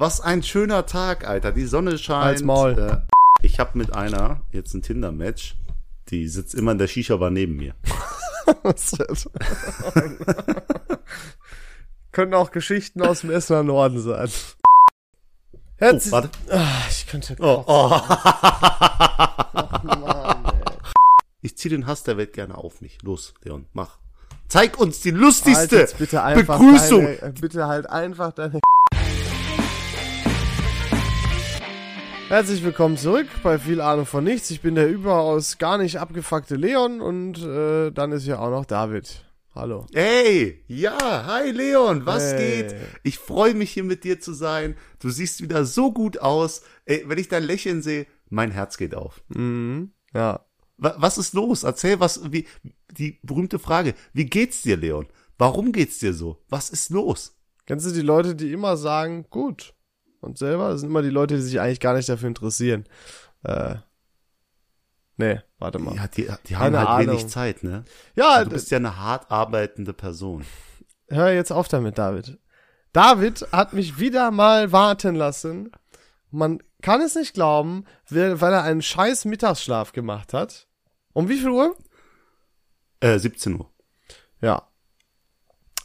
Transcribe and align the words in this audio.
Was 0.00 0.20
ein 0.20 0.44
schöner 0.44 0.86
Tag, 0.86 1.26
Alter. 1.26 1.50
Die 1.50 1.66
Sonne 1.66 1.98
scheint. 1.98 2.24
Halt's 2.24 2.42
Maul. 2.42 2.78
Äh, 2.78 2.98
ich 3.42 3.58
habe 3.58 3.76
mit 3.76 3.92
einer 3.92 4.42
jetzt 4.52 4.72
ein 4.72 4.82
Tinder-Match. 4.82 5.56
Die 6.10 6.28
sitzt 6.28 6.54
immer 6.54 6.70
in 6.70 6.78
der 6.78 6.86
Shisha-Bar 6.86 7.30
neben 7.30 7.56
mir. 7.56 7.74
Können 12.12 12.32
auch 12.32 12.52
Geschichten 12.52 13.02
aus 13.02 13.22
dem 13.22 13.30
Essener 13.30 13.64
Norden 13.64 14.00
sein. 14.00 14.28
Oh, 15.52 15.58
Herzlich 15.76 16.12
warte. 16.12 16.30
Ah, 16.48 16.82
ich 16.88 17.06
könnte 17.08 17.34
Oh, 17.40 17.64
oh. 17.66 17.88
Mann, 19.82 20.44
ey. 20.46 20.52
Ich 21.42 21.56
zieh 21.56 21.68
den 21.68 21.86
Hass 21.88 22.04
der 22.04 22.16
Welt 22.16 22.32
gerne 22.32 22.56
auf 22.56 22.80
mich. 22.80 22.98
Los, 23.02 23.34
Leon, 23.42 23.66
mach. 23.72 23.98
Zeig 24.48 24.78
uns 24.78 25.00
die 25.00 25.10
lustigste 25.10 25.78
Halt 25.78 25.98
bitte 25.98 26.22
Begrüßung. 26.34 27.04
Deine, 27.04 27.32
bitte 27.32 27.66
halt 27.66 27.90
einfach 27.90 28.32
deine 28.32 28.60
Herzlich 32.28 32.62
willkommen 32.62 32.96
zurück 32.98 33.26
bei 33.42 33.58
viel 33.58 33.80
Ahnung 33.80 34.04
von 34.04 34.22
nichts. 34.22 34.50
Ich 34.50 34.60
bin 34.60 34.74
der 34.74 34.88
überaus 34.90 35.56
gar 35.58 35.78
nicht 35.78 35.98
abgefuckte 35.98 36.56
Leon 36.56 37.00
und 37.00 37.38
äh, 37.42 37.90
dann 37.90 38.12
ist 38.12 38.26
ja 38.26 38.38
auch 38.38 38.50
noch 38.50 38.66
David. 38.66 39.24
Hallo. 39.54 39.86
Hey, 39.94 40.62
ja, 40.68 41.24
hi 41.26 41.50
Leon, 41.50 42.04
was 42.06 42.32
Hey. 42.32 42.62
geht? 42.62 42.74
Ich 43.02 43.18
freue 43.18 43.54
mich 43.54 43.70
hier 43.70 43.84
mit 43.84 44.04
dir 44.04 44.20
zu 44.20 44.32
sein. 44.34 44.76
Du 45.00 45.08
siehst 45.10 45.42
wieder 45.42 45.64
so 45.64 45.90
gut 45.92 46.18
aus. 46.18 46.62
Ey, 46.84 47.04
wenn 47.06 47.18
ich 47.18 47.28
dein 47.28 47.44
Lächeln 47.44 47.82
sehe, 47.82 48.06
mein 48.28 48.50
Herz 48.50 48.76
geht 48.76 48.94
auf. 48.94 49.22
Mhm. 49.28 49.92
Ja. 50.14 50.44
Wa- 50.76 50.94
Was 50.98 51.16
ist 51.18 51.32
los? 51.34 51.62
Erzähl 51.64 51.98
was, 51.98 52.30
wie, 52.30 52.46
die 52.92 53.18
berühmte 53.22 53.58
Frage. 53.58 53.94
Wie 54.12 54.26
geht's 54.26 54.62
dir, 54.62 54.76
Leon? 54.76 55.06
Warum 55.38 55.72
geht's 55.72 55.98
dir 55.98 56.12
so? 56.12 56.42
Was 56.50 56.68
ist 56.70 56.90
los? 56.90 57.36
Kennst 57.66 57.86
du 57.86 57.90
die 57.90 58.02
Leute, 58.02 58.34
die 58.36 58.52
immer 58.52 58.76
sagen, 58.76 59.26
gut. 59.30 59.74
Und 60.20 60.38
selber 60.38 60.70
das 60.70 60.80
sind 60.80 60.90
immer 60.90 61.02
die 61.02 61.10
Leute, 61.10 61.36
die 61.36 61.42
sich 61.42 61.60
eigentlich 61.60 61.80
gar 61.80 61.94
nicht 61.94 62.08
dafür 62.08 62.28
interessieren. 62.28 62.84
Äh, 63.44 63.76
nee, 65.16 65.40
warte 65.58 65.78
mal. 65.78 65.94
Ja, 65.94 66.08
die, 66.08 66.28
die 66.46 66.56
haben 66.56 66.72
Keine 66.74 66.88
halt 66.88 67.06
wenig 67.06 67.20
Ahnung. 67.20 67.28
Zeit, 67.30 67.62
ne? 67.62 67.84
Ja, 68.16 68.42
Du 68.44 68.50
bist 68.50 68.70
ja 68.70 68.78
eine 68.78 68.96
hart 68.96 69.30
arbeitende 69.30 69.92
Person. 69.92 70.44
hör 71.08 71.30
jetzt 71.32 71.52
auf 71.52 71.68
damit, 71.68 71.98
David. 71.98 72.38
David 72.92 73.46
hat 73.52 73.72
mich 73.74 73.98
wieder 73.98 74.30
mal 74.30 74.72
warten 74.72 75.14
lassen. 75.14 75.70
Man 76.30 76.62
kann 76.82 77.00
es 77.00 77.14
nicht 77.14 77.34
glauben, 77.34 77.84
weil 78.08 78.40
weil 78.40 78.52
er 78.52 78.62
einen 78.64 78.82
scheiß 78.82 79.24
Mittagsschlaf 79.24 79.92
gemacht 79.92 80.32
hat. 80.32 80.66
Um 81.12 81.28
wie 81.28 81.38
viel 81.38 81.50
Uhr? 81.50 81.76
Äh, 83.00 83.18
17 83.18 83.54
Uhr. 83.54 83.70
Ja. 84.40 84.68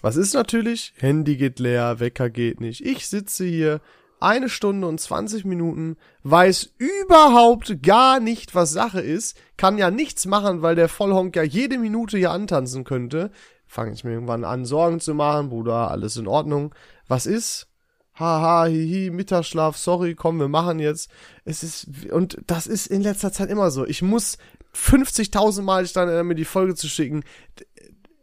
Was 0.02 0.16
ist 0.17 0.33
natürlich? 0.33 0.94
Handy 0.97 1.38
geht 1.38 1.59
leer, 1.59 2.00
Wecker 2.00 2.29
geht 2.29 2.59
nicht. 2.59 2.85
Ich 2.85 3.07
sitze 3.07 3.45
hier 3.45 3.79
eine 4.23 4.49
Stunde 4.49 4.88
und 4.88 4.99
20 4.99 5.45
Minuten, 5.45 5.97
weiß 6.23 6.73
überhaupt 6.77 7.83
gar 7.83 8.19
nicht, 8.19 8.55
was 8.55 8.71
Sache 8.71 9.02
ist, 9.02 9.38
kann 9.57 9.77
ja 9.77 9.91
nichts 9.91 10.25
machen, 10.25 10.61
weil 10.61 10.75
der 10.75 10.89
Vollhonk 10.89 11.35
ja 11.35 11.43
jede 11.43 11.77
Minute 11.77 12.17
hier 12.17 12.31
antanzen 12.31 12.83
könnte. 12.83 13.31
Fange 13.67 13.91
ich 13.94 14.03
mir 14.03 14.11
irgendwann 14.11 14.44
an, 14.44 14.66
Sorgen 14.66 14.99
zu 14.99 15.13
machen, 15.13 15.49
Bruder, 15.49 15.91
alles 15.91 16.17
in 16.17 16.27
Ordnung. 16.27 16.73
Was 17.07 17.25
ist? 17.25 17.67
Haha, 18.16 18.66
hihi, 18.66 19.09
Mittagsschlaf, 19.09 19.75
sorry, 19.75 20.13
komm, 20.13 20.39
wir 20.39 20.47
machen 20.47 20.79
jetzt. 20.79 21.09
Es 21.45 21.63
ist, 21.63 21.88
und 22.11 22.38
das 22.45 22.67
ist 22.67 22.88
in 22.88 23.01
letzter 23.01 23.31
Zeit 23.31 23.49
immer 23.49 23.71
so. 23.71 23.85
Ich 23.85 24.01
muss 24.01 24.38
50.000 24.75 25.63
Mal 25.63 25.85
dann 25.88 26.07
erinnern, 26.07 26.27
mir 26.27 26.35
die 26.35 26.45
Folge 26.45 26.75
zu 26.75 26.88
schicken. 26.88 27.23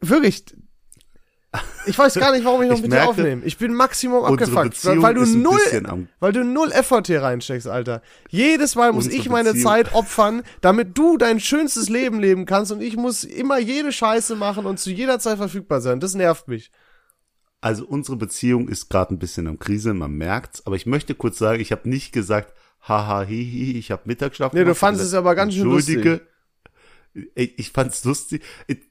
Wirklich, 0.00 0.44
ich 1.86 1.98
weiß 1.98 2.14
gar 2.14 2.32
nicht, 2.32 2.44
warum 2.44 2.62
ich 2.62 2.68
noch 2.68 2.76
Ich 2.76 2.82
mit 2.82 2.92
dir 2.92 2.96
merke, 2.96 3.10
aufnehme. 3.10 3.44
Ich 3.44 3.58
bin 3.58 3.74
Maximum 3.74 4.24
abgefuckt, 4.24 4.84
weil 4.84 5.14
du 5.14 5.24
null, 5.26 5.58
weil 6.20 6.32
du 6.32 6.44
null 6.44 6.70
Effort 6.72 7.02
hier 7.06 7.22
reinsteckst, 7.22 7.66
Alter. 7.66 8.02
Jedes 8.28 8.76
Mal 8.76 8.92
muss 8.92 9.08
ich 9.08 9.28
meine 9.28 9.50
Beziehung- 9.50 9.64
Zeit 9.66 9.94
opfern, 9.94 10.42
damit 10.60 10.96
du 10.96 11.16
dein 11.16 11.40
schönstes 11.40 11.88
Leben 11.88 12.20
leben 12.20 12.46
kannst 12.46 12.70
und 12.70 12.80
ich 12.80 12.96
muss 12.96 13.24
immer 13.24 13.58
jede 13.58 13.90
Scheiße 13.92 14.36
machen 14.36 14.64
und 14.66 14.78
zu 14.78 14.90
jeder 14.90 15.18
Zeit 15.18 15.38
verfügbar 15.38 15.80
sein. 15.80 15.98
Das 16.00 16.14
nervt 16.14 16.46
mich. 16.46 16.70
Also 17.60 17.84
unsere 17.84 18.16
Beziehung 18.16 18.68
ist 18.68 18.88
gerade 18.88 19.12
ein 19.14 19.18
bisschen 19.18 19.46
am 19.46 19.58
Krise, 19.58 19.92
man 19.92 20.12
merkt's. 20.12 20.64
Aber 20.66 20.76
ich 20.76 20.86
möchte 20.86 21.14
kurz 21.14 21.36
sagen, 21.38 21.60
ich 21.60 21.72
habe 21.72 21.88
nicht 21.88 22.12
gesagt, 22.12 22.54
haha, 22.88 23.22
hihi, 23.22 23.76
ich 23.78 23.90
habe 23.90 24.02
Mittagsschlaf 24.06 24.52
Nee, 24.52 24.64
du 24.64 24.74
fandst 24.74 25.02
es 25.02 25.12
aber 25.14 25.34
ganz 25.34 25.52
schön 25.54 25.70
Entschuldige. 25.70 26.22
Ich, 27.34 27.70
fand's 27.72 28.04
lustig. 28.04 28.42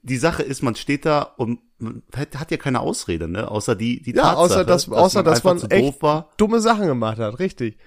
Die 0.02 0.16
Sache 0.18 0.42
ist, 0.42 0.62
man 0.62 0.74
steht 0.74 1.06
da 1.06 1.22
und 1.22 1.60
man 1.78 2.02
hat, 2.14 2.50
ja 2.50 2.56
keine 2.58 2.80
Ausrede, 2.80 3.28
ne? 3.28 3.50
Außer 3.50 3.74
die, 3.74 4.02
die 4.02 4.10
Ja, 4.12 4.34
Tatsache, 4.34 4.38
außer 4.38 4.64
dass- 4.64 4.88
außer 4.90 5.22
dass 5.22 5.38
einfach 5.38 5.50
man 5.50 5.58
zu 5.58 5.70
echt- 5.70 6.02
war, 6.02 6.30
Dumme 6.36 6.60
Sachen 6.60 6.86
gemacht 6.86 7.18
hat, 7.18 7.38
richtig. 7.38 7.78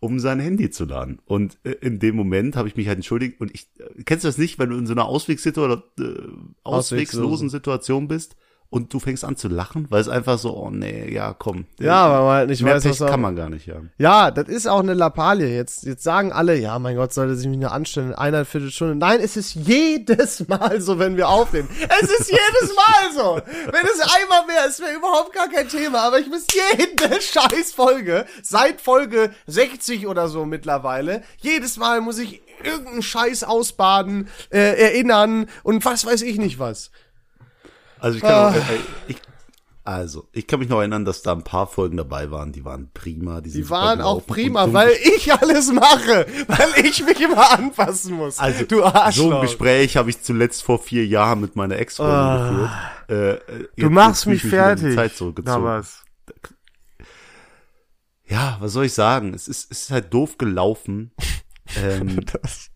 um 0.00 0.18
sein 0.18 0.40
Handy 0.40 0.70
zu 0.70 0.84
laden. 0.84 1.20
Und 1.26 1.58
äh, 1.64 1.72
in 1.80 1.98
dem 2.00 2.16
Moment 2.16 2.56
habe 2.56 2.66
ich 2.66 2.74
mich 2.76 2.88
halt 2.88 2.96
entschuldigt. 2.96 3.40
Und 3.40 3.54
ich, 3.54 3.68
äh, 3.78 4.02
kennst 4.04 4.24
du 4.24 4.28
das 4.28 4.38
nicht, 4.38 4.58
wenn 4.58 4.70
du 4.70 4.76
in 4.76 4.86
so 4.86 4.94
einer 4.94 5.04
Auswegssituation 5.04 5.82
äh, 6.00 6.22
auswegslosen 6.64 7.48
Situation 7.50 8.08
bist 8.08 8.34
und 8.72 8.94
du 8.94 9.00
fängst 9.00 9.22
an 9.22 9.36
zu 9.36 9.48
lachen, 9.48 9.86
weil 9.90 10.00
es 10.00 10.08
einfach 10.08 10.38
so, 10.38 10.56
oh 10.56 10.70
nee, 10.70 11.12
ja, 11.12 11.34
komm. 11.38 11.66
Ja, 11.78 12.10
weil 12.10 12.20
man 12.20 12.30
halt 12.30 12.48
nicht 12.48 12.62
Mehr 12.62 12.76
weiß, 12.76 12.82
Pech 12.84 13.00
was 13.00 13.10
kann 13.10 13.20
man 13.20 13.36
gar 13.36 13.50
nicht 13.50 13.68
haben. 13.68 13.90
Ja, 13.98 14.30
das 14.30 14.48
ist 14.48 14.66
auch 14.66 14.80
eine 14.80 14.94
Lappalie. 14.94 15.54
Jetzt, 15.54 15.84
jetzt 15.84 16.02
sagen 16.02 16.32
alle, 16.32 16.56
ja, 16.56 16.78
mein 16.78 16.96
Gott, 16.96 17.12
sollte 17.12 17.36
sich 17.36 17.46
mich 17.48 17.58
nur 17.58 17.70
anstellen 17.70 18.08
in 18.08 18.14
einer 18.14 18.46
Viertelstunde. 18.46 18.94
Nein, 18.94 19.20
es 19.22 19.36
ist 19.36 19.54
jedes 19.54 20.48
Mal 20.48 20.80
so, 20.80 20.98
wenn 20.98 21.18
wir 21.18 21.28
aufnehmen. 21.28 21.68
Es 22.00 22.08
ist 22.18 22.30
jedes 22.30 22.74
Mal 22.74 23.12
so. 23.14 23.42
Wenn 23.70 23.84
es 23.84 24.00
einmal 24.00 24.48
wäre, 24.48 24.66
es 24.66 24.80
wäre 24.80 24.94
überhaupt 24.94 25.34
gar 25.34 25.50
kein 25.50 25.68
Thema. 25.68 26.06
Aber 26.06 26.18
ich 26.18 26.28
muss 26.28 26.46
jede 26.50 27.20
scheiß 27.20 27.74
Folge, 27.74 28.24
seit 28.42 28.80
Folge 28.80 29.32
60 29.48 30.06
oder 30.06 30.28
so 30.28 30.46
mittlerweile, 30.46 31.22
jedes 31.36 31.76
Mal 31.76 32.00
muss 32.00 32.18
ich 32.18 32.40
irgendeinen 32.64 33.02
Scheiß 33.02 33.44
ausbaden, 33.44 34.28
äh, 34.48 34.80
erinnern 34.82 35.46
und 35.62 35.84
was 35.84 36.06
weiß 36.06 36.22
ich 36.22 36.38
nicht 36.38 36.58
was. 36.58 36.90
Also 38.02 38.16
ich 38.16 38.22
kann, 38.22 38.32
Ah. 38.32 38.48
auch, 38.50 38.54
äh, 38.54 38.78
ich, 39.08 39.16
also 39.84 40.28
ich 40.32 40.46
kann 40.46 40.58
mich 40.60 40.68
noch 40.68 40.78
erinnern, 40.78 41.04
dass 41.04 41.22
da 41.22 41.32
ein 41.32 41.44
paar 41.44 41.66
Folgen 41.68 41.96
dabei 41.96 42.30
waren, 42.30 42.52
die 42.52 42.64
waren 42.64 42.90
prima. 42.92 43.40
Die, 43.40 43.50
Die 43.50 43.70
waren 43.70 44.00
auch 44.00 44.26
prima, 44.26 44.72
weil 44.72 44.90
ich 45.16 45.32
alles 45.32 45.72
mache, 45.72 46.26
weil 46.48 46.84
ich 46.84 47.04
mich 47.04 47.20
immer 47.20 47.50
anpassen 47.52 48.14
muss. 48.14 48.38
Also, 48.38 48.64
du 48.64 48.82
Arschloch. 48.84 49.24
So 49.30 49.34
ein 49.36 49.42
Gespräch 49.42 49.96
habe 49.96 50.10
ich 50.10 50.20
zuletzt 50.22 50.62
vor 50.64 50.78
vier 50.80 51.06
Jahren 51.06 51.40
mit 51.40 51.54
meiner 51.56 51.76
Ex-Freundin 51.76 52.14
Ah. 52.16 52.48
geführt. 53.08 53.40
Äh, 53.48 53.52
äh, 53.62 53.68
Du 53.76 53.90
machst 53.90 54.26
mich 54.26 54.44
ich 54.44 54.52
wieder 54.52 54.70
in 54.72 54.76
die 54.76 54.80
fertig. 54.82 54.96
Zeit 54.96 55.16
zurückgezogen. 55.16 55.64
was? 55.64 56.04
Ja, 58.26 58.56
was 58.60 58.72
soll 58.72 58.86
ich 58.86 58.94
sagen? 58.94 59.34
Es 59.34 59.48
ist, 59.48 59.70
es 59.70 59.82
ist 59.82 59.90
halt 59.90 60.12
doof 60.14 60.38
gelaufen. 60.38 61.12
ähm, 61.76 62.20
Das. 62.32 62.68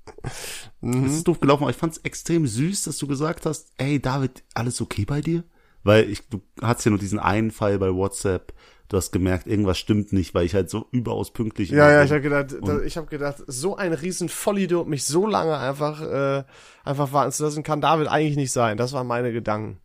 Es 0.82 1.12
ist 1.12 1.28
doof 1.28 1.40
gelaufen, 1.40 1.62
aber 1.62 1.70
ich 1.70 1.76
fand 1.76 1.92
es 1.92 1.98
extrem 1.98 2.46
süß, 2.46 2.84
dass 2.84 2.98
du 2.98 3.06
gesagt 3.06 3.46
hast, 3.46 3.72
ey 3.78 4.00
David, 4.00 4.44
alles 4.54 4.80
okay 4.80 5.04
bei 5.04 5.20
dir? 5.20 5.44
Weil 5.82 6.10
ich, 6.10 6.28
du 6.28 6.40
hattest 6.60 6.86
ja 6.86 6.90
nur 6.90 6.98
diesen 6.98 7.18
einen 7.18 7.50
Fall 7.50 7.78
bei 7.78 7.92
WhatsApp. 7.94 8.52
Du 8.88 8.96
hast 8.96 9.10
gemerkt, 9.10 9.48
irgendwas 9.48 9.78
stimmt 9.78 10.12
nicht, 10.12 10.32
weil 10.34 10.46
ich 10.46 10.54
halt 10.54 10.70
so 10.70 10.86
überaus 10.92 11.32
pünktlich 11.32 11.70
Ja, 11.70 11.90
ja, 11.90 12.04
ich 12.04 12.10
habe 12.10 12.20
gedacht, 12.20 12.56
da, 12.62 12.80
ich 12.82 12.96
habe 12.96 13.08
gedacht, 13.08 13.42
so 13.46 13.76
ein 13.76 13.92
riesen 13.92 14.28
Vollidiot 14.28 14.86
mich 14.86 15.04
so 15.04 15.26
lange 15.26 15.56
einfach 15.58 16.00
äh, 16.02 16.44
einfach 16.84 17.12
warten 17.12 17.32
zu 17.32 17.42
lassen, 17.42 17.64
kann 17.64 17.80
David 17.80 18.06
eigentlich 18.06 18.36
nicht 18.36 18.52
sein. 18.52 18.76
Das 18.76 18.92
waren 18.92 19.06
meine 19.06 19.32
Gedanken. 19.32 19.80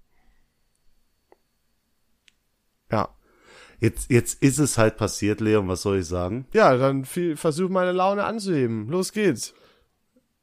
Ja. 2.92 3.10
Jetzt, 3.80 4.12
jetzt 4.12 4.44
ist 4.44 4.60
es 4.60 4.78
halt 4.78 4.98
passiert, 4.98 5.42
Leon, 5.42 5.68
was 5.68 5.82
soll 5.82 6.00
ich 6.00 6.06
sagen? 6.06 6.46
Ja, 6.54 6.78
dann 6.78 7.04
viel, 7.04 7.36
versuch 7.36 7.70
meine 7.70 7.92
Laune 7.92 8.24
anzuheben. 8.24 8.88
Los 8.88 9.12
geht's. 9.12 9.56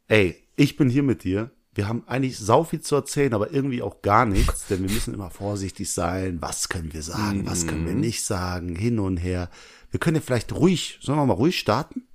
Ey, 0.09 0.43
ich 0.57 0.77
bin 0.77 0.89
hier 0.89 1.03
mit 1.03 1.23
dir. 1.23 1.51
Wir 1.75 1.87
haben 1.87 2.03
eigentlich 2.07 2.39
sau 2.39 2.65
viel 2.65 2.81
zu 2.81 2.97
erzählen, 2.97 3.35
aber 3.35 3.53
irgendwie 3.53 3.83
auch 3.83 4.03
gar 4.03 4.25
nichts, 4.25 4.67
denn 4.67 4.83
wir 4.83 4.91
müssen 4.91 5.15
immer 5.15 5.31
vorsichtig 5.31 5.93
sein. 5.93 6.39
Was 6.41 6.69
können 6.69 6.93
wir 6.93 7.03
sagen, 7.03 7.47
was 7.47 7.67
können 7.67 7.87
wir 7.87 7.95
nicht 7.95 8.25
sagen, 8.25 8.75
hin 8.75 8.99
und 8.99 9.19
her. 9.19 9.51
Wir 9.91 10.01
können 10.01 10.17
ja 10.17 10.23
vielleicht 10.23 10.53
ruhig, 10.53 10.99
sollen 11.03 11.19
wir 11.19 11.27
mal 11.27 11.35
ruhig 11.35 11.59
starten? 11.59 12.09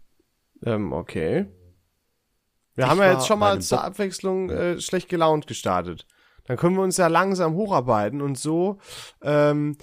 Ähm, 0.65 0.91
okay. 0.91 1.45
Wir 2.75 2.85
Ich 2.85 2.89
haben 2.89 2.99
ja 2.99 3.13
jetzt 3.13 3.27
schon 3.27 3.39
mal 3.39 3.61
zur 3.61 3.83
Abwechslung 3.83 4.49
äh, 4.49 4.81
schlecht 4.81 5.07
gelaunt 5.07 5.47
gestartet. 5.47 6.07
Dann 6.45 6.57
können 6.57 6.75
wir 6.75 6.83
uns 6.83 6.97
ja 6.97 7.07
langsam 7.07 7.53
hocharbeiten 7.53 8.21
und 8.21 8.37
so 8.37 8.79
ähm, 9.21 9.77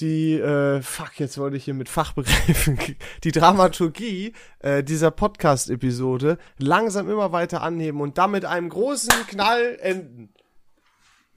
die, 0.00 0.34
äh, 0.34 0.82
fuck, 0.82 1.18
jetzt 1.18 1.38
wollte 1.38 1.56
ich 1.56 1.64
hier 1.64 1.74
mit 1.74 1.88
Fachbegriffen, 1.88 2.78
die 3.24 3.32
Dramaturgie 3.32 4.32
äh, 4.60 4.82
dieser 4.82 5.10
Podcast-Episode 5.10 6.38
langsam 6.58 7.10
immer 7.10 7.32
weiter 7.32 7.62
anheben 7.62 8.00
und 8.00 8.18
dann 8.18 8.30
mit 8.30 8.44
einem 8.44 8.68
großen 8.68 9.26
Knall 9.28 9.78
enden. 9.80 10.30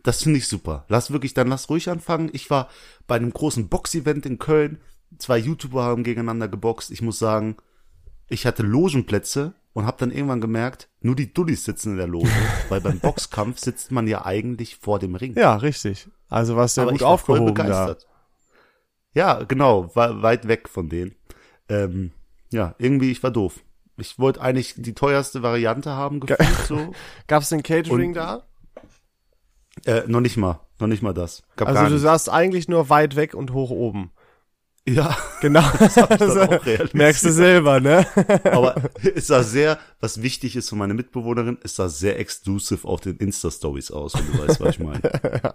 Das 0.03 0.23
finde 0.23 0.39
ich 0.39 0.47
super. 0.47 0.85
Lass 0.89 1.11
wirklich, 1.11 1.33
dann 1.33 1.47
lass 1.47 1.69
ruhig 1.69 1.89
anfangen. 1.89 2.29
Ich 2.33 2.49
war 2.49 2.69
bei 3.07 3.15
einem 3.15 3.31
großen 3.31 3.69
Box-Event 3.69 4.25
in 4.25 4.37
Köln. 4.37 4.81
Zwei 5.17 5.37
YouTuber 5.37 5.83
haben 5.83 6.03
gegeneinander 6.03 6.47
geboxt. 6.47 6.91
Ich 6.91 7.01
muss 7.01 7.19
sagen, 7.19 7.55
ich 8.27 8.45
hatte 8.45 8.63
Logenplätze 8.63 9.53
und 9.73 9.85
habe 9.85 9.97
dann 9.99 10.11
irgendwann 10.11 10.41
gemerkt, 10.41 10.89
nur 11.01 11.15
die 11.15 11.33
Dullis 11.33 11.65
sitzen 11.65 11.91
in 11.91 11.97
der 11.97 12.07
Loge, 12.07 12.29
weil 12.69 12.81
beim 12.81 12.99
Boxkampf 12.99 13.59
sitzt 13.59 13.91
man 13.91 14.07
ja 14.07 14.25
eigentlich 14.25 14.77
vor 14.77 14.99
dem 14.99 15.15
Ring. 15.15 15.33
Ja, 15.35 15.55
richtig. 15.55 16.07
Also 16.29 16.55
was 16.55 16.75
der 16.75 16.83
Aber 16.83 16.91
gut 16.91 17.01
ich 17.01 17.05
war 17.05 17.17
voll 17.17 17.39
aufgehoben 17.39 17.67
da. 17.67 17.95
Ja, 19.13 19.43
genau, 19.43 19.95
war 19.95 20.21
weit 20.21 20.47
weg 20.47 20.67
von 20.69 20.89
denen. 20.89 21.15
ähm, 21.69 22.11
ja, 22.51 22.75
irgendwie, 22.77 23.11
ich 23.11 23.23
war 23.23 23.31
doof. 23.31 23.63
Ich 23.97 24.19
wollte 24.19 24.41
eigentlich 24.41 24.75
die 24.77 24.93
teuerste 24.93 25.41
Variante 25.43 25.91
haben, 25.91 26.19
gefühlt 26.19 26.67
so. 26.67 26.93
Gab's 27.27 27.49
den 27.49 27.63
Catering 27.63 28.09
Und- 28.09 28.13
da? 28.15 28.43
Äh, 29.85 30.03
noch 30.07 30.21
nicht 30.21 30.37
mal, 30.37 30.59
noch 30.79 30.87
nicht 30.87 31.01
mal 31.01 31.13
das. 31.13 31.43
Gab 31.55 31.67
Also 31.67 31.87
du 31.87 31.97
saßt 31.97 32.29
eigentlich 32.31 32.67
nur 32.67 32.89
weit 32.89 33.15
weg 33.15 33.33
und 33.33 33.53
hoch 33.53 33.69
oben. 33.71 34.11
Ja, 34.85 35.15
Genau. 35.41 35.61
dann 35.61 35.89
auch 36.39 36.65
realisiert. 36.65 36.93
Merkst 36.93 37.23
du 37.25 37.31
selber, 37.31 37.79
ne? 37.79 38.05
aber 38.51 38.75
es 39.15 39.27
sah 39.27 39.41
sehr, 39.41 39.79
was 40.01 40.21
wichtig 40.21 40.57
ist 40.57 40.67
für 40.69 40.75
meine 40.75 40.93
Mitbewohnerin, 40.93 41.57
es 41.63 41.75
sah 41.77 41.87
sehr 41.87 42.19
exclusive 42.19 42.85
auf 42.87 42.99
den 42.99 43.15
Insta-Stories 43.17 43.91
aus, 43.91 44.13
wenn 44.15 44.27
du 44.31 44.39
weißt, 44.45 44.59
was 44.59 44.69
ich 44.75 44.79
meine. 44.79 44.99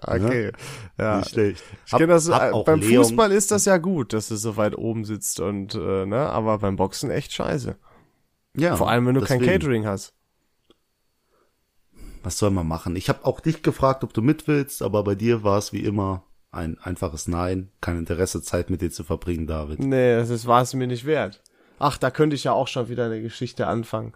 okay. 0.07 0.53
Ja. 0.99 1.19
Nicht 1.19 1.31
schlecht. 1.31 1.63
Ich 1.87 1.93
kenn 1.93 2.09
das, 2.09 2.31
hab 2.31 2.55
äh, 2.55 2.63
beim 2.65 2.81
Leon- 2.81 3.05
Fußball 3.05 3.31
ist 3.33 3.51
das 3.51 3.67
ja 3.67 3.77
gut, 3.77 4.15
dass 4.15 4.29
du 4.29 4.37
so 4.37 4.57
weit 4.57 4.77
oben 4.79 5.05
sitzt 5.05 5.41
und 5.41 5.75
äh, 5.75 6.07
ne, 6.07 6.21
aber 6.31 6.59
beim 6.59 6.77
Boxen 6.77 7.11
echt 7.11 7.33
scheiße. 7.35 7.77
Ja, 8.57 8.77
Vor 8.77 8.89
allem, 8.91 9.07
wenn 9.07 9.15
du 9.15 9.21
kein 9.21 9.41
deswegen. 9.41 9.61
Catering 9.61 9.87
hast. 9.87 10.15
Was 12.23 12.39
soll 12.39 12.51
man 12.51 12.67
machen? 12.67 12.97
Ich 12.97 13.09
habe 13.09 13.25
auch 13.25 13.41
dich 13.41 13.63
gefragt, 13.63 14.03
ob 14.05 14.13
du 14.13 14.23
mit 14.23 14.49
willst, 14.49 14.83
aber 14.83 15.05
bei 15.05 15.15
dir 15.15 15.45
war 15.45 15.59
es 15.59 15.73
wie 15.73 15.85
immer 15.85 16.25
ein 16.51 16.79
einfaches 16.83 17.29
Nein. 17.29 17.71
Kein 17.81 17.99
Interesse, 17.99 18.43
Zeit 18.43 18.71
mit 18.71 18.81
dir 18.83 18.91
zu 18.91 19.05
verbringen, 19.05 19.47
David. 19.47 19.81
Nee, 19.81 20.17
das 20.17 20.31
ist- 20.31 20.47
war 20.47 20.63
es 20.63 20.75
mir 20.75 20.87
nicht 20.87 21.05
wert. 21.05 21.43
Ach, 21.79 21.99
da 21.99 22.11
könnte 22.11 22.35
ich 22.37 22.45
ja 22.45 22.53
auch 22.53 22.69
schon 22.69 22.89
wieder 22.89 23.05
eine 23.07 23.21
Geschichte 23.23 23.67
anfangen. 23.67 24.13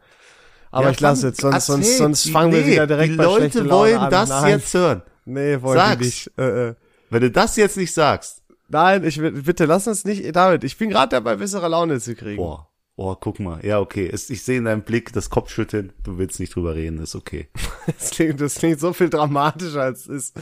Aber 0.70 0.86
Ja, 0.86 0.90
ich 0.92 1.00
lasse 1.00 1.28
jetzt, 1.28 1.40
sonst, 1.42 1.66
sonst, 1.66 1.84
erzähl. 1.86 1.98
sonst 1.98 2.30
fangen 2.30 2.52
wir 2.52 2.62
nee, 2.62 2.72
wieder 2.72 2.86
direkt 2.86 3.12
Die 3.12 3.16
bei 3.16 3.24
Leute 3.24 3.68
wollen 3.70 3.98
an. 3.98 4.10
das 4.10 4.28
Nein, 4.30 4.50
jetzt 4.52 4.72
hören. 4.74 5.02
Nee, 5.26 5.60
wollen 5.60 5.78
Sag's. 5.78 6.00
nicht. 6.00 6.30
Äh, 6.38 6.68
äh. 6.70 6.74
Wenn 7.10 7.20
du 7.20 7.30
das 7.30 7.56
jetzt 7.56 7.76
nicht 7.76 7.92
sagst, 7.92 8.42
Nein, 8.68 9.04
ich 9.04 9.20
bitte 9.20 9.66
lass 9.66 9.86
uns 9.86 10.06
nicht, 10.06 10.34
David, 10.34 10.64
ich 10.64 10.78
bin 10.78 10.88
gerade 10.88 11.10
dabei, 11.10 11.36
bessere 11.36 11.68
Laune 11.68 12.00
zu 12.00 12.14
kriegen. 12.14 12.38
boah, 12.38 12.68
boah, 12.96 13.18
guck 13.18 13.40
mal. 13.40 13.64
Ja, 13.64 13.80
okay. 13.80 14.08
Es, 14.12 14.30
ich 14.30 14.42
sehe 14.42 14.58
in 14.58 14.64
deinem 14.64 14.82
Blick 14.82 15.12
das 15.12 15.30
Kopfschütteln. 15.30 15.92
Du 16.04 16.18
willst 16.18 16.38
nicht 16.40 16.54
drüber 16.54 16.74
reden, 16.74 16.98
ist 16.98 17.14
okay. 17.14 17.48
Das 17.86 18.10
klingt, 18.10 18.40
das 18.40 18.54
klingt 18.54 18.78
so 18.78 18.92
viel 18.92 19.10
dramatischer 19.10 19.82
als 19.82 20.06
es 20.06 20.30
ist. 20.30 20.36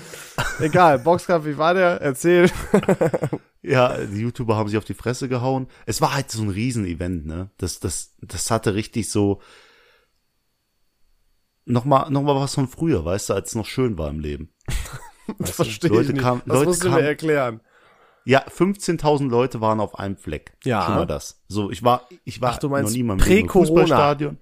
Egal, 0.60 0.98
Boxkampf, 0.98 1.46
wie 1.46 1.56
war 1.56 1.74
der? 1.74 2.00
Erzähl. 2.00 2.50
Ja, 3.62 3.94
die 3.98 4.20
YouTuber 4.22 4.56
haben 4.56 4.70
sich 4.70 4.78
auf 4.78 4.86
die 4.86 4.94
Fresse 4.94 5.28
gehauen. 5.28 5.66
Es 5.84 6.00
war 6.00 6.14
halt 6.14 6.30
so 6.30 6.40
ein 6.42 6.48
Riesenevent, 6.48 7.26
ne? 7.26 7.50
Das, 7.58 7.78
das, 7.78 8.14
das 8.22 8.50
hatte 8.50 8.74
richtig 8.74 9.10
so 9.10 9.42
nochmal, 11.66 12.10
noch 12.10 12.22
mal 12.22 12.36
was 12.36 12.54
von 12.54 12.68
früher, 12.68 13.04
weißt 13.04 13.28
du, 13.30 13.34
als 13.34 13.50
es 13.50 13.54
noch 13.54 13.66
schön 13.66 13.98
war 13.98 14.08
im 14.10 14.20
Leben. 14.20 14.52
Das 15.38 15.50
verstehe 15.52 15.90
ich 15.90 15.96
Leute 15.96 16.12
nicht. 16.14 16.22
kamen- 16.22 16.42
das 16.46 16.54
Leute 16.54 16.66
musst 16.68 16.82
du 16.84 16.88
mir 16.88 16.94
kamen- 16.96 17.04
erklären. 17.06 17.60
Ja, 18.30 18.44
15.000 18.46 19.28
Leute 19.28 19.60
waren 19.60 19.80
auf 19.80 19.98
einem 19.98 20.16
Fleck. 20.16 20.52
Ja. 20.62 20.86
Schon 20.86 20.94
mal 20.94 21.04
das. 21.04 21.40
So, 21.48 21.68
ich 21.72 21.82
war, 21.82 22.06
ich 22.22 22.40
war 22.40 22.52
Ach, 22.52 22.58
du 22.58 22.68
meinst 22.68 22.92
noch 22.92 22.96
nie 22.96 23.02
mal 23.02 23.14
im. 23.14 23.48
Fußballstadion. 23.48 24.38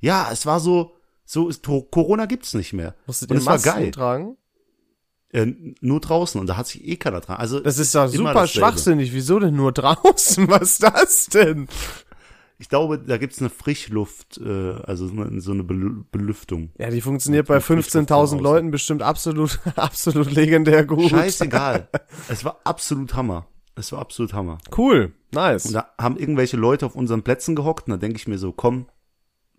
Ja, 0.00 0.28
es 0.30 0.44
war 0.44 0.60
so, 0.60 0.92
so 1.24 1.48
ist, 1.48 1.64
Corona 1.64 2.26
gibt's 2.26 2.52
nicht 2.52 2.74
mehr. 2.74 2.94
Musstet 3.06 3.30
Und 3.30 3.38
ihr 3.38 3.40
es 3.40 3.46
war 3.46 3.58
geil. 3.58 3.90
tragen? 3.90 4.36
Äh, 5.30 5.46
nur 5.80 6.00
draußen 6.00 6.38
und 6.38 6.46
da 6.46 6.58
hat 6.58 6.66
sich 6.66 6.86
eh 6.86 6.96
keiner 6.96 7.20
dran. 7.22 7.38
Also 7.38 7.60
Das 7.60 7.78
ist 7.78 7.94
immer 7.94 8.08
super 8.10 8.46
schwachsinnig. 8.46 9.14
Wieso 9.14 9.38
denn 9.38 9.56
nur 9.56 9.72
draußen? 9.80 10.46
Was 10.50 10.72
ist 10.72 10.82
das 10.82 11.26
denn? 11.28 11.68
Ich 12.60 12.68
glaube, 12.68 12.98
da 12.98 13.16
gibt's 13.16 13.40
eine 13.40 13.48
Frischluft, 13.48 14.36
äh, 14.38 14.74
also 14.84 15.06
so 15.08 15.14
eine, 15.14 15.40
so 15.40 15.52
eine 15.52 15.62
Belü- 15.62 16.04
Belüftung. 16.12 16.70
Ja, 16.78 16.90
die 16.90 17.00
funktioniert 17.00 17.46
bei 17.46 17.54
Natürlich 17.54 17.86
Luft 17.86 17.92
von 17.92 18.06
15.000 18.06 18.12
außen. 18.14 18.38
Leuten 18.38 18.70
bestimmt 18.70 19.02
absolut, 19.02 19.58
absolut 19.76 20.30
legendär 20.30 20.84
gut. 20.84 21.08
Scheißegal. 21.08 21.88
es 22.28 22.44
war 22.44 22.60
absolut 22.64 23.14
Hammer. 23.14 23.46
Es 23.76 23.92
war 23.92 24.00
absolut 24.00 24.34
Hammer. 24.34 24.58
Cool. 24.76 25.14
Nice. 25.32 25.64
Und 25.66 25.72
da 25.72 25.88
haben 25.98 26.18
irgendwelche 26.18 26.58
Leute 26.58 26.84
auf 26.84 26.94
unseren 26.96 27.22
Plätzen 27.22 27.56
gehockt 27.56 27.86
und 27.86 27.92
da 27.92 27.96
denke 27.96 28.16
ich 28.18 28.28
mir 28.28 28.36
so, 28.36 28.52
komm, 28.52 28.86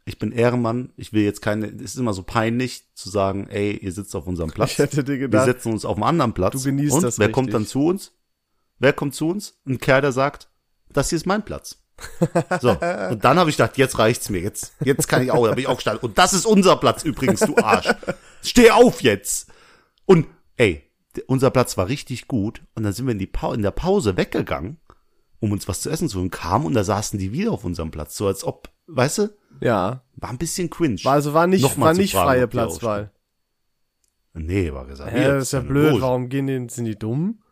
ich 0.05 0.19
bin 0.19 0.31
Ehrenmann, 0.31 0.93
ich 0.95 1.11
will 1.11 1.23
jetzt 1.23 1.41
keine, 1.41 1.67
es 1.67 1.81
ist 1.81 1.97
immer 1.97 2.13
so 2.13 2.21
peinlich 2.21 2.83
zu 2.93 3.09
sagen, 3.09 3.47
ey, 3.47 3.77
ihr 3.77 3.91
sitzt 3.91 4.15
auf 4.15 4.27
unserem 4.27 4.51
Platz. 4.51 4.73
Ich 4.73 4.77
hätte 4.77 5.03
dir 5.03 5.13
Wir 5.13 5.17
gedacht, 5.21 5.45
setzen 5.45 5.71
uns 5.71 5.85
auf 5.85 5.95
einen 5.95 6.03
anderen 6.03 6.33
Platz. 6.33 6.53
Du 6.53 6.63
genießt 6.63 6.93
und 6.97 7.03
das 7.03 7.17
wer 7.17 7.27
richtig. 7.29 7.33
kommt 7.33 7.53
dann 7.53 7.65
zu 7.65 7.85
uns? 7.87 8.11
Wer 8.77 8.93
kommt 8.93 9.15
zu 9.15 9.27
uns? 9.27 9.59
Ein 9.65 9.79
Kerl, 9.79 10.01
der 10.01 10.11
sagt, 10.11 10.49
das 10.93 11.09
hier 11.09 11.15
ist 11.17 11.25
mein 11.25 11.43
Platz. 11.43 11.80
So, 12.61 12.71
und 12.71 13.23
dann 13.23 13.39
habe 13.39 13.49
ich 13.49 13.57
gedacht, 13.57 13.77
jetzt 13.77 13.97
reicht's 13.99 14.29
mir, 14.29 14.39
jetzt, 14.39 14.73
jetzt 14.83 15.07
kann 15.07 15.21
ich 15.23 15.31
auch, 15.31 15.45
da 15.45 15.53
bin 15.53 15.63
ich 15.63 15.67
auch 15.67 15.75
gestanden. 15.77 16.03
Und 16.03 16.17
das 16.17 16.33
ist 16.33 16.45
unser 16.45 16.75
Platz 16.77 17.03
übrigens, 17.03 17.41
du 17.41 17.55
Arsch. 17.57 17.89
Steh 18.41 18.71
auf 18.71 19.01
jetzt! 19.01 19.49
Und, 20.05 20.27
ey, 20.57 20.83
unser 21.27 21.51
Platz 21.51 21.77
war 21.77 21.87
richtig 21.87 22.27
gut 22.27 22.61
und 22.75 22.83
dann 22.83 22.93
sind 22.93 23.05
wir 23.05 23.11
in, 23.11 23.19
die 23.19 23.27
pa 23.27 23.53
in 23.53 23.61
der 23.61 23.71
Pause 23.71 24.17
weggegangen, 24.17 24.79
um 25.39 25.51
uns 25.51 25.67
was 25.67 25.81
zu 25.81 25.89
essen 25.89 26.07
zu 26.09 26.19
holen, 26.19 26.31
kamen 26.31 26.65
und 26.65 26.73
da 26.73 26.83
saßen 26.83 27.19
die 27.19 27.33
wieder 27.33 27.51
auf 27.51 27.65
unserem 27.65 27.91
Platz, 27.91 28.15
so 28.15 28.27
als 28.27 28.43
ob, 28.43 28.69
weißt 28.87 29.17
du, 29.19 29.29
ja. 29.59 30.03
war 30.15 30.29
ein 30.29 30.37
bisschen 30.37 30.69
cringe. 30.69 30.99
War 31.03 31.13
also 31.13 31.33
war 31.33 31.47
nicht, 31.47 31.61
Nochmal 31.61 31.87
war 31.89 31.93
nicht 31.93 32.13
fragen, 32.13 32.27
freie 32.27 32.47
Platzwahl. 32.47 33.11
nee, 34.33 34.71
war 34.73 34.85
gesagt. 34.85 35.11
Hä, 35.11 35.23
das 35.25 35.43
ist 35.43 35.53
ja 35.53 35.59
blöd. 35.59 36.01
Warum 36.01 36.29
gehen 36.29 36.47
die, 36.47 36.67
sind 36.73 36.85
die 36.85 36.97
dumm? 36.97 37.43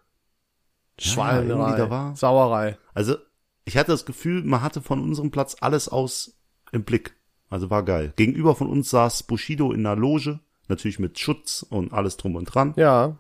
Schweinerei. 0.98 1.48
irgendwie 1.48 1.78
da 1.78 1.90
war- 1.90 2.16
Sauerei. 2.16 2.78
Also, 2.94 3.16
ich 3.65 3.77
hatte 3.77 3.91
das 3.91 4.06
Gefühl, 4.06 4.44
man 4.44 4.61
hatte 4.61 4.81
von 4.81 5.01
unserem 5.01 5.31
Platz 5.31 5.57
alles 5.61 5.89
aus 5.89 6.38
im 6.71 6.83
Blick. 6.83 7.15
Also 7.50 7.69
war 7.69 7.83
geil. 7.83 8.13
Gegenüber 8.15 8.56
von 8.56 8.69
uns 8.69 8.89
saß 8.89 9.23
Bushido 9.23 9.71
in 9.71 9.85
einer 9.85 9.95
Loge, 9.95 10.39
natürlich 10.67 11.00
mit 11.00 11.17
Schutz 11.19 11.65
und 11.67 11.94
alles 11.94 12.17
drum 12.17 12.35
und 12.35 12.45
dran. 12.45 12.73
Ja. 12.77 13.17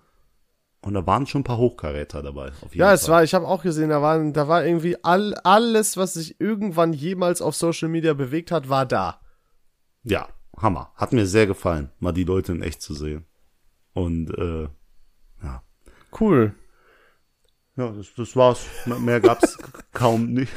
Und 0.81 0.93
da 0.93 1.05
waren 1.05 1.25
schon 1.27 1.41
ein 1.41 1.45
paar 1.45 1.57
Hochkaräter 1.57 2.21
dabei. 2.23 2.49
Auf 2.61 2.71
jeden 2.73 2.79
Ja, 2.79 2.93
es 2.93 3.05
Fall. 3.07 3.15
war, 3.15 3.23
ich 3.23 3.33
habe 3.33 3.47
auch 3.47 3.63
gesehen, 3.63 3.89
da 3.89 4.01
waren, 4.01 4.31
da 4.33 4.47
war 4.47 4.65
irgendwie 4.65 5.03
all, 5.03 5.33
alles, 5.43 5.97
was 5.97 6.13
sich 6.13 6.39
irgendwann 6.39 6.93
jemals 6.93 7.41
auf 7.41 7.55
Social 7.55 7.89
Media 7.89 8.13
bewegt 8.13 8.51
hat, 8.51 8.69
war 8.69 8.85
da. 8.85 9.19
Ja, 10.03 10.29
Hammer. 10.57 10.91
Hat 10.95 11.11
mir 11.11 11.25
sehr 11.25 11.47
gefallen, 11.47 11.89
mal 11.99 12.13
die 12.13 12.23
Leute 12.23 12.53
in 12.53 12.61
echt 12.61 12.81
zu 12.81 12.93
sehen. 12.93 13.25
Und 13.93 14.29
äh, 14.37 14.69
ja. 15.43 15.63
Cool. 16.17 16.53
Ja, 17.79 17.89
das, 17.91 18.13
das 18.15 18.35
war's. 18.35 18.65
Mehr- 18.85 19.21
gab's 19.21 19.57
kaum 19.93 20.33
nicht. 20.33 20.51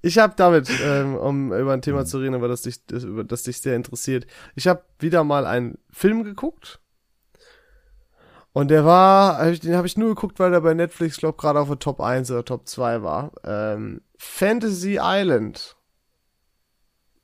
Ich 0.00 0.18
habe 0.18 0.34
David, 0.36 0.70
ähm, 0.82 1.16
um 1.16 1.52
über 1.52 1.72
ein 1.72 1.82
Thema 1.82 2.04
zu 2.04 2.18
reden, 2.18 2.34
aber 2.34 2.48
das 2.48 2.62
dich, 2.62 2.84
das, 2.86 3.04
über 3.04 3.24
das 3.24 3.42
dich 3.42 3.60
sehr 3.60 3.76
interessiert. 3.76 4.26
Ich 4.54 4.66
habe 4.66 4.82
wieder 4.98 5.22
mal 5.24 5.46
einen 5.46 5.78
Film 5.90 6.24
geguckt. 6.24 6.80
Und 8.52 8.68
der 8.70 8.84
war, 8.84 9.50
den 9.52 9.74
habe 9.76 9.86
ich 9.86 9.96
nur 9.96 10.08
geguckt, 10.10 10.38
weil 10.38 10.50
der 10.50 10.60
bei 10.60 10.74
Netflix, 10.74 11.16
glaub, 11.18 11.36
gerade 11.38 11.58
auf 11.60 11.68
der 11.68 11.78
Top 11.78 12.00
1 12.00 12.30
oder 12.30 12.44
Top 12.44 12.68
2 12.68 13.02
war. 13.02 13.32
Ähm, 13.44 14.00
Fantasy 14.16 14.98
Island. 15.02 15.76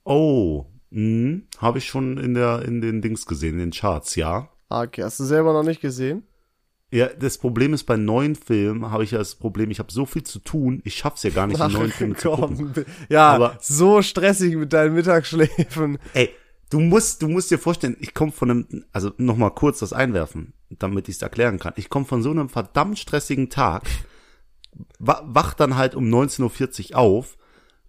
Oh, 0.04 0.66
mh, 0.90 1.42
habe 1.58 1.78
ich 1.78 1.86
schon 1.86 2.18
in 2.18 2.34
der 2.34 2.62
in 2.62 2.80
den 2.80 3.00
Dings 3.00 3.26
gesehen, 3.26 3.54
in 3.54 3.60
den 3.60 3.70
Charts, 3.72 4.16
ja. 4.16 4.48
Ah, 4.68 4.82
Okay, 4.82 5.02
hast 5.04 5.20
du 5.20 5.24
selber 5.24 5.52
noch 5.52 5.62
nicht 5.62 5.80
gesehen? 5.80 6.24
Ja, 6.92 7.06
das 7.06 7.38
Problem 7.38 7.72
ist 7.72 7.84
bei 7.84 7.96
neuen 7.96 8.34
Filmen 8.34 8.90
habe 8.90 9.04
ich 9.04 9.12
ja 9.12 9.18
das 9.18 9.36
Problem, 9.36 9.70
ich 9.70 9.78
habe 9.78 9.92
so 9.92 10.06
viel 10.06 10.24
zu 10.24 10.40
tun, 10.40 10.80
ich 10.84 10.96
schaff's 10.96 11.22
ja 11.22 11.30
gar 11.30 11.46
nicht, 11.46 11.60
einen 11.60 11.72
neuen 11.72 11.92
Film 11.92 12.16
zu 12.16 12.30
gucken. 12.30 12.72
Ja, 13.08 13.30
Aber- 13.32 13.56
so 13.60 14.02
stressig 14.02 14.56
mit 14.56 14.72
deinen 14.72 14.94
Mittagsschläfen. 14.94 15.98
Ey, 16.14 16.30
du 16.68 16.80
musst, 16.80 17.22
du 17.22 17.28
musst 17.28 17.50
dir 17.52 17.58
vorstellen, 17.58 17.96
ich 18.00 18.12
komme 18.12 18.32
von 18.32 18.50
einem, 18.50 18.84
also 18.92 19.12
noch 19.18 19.36
mal 19.36 19.50
kurz 19.50 19.78
das 19.78 19.92
einwerfen, 19.92 20.52
damit 20.70 21.08
ich 21.08 21.14
es 21.16 21.22
erklären 21.22 21.60
kann. 21.60 21.74
Ich 21.76 21.90
komme 21.90 22.06
von 22.06 22.22
so 22.24 22.30
einem 22.32 22.48
verdammt 22.48 22.98
stressigen 22.98 23.50
Tag, 23.50 23.84
wa 24.98 25.22
wach 25.24 25.54
dann 25.54 25.76
halt 25.76 25.94
um 25.94 26.04
19.40 26.12 26.90
Uhr 26.92 26.98
auf, 26.98 27.38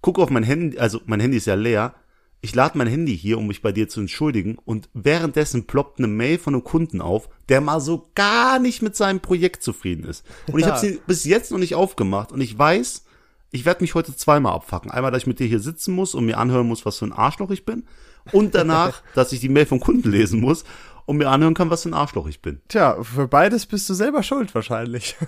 gucke 0.01 0.21
auf 0.21 0.29
mein 0.29 0.43
Handy, 0.43 0.77
also 0.77 1.01
mein 1.05 1.19
Handy 1.19 1.37
ist 1.37 1.47
ja 1.47 1.55
leer, 1.55 1.95
ich 2.41 2.55
lade 2.55 2.77
mein 2.77 2.87
Handy 2.87 3.15
hier, 3.17 3.37
um 3.37 3.47
mich 3.47 3.61
bei 3.61 3.71
dir 3.71 3.87
zu 3.87 3.99
entschuldigen 3.99 4.57
und 4.65 4.89
währenddessen 4.93 5.67
ploppt 5.67 5.99
eine 5.99 6.07
Mail 6.07 6.39
von 6.39 6.55
einem 6.55 6.63
Kunden 6.63 6.99
auf, 7.01 7.29
der 7.49 7.61
mal 7.61 7.79
so 7.79 8.09
gar 8.15 8.57
nicht 8.59 8.81
mit 8.81 8.95
seinem 8.95 9.19
Projekt 9.19 9.61
zufrieden 9.63 10.03
ist. 10.05 10.25
Und 10.51 10.59
ich 10.59 10.65
Ja. 10.65 10.71
habe 10.75 10.79
sie 10.85 10.99
bis 11.05 11.23
jetzt 11.25 11.51
noch 11.51 11.59
nicht 11.59 11.75
aufgemacht 11.75 12.31
und 12.31 12.41
ich 12.41 12.57
weiß, 12.57 13.05
ich 13.51 13.65
werde 13.65 13.83
mich 13.83 13.93
heute 13.95 14.15
zweimal 14.15 14.53
abfacken. 14.53 14.89
Einmal, 14.91 15.11
dass 15.11 15.23
ich 15.23 15.27
mit 15.27 15.39
dir 15.39 15.47
hier 15.47 15.59
sitzen 15.59 15.93
muss 15.93 16.15
und 16.15 16.25
mir 16.25 16.37
anhören 16.37 16.67
muss, 16.67 16.85
was 16.85 16.97
für 16.97 17.05
ein 17.05 17.13
Arschloch 17.13 17.51
ich 17.51 17.65
bin. 17.65 17.83
Und 18.31 18.55
danach, 18.55 19.01
dass 19.15 19.33
ich 19.33 19.39
die 19.39 19.49
Mail 19.49 19.65
vom 19.65 19.79
Kunden 19.79 20.09
lesen 20.09 20.39
muss 20.39 20.63
und 21.05 21.17
mir 21.17 21.29
anhören 21.29 21.53
kann, 21.53 21.69
was 21.69 21.83
für 21.83 21.89
ein 21.89 21.93
Arschloch 21.93 22.27
ich 22.27 22.41
bin. 22.41 22.61
Tja, 22.69 23.03
für 23.03 23.27
beides 23.27 23.65
bist 23.65 23.89
du 23.89 23.93
selber 23.93 24.23
schuld 24.23 24.55
wahrscheinlich. 24.55 25.15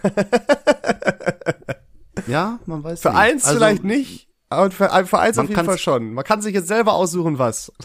Ja, 2.28 2.60
man 2.66 2.84
weiß 2.84 3.02
Für 3.02 3.10
nicht. 3.10 3.18
eins 3.18 3.46
Also- 3.46 3.58
vielleicht 3.60 3.84
nicht, 3.84 4.28
aber 4.54 4.72
für, 4.72 4.90
für 5.06 5.20
eins 5.20 5.38
Man 5.38 5.46
auf 5.46 5.50
jeden 5.50 5.66
Fall 5.66 5.78
schon. 5.78 6.14
Man 6.14 6.24
kann 6.24 6.42
sich 6.42 6.54
jetzt 6.54 6.68
selber 6.68 6.94
aussuchen, 6.94 7.40
was. 7.40 7.72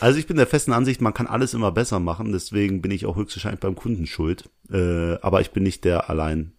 Also 0.00 0.18
ich 0.18 0.26
bin 0.26 0.36
der 0.36 0.48
festen 0.48 0.72
Ansicht, 0.72 1.00
man 1.00 1.14
kann 1.14 1.28
alles 1.28 1.54
immer 1.54 1.70
besser 1.70 2.00
machen, 2.00 2.32
deswegen 2.32 2.82
bin 2.82 2.90
ich 2.90 3.06
auch 3.06 3.14
höchstwahrscheinlich 3.14 3.60
beim 3.60 3.76
Kunden 3.76 4.04
schuld. 4.06 4.50
Äh, 4.68 5.14
aber 5.20 5.40
ich 5.40 5.52
bin 5.52 5.62
nicht 5.62 5.84
der 5.84 6.10
allein 6.10 6.56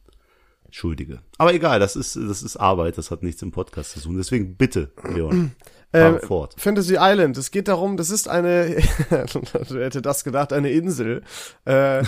Schuldige. 0.71 1.19
Aber 1.37 1.53
egal, 1.53 1.79
das 1.79 1.97
ist, 1.97 2.15
das 2.15 2.41
ist 2.41 2.55
Arbeit, 2.55 2.97
das 2.97 3.11
hat 3.11 3.23
nichts 3.23 3.41
im 3.41 3.51
Podcast 3.51 3.91
zu 3.91 3.99
tun. 3.99 4.15
Deswegen 4.15 4.55
bitte, 4.55 4.91
Leon, 5.13 5.51
Ähm, 5.93 6.19
fort. 6.19 6.53
Fantasy 6.57 6.97
Island. 6.99 7.37
Es 7.37 7.51
geht 7.51 7.69
darum, 7.69 7.95
das 7.95 8.09
ist 8.09 8.27
eine, 8.27 8.77
wer 9.09 9.85
hätte 9.85 10.01
das 10.01 10.23
gedacht, 10.23 10.51
eine 10.51 10.69
Insel, 10.71 11.23
äh, 11.63 12.03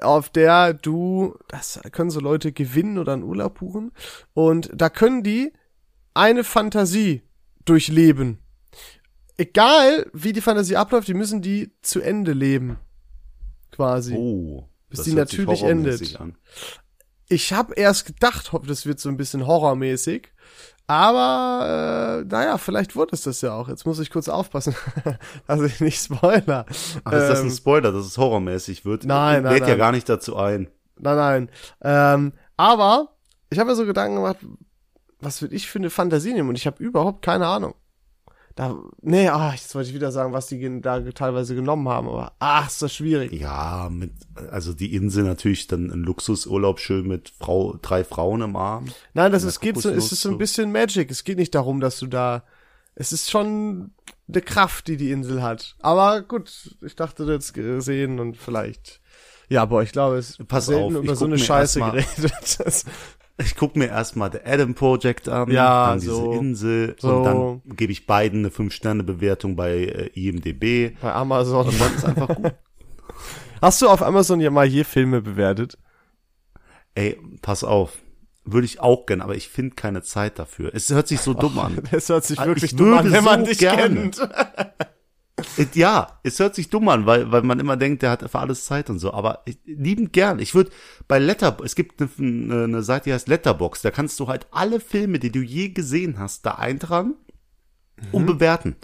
auf 0.00 0.28
der 0.28 0.74
du, 0.74 1.36
das 1.48 1.80
können 1.90 2.10
so 2.10 2.20
Leute 2.20 2.52
gewinnen 2.52 2.98
oder 2.98 3.14
einen 3.14 3.24
Urlaub 3.24 3.58
buchen. 3.58 3.92
Und 4.32 4.70
da 4.72 4.90
können 4.90 5.22
die 5.22 5.52
eine 6.16 6.44
Fantasie 6.44 7.22
durchleben. 7.64 8.38
Egal, 9.36 10.06
wie 10.12 10.32
die 10.32 10.40
Fantasie 10.40 10.76
abläuft, 10.76 11.08
die 11.08 11.14
müssen 11.14 11.42
die 11.42 11.72
zu 11.82 12.00
Ende 12.00 12.32
leben. 12.32 12.78
Quasi. 13.70 14.14
Oh. 14.14 14.68
Bis 14.88 15.02
die 15.02 15.12
natürlich 15.12 15.62
endet. 15.62 16.18
An. 16.18 16.36
Ich 17.28 17.52
habe 17.52 17.74
erst 17.74 18.06
gedacht, 18.06 18.50
das 18.66 18.86
wird 18.86 19.00
so 19.00 19.08
ein 19.08 19.16
bisschen 19.16 19.46
horrormäßig. 19.46 20.32
Aber, 20.88 22.22
äh, 22.22 22.24
naja, 22.28 22.58
vielleicht 22.58 22.94
wurde 22.94 23.10
es 23.14 23.22
das 23.22 23.40
ja 23.40 23.52
auch. 23.52 23.68
Jetzt 23.68 23.84
muss 23.84 23.98
ich 23.98 24.08
kurz 24.08 24.28
aufpassen, 24.28 24.74
dass 25.48 25.60
ich 25.60 25.80
nicht 25.80 26.00
spoiler. 26.00 26.64
Ach, 27.04 27.12
ist 27.12 27.28
das 27.28 27.40
ein 27.40 27.46
Ähm, 27.46 27.52
Spoiler, 27.52 27.90
dass 27.90 28.06
es 28.06 28.16
horrormäßig 28.16 28.84
wird? 28.84 29.04
Nein, 29.04 29.42
nein, 29.42 29.52
Lädt 29.52 29.66
ja 29.68 29.74
gar 29.74 29.90
nicht 29.90 30.08
dazu 30.08 30.36
ein. 30.36 30.68
Nein, 30.98 31.16
nein. 31.16 31.50
Ähm, 31.82 32.32
aber 32.56 33.16
ich 33.50 33.58
habe 33.58 33.70
mir 33.70 33.76
so 33.76 33.84
Gedanken 33.84 34.16
gemacht, 34.16 34.38
was 35.20 35.42
würde 35.42 35.54
ich 35.54 35.68
für 35.68 35.78
eine 35.78 35.90
Fantasie 35.90 36.32
nehmen? 36.32 36.48
Und 36.48 36.56
ich 36.56 36.66
habe 36.66 36.82
überhaupt 36.82 37.22
keine 37.22 37.46
Ahnung. 37.46 37.74
Da, 38.54 38.74
nee, 39.02 39.28
ah, 39.28 39.52
jetzt 39.52 39.74
wollte 39.74 39.90
ich 39.90 39.94
wieder 39.94 40.10
sagen, 40.10 40.32
was 40.32 40.46
die 40.46 40.80
da 40.80 41.02
teilweise 41.10 41.54
genommen 41.54 41.90
haben, 41.90 42.08
aber 42.08 42.32
ach, 42.38 42.68
ist 42.68 42.80
das 42.80 42.94
schwierig. 42.94 43.30
Ja, 43.32 43.90
mit, 43.90 44.12
also 44.50 44.72
die 44.72 44.94
Insel 44.94 45.24
natürlich 45.24 45.66
dann 45.66 45.90
ein 45.90 46.02
Luxusurlaub 46.02 46.80
schön 46.80 47.06
mit 47.06 47.34
Frau, 47.38 47.78
drei 47.82 48.02
Frauen 48.02 48.40
im 48.40 48.56
Arm. 48.56 48.86
Nein, 49.12 49.30
das 49.30 49.44
ist, 49.44 49.60
geht 49.60 49.76
so, 49.76 49.90
es 49.90 50.10
ist 50.10 50.22
so 50.22 50.30
ein 50.30 50.38
bisschen 50.38 50.72
Magic. 50.72 51.10
Es 51.10 51.24
geht 51.24 51.36
nicht 51.36 51.54
darum, 51.54 51.80
dass 51.80 51.98
du 51.98 52.06
da, 52.06 52.44
es 52.94 53.12
ist 53.12 53.30
schon 53.30 53.90
eine 54.26 54.40
Kraft, 54.40 54.88
die 54.88 54.96
die 54.96 55.10
Insel 55.10 55.42
hat. 55.42 55.76
Aber 55.80 56.22
gut, 56.22 56.76
ich 56.80 56.96
dachte 56.96 57.24
jetzt 57.24 57.52
gesehen 57.52 58.18
und 58.18 58.38
vielleicht, 58.38 59.02
ja, 59.48 59.62
aber 59.62 59.82
ich 59.82 59.92
glaube, 59.92 60.16
es 60.16 60.38
Pass 60.48 60.66
selten 60.66 60.96
auf, 60.96 61.04
über 61.04 61.14
so 61.14 61.26
eine 61.26 61.38
Scheiße 61.38 61.80
geredet. 61.80 62.32
Das, 62.64 62.84
Ich 63.38 63.54
guck 63.54 63.76
mir 63.76 63.88
erstmal 63.88 64.32
The 64.32 64.38
Adam 64.44 64.74
Project 64.74 65.28
an, 65.28 65.50
Ja, 65.50 65.88
dann 65.90 66.00
diese 66.00 66.12
so. 66.14 66.32
Insel 66.32 66.96
So. 66.98 67.16
und 67.18 67.24
dann 67.24 67.62
gebe 67.76 67.92
ich 67.92 68.06
beiden 68.06 68.38
eine 68.40 68.48
5-Sterne-Bewertung 68.48 69.56
bei 69.56 69.72
äh, 69.76 70.06
IMDB. 70.14 70.96
bei 71.02 71.12
Amazon. 71.12 71.66
Und 71.68 71.78
dann 71.80 71.94
ist 71.94 72.04
einfach 72.04 72.28
gut. 72.34 72.54
Hast 73.62 73.82
du 73.82 73.88
auf 73.88 74.02
Amazon 74.02 74.40
ja 74.40 74.50
mal 74.50 74.66
hier 74.66 74.84
Filme 74.86 75.20
bewertet? 75.20 75.76
Ey, 76.94 77.18
pass 77.42 77.62
auf. 77.64 77.92
Würde 78.44 78.64
ich 78.64 78.80
auch 78.80 79.06
gern, 79.06 79.20
aber 79.20 79.34
ich 79.34 79.48
finde 79.48 79.74
keine 79.74 80.02
Zeit 80.02 80.38
dafür. 80.38 80.70
Es 80.72 80.88
hört 80.90 81.08
sich 81.08 81.20
so 81.20 81.34
dumm 81.34 81.58
an. 81.58 81.78
Das 81.90 82.08
hört 82.08 82.24
sich 82.24 82.38
Ah, 82.38 82.46
wirklich 82.46 82.72
ich 82.72 82.76
dumm 82.76 82.94
an, 82.94 83.10
wenn 83.12 83.24
man 83.24 83.40
so 83.40 83.46
dich 83.50 83.58
gerne. 83.58 83.94
kennt. 83.94 84.16
Äh, 85.58 85.66
Ja, 85.74 86.18
es 86.22 86.38
hört 86.38 86.54
sich 86.54 86.70
dumm 86.70 86.88
an, 86.88 87.06
weil, 87.06 87.30
weil 87.30 87.42
man 87.42 87.60
immer 87.60 87.76
denkt, 87.76 88.02
der 88.02 88.10
hat 88.10 88.28
für 88.30 88.38
alles 88.38 88.64
Zeit 88.64 88.88
und 88.90 88.98
so. 88.98 89.12
Aber 89.12 89.42
ich, 89.44 89.58
liebend 89.64 90.12
gern. 90.12 90.38
Ich 90.38 90.54
würde 90.54 90.70
bei 91.08 91.18
Letter, 91.18 91.56
es 91.64 91.74
gibt 91.74 92.00
eine, 92.00 92.64
eine 92.64 92.82
Seite, 92.82 93.04
die 93.04 93.12
heißt 93.14 93.28
Letterbox. 93.28 93.82
Da 93.82 93.90
kannst 93.90 94.18
du 94.20 94.28
halt 94.28 94.46
alle 94.50 94.80
Filme, 94.80 95.18
die 95.18 95.30
du 95.32 95.40
je 95.40 95.68
gesehen 95.70 96.18
hast, 96.18 96.46
da 96.46 96.52
eintragen 96.52 97.14
und 98.12 98.26
bewerten. 98.26 98.76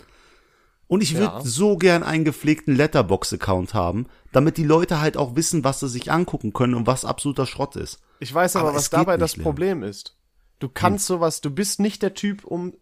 Und 0.88 1.02
ich 1.02 1.14
würde 1.14 1.24
Ja. 1.36 1.40
so 1.42 1.78
gern 1.78 2.02
einen 2.02 2.24
gepflegten 2.24 2.76
Letterbox-Account 2.76 3.72
haben, 3.72 4.06
damit 4.30 4.58
die 4.58 4.64
Leute 4.64 5.00
halt 5.00 5.16
auch 5.16 5.36
wissen, 5.36 5.64
was 5.64 5.80
sie 5.80 5.88
sich 5.88 6.12
angucken 6.12 6.52
können 6.52 6.74
und 6.74 6.86
was 6.86 7.06
absoluter 7.06 7.46
Schrott 7.46 7.76
ist. 7.76 8.00
Ich 8.20 8.32
weiß 8.34 8.56
aber, 8.56 8.68
Aber 8.68 8.76
was 8.76 8.90
dabei 8.90 9.16
das. 9.16 9.34
Problem 9.36 9.82
ist. 9.82 10.18
Du 10.58 10.68
kannst 10.68 11.06
sowas, 11.06 11.40
du 11.40 11.50
bist 11.50 11.80
nicht 11.80 12.02
der 12.02 12.12
Typ, 12.14 12.44
um, 12.44 12.74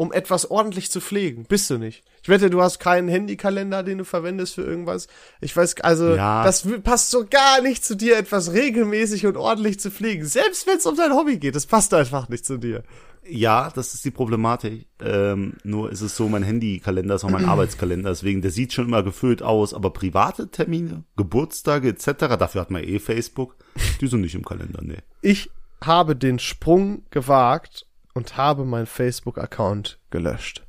um 0.00 0.12
etwas 0.14 0.50
ordentlich 0.50 0.90
zu 0.90 0.98
pflegen. 0.98 1.44
Bist 1.44 1.68
du 1.68 1.76
nicht. 1.76 2.02
Ich 2.22 2.30
wette, 2.30 2.48
du 2.48 2.62
hast 2.62 2.78
keinen 2.78 3.06
Handykalender, 3.08 3.82
den 3.82 3.98
du 3.98 4.06
verwendest 4.06 4.54
für 4.54 4.62
irgendwas. 4.62 5.08
Ich 5.42 5.54
weiß, 5.54 5.78
also, 5.82 6.14
Ja. 6.14 6.42
das 6.42 6.66
passt 6.82 7.10
so 7.10 7.26
gar 7.28 7.60
nicht 7.60 7.84
zu 7.84 7.94
dir, 7.96 8.16
etwas 8.16 8.54
regelmäßig 8.54 9.26
und 9.26 9.36
ordentlich 9.36 9.78
zu 9.78 9.90
pflegen. 9.90 10.24
Selbst 10.24 10.66
wenn 10.66 10.78
es 10.78 10.86
um 10.86 10.96
dein 10.96 11.12
Hobby 11.12 11.36
geht, 11.36 11.54
das 11.54 11.66
passt 11.66 11.92
einfach 11.92 12.30
nicht 12.30 12.46
zu 12.46 12.56
dir. 12.56 12.82
Ja, 13.28 13.70
das 13.74 13.92
ist 13.92 14.02
die 14.06 14.10
Problematik. 14.10 14.86
Ähm, 15.04 15.58
nur 15.64 15.92
ist 15.92 16.00
es 16.00 16.16
so, 16.16 16.30
mein 16.30 16.44
Handykalender 16.44 17.16
ist 17.16 17.24
auch 17.24 17.28
mein 17.30 17.44
Arbeitskalender, 17.54 18.08
deswegen 18.08 18.40
der 18.40 18.52
sieht 18.52 18.72
schon 18.72 18.86
immer 18.86 19.02
gefüllt 19.02 19.42
aus, 19.42 19.74
aber 19.74 19.90
private 19.90 20.48
Termine, 20.50 21.04
Geburtstage 21.18 21.88
etc., 21.90 22.38
dafür 22.38 22.62
hat 22.62 22.70
man 22.70 22.82
eh 22.84 23.00
Facebook, 23.00 23.54
die 24.00 24.06
sind 24.06 24.22
nicht 24.22 24.34
im 24.34 24.46
Kalender, 24.46 24.80
nee. 24.82 24.96
Ich 25.20 25.50
habe 25.84 26.16
den 26.16 26.38
Sprung 26.38 27.02
gewagt 27.10 27.84
und 28.20 28.36
habe 28.36 28.66
meinen 28.66 28.84
Facebook-Account 28.84 29.98
gelöscht. 30.10 30.66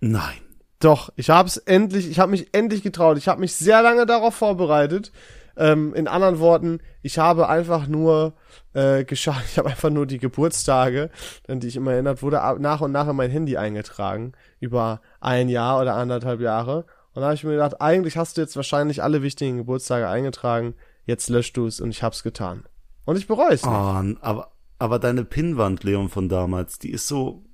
Nein. 0.00 0.36
Doch, 0.80 1.10
ich 1.16 1.30
habe 1.30 1.48
es 1.48 1.56
endlich, 1.56 2.10
ich 2.10 2.18
habe 2.18 2.30
mich 2.30 2.52
endlich 2.52 2.82
getraut. 2.82 3.16
Ich 3.16 3.26
habe 3.26 3.40
mich 3.40 3.54
sehr 3.54 3.80
lange 3.80 4.04
darauf 4.04 4.34
vorbereitet. 4.34 5.10
Ähm, 5.56 5.94
in 5.94 6.08
anderen 6.08 6.40
Worten, 6.40 6.80
ich 7.00 7.16
habe 7.18 7.48
einfach 7.48 7.86
nur 7.86 8.34
äh, 8.74 9.04
geschaut, 9.04 9.42
ich 9.50 9.56
habe 9.56 9.70
einfach 9.70 9.88
nur 9.88 10.04
die 10.04 10.18
Geburtstage, 10.18 11.08
an 11.48 11.60
die 11.60 11.68
ich 11.68 11.76
immer 11.76 11.92
erinnert 11.92 12.22
wurde, 12.22 12.36
nach 12.58 12.82
und 12.82 12.92
nach 12.92 13.08
in 13.08 13.16
mein 13.16 13.30
Handy 13.30 13.56
eingetragen. 13.56 14.32
Über 14.60 15.00
ein 15.20 15.48
Jahr 15.48 15.80
oder 15.80 15.94
anderthalb 15.94 16.42
Jahre. 16.42 16.84
Und 17.14 17.22
da 17.22 17.28
habe 17.28 17.34
ich 17.34 17.44
mir 17.44 17.52
gedacht, 17.52 17.80
eigentlich 17.80 18.18
hast 18.18 18.36
du 18.36 18.42
jetzt 18.42 18.56
wahrscheinlich 18.56 19.02
alle 19.02 19.22
wichtigen 19.22 19.56
Geburtstage 19.56 20.06
eingetragen. 20.06 20.74
Jetzt 21.06 21.30
löscht 21.30 21.56
du 21.56 21.66
es 21.66 21.80
und 21.80 21.88
ich 21.88 22.02
hab's 22.02 22.22
getan. 22.22 22.64
Und 23.06 23.16
ich 23.16 23.26
bereue 23.26 23.54
es 23.54 23.64
nicht. 23.64 23.72
Oh, 23.72 24.16
aber, 24.20 24.50
aber 24.84 24.98
deine 24.98 25.24
Pinnwand, 25.24 25.82
Leon, 25.82 26.08
von 26.10 26.28
damals, 26.28 26.78
die 26.78 26.90
ist 26.90 27.08
so, 27.08 27.44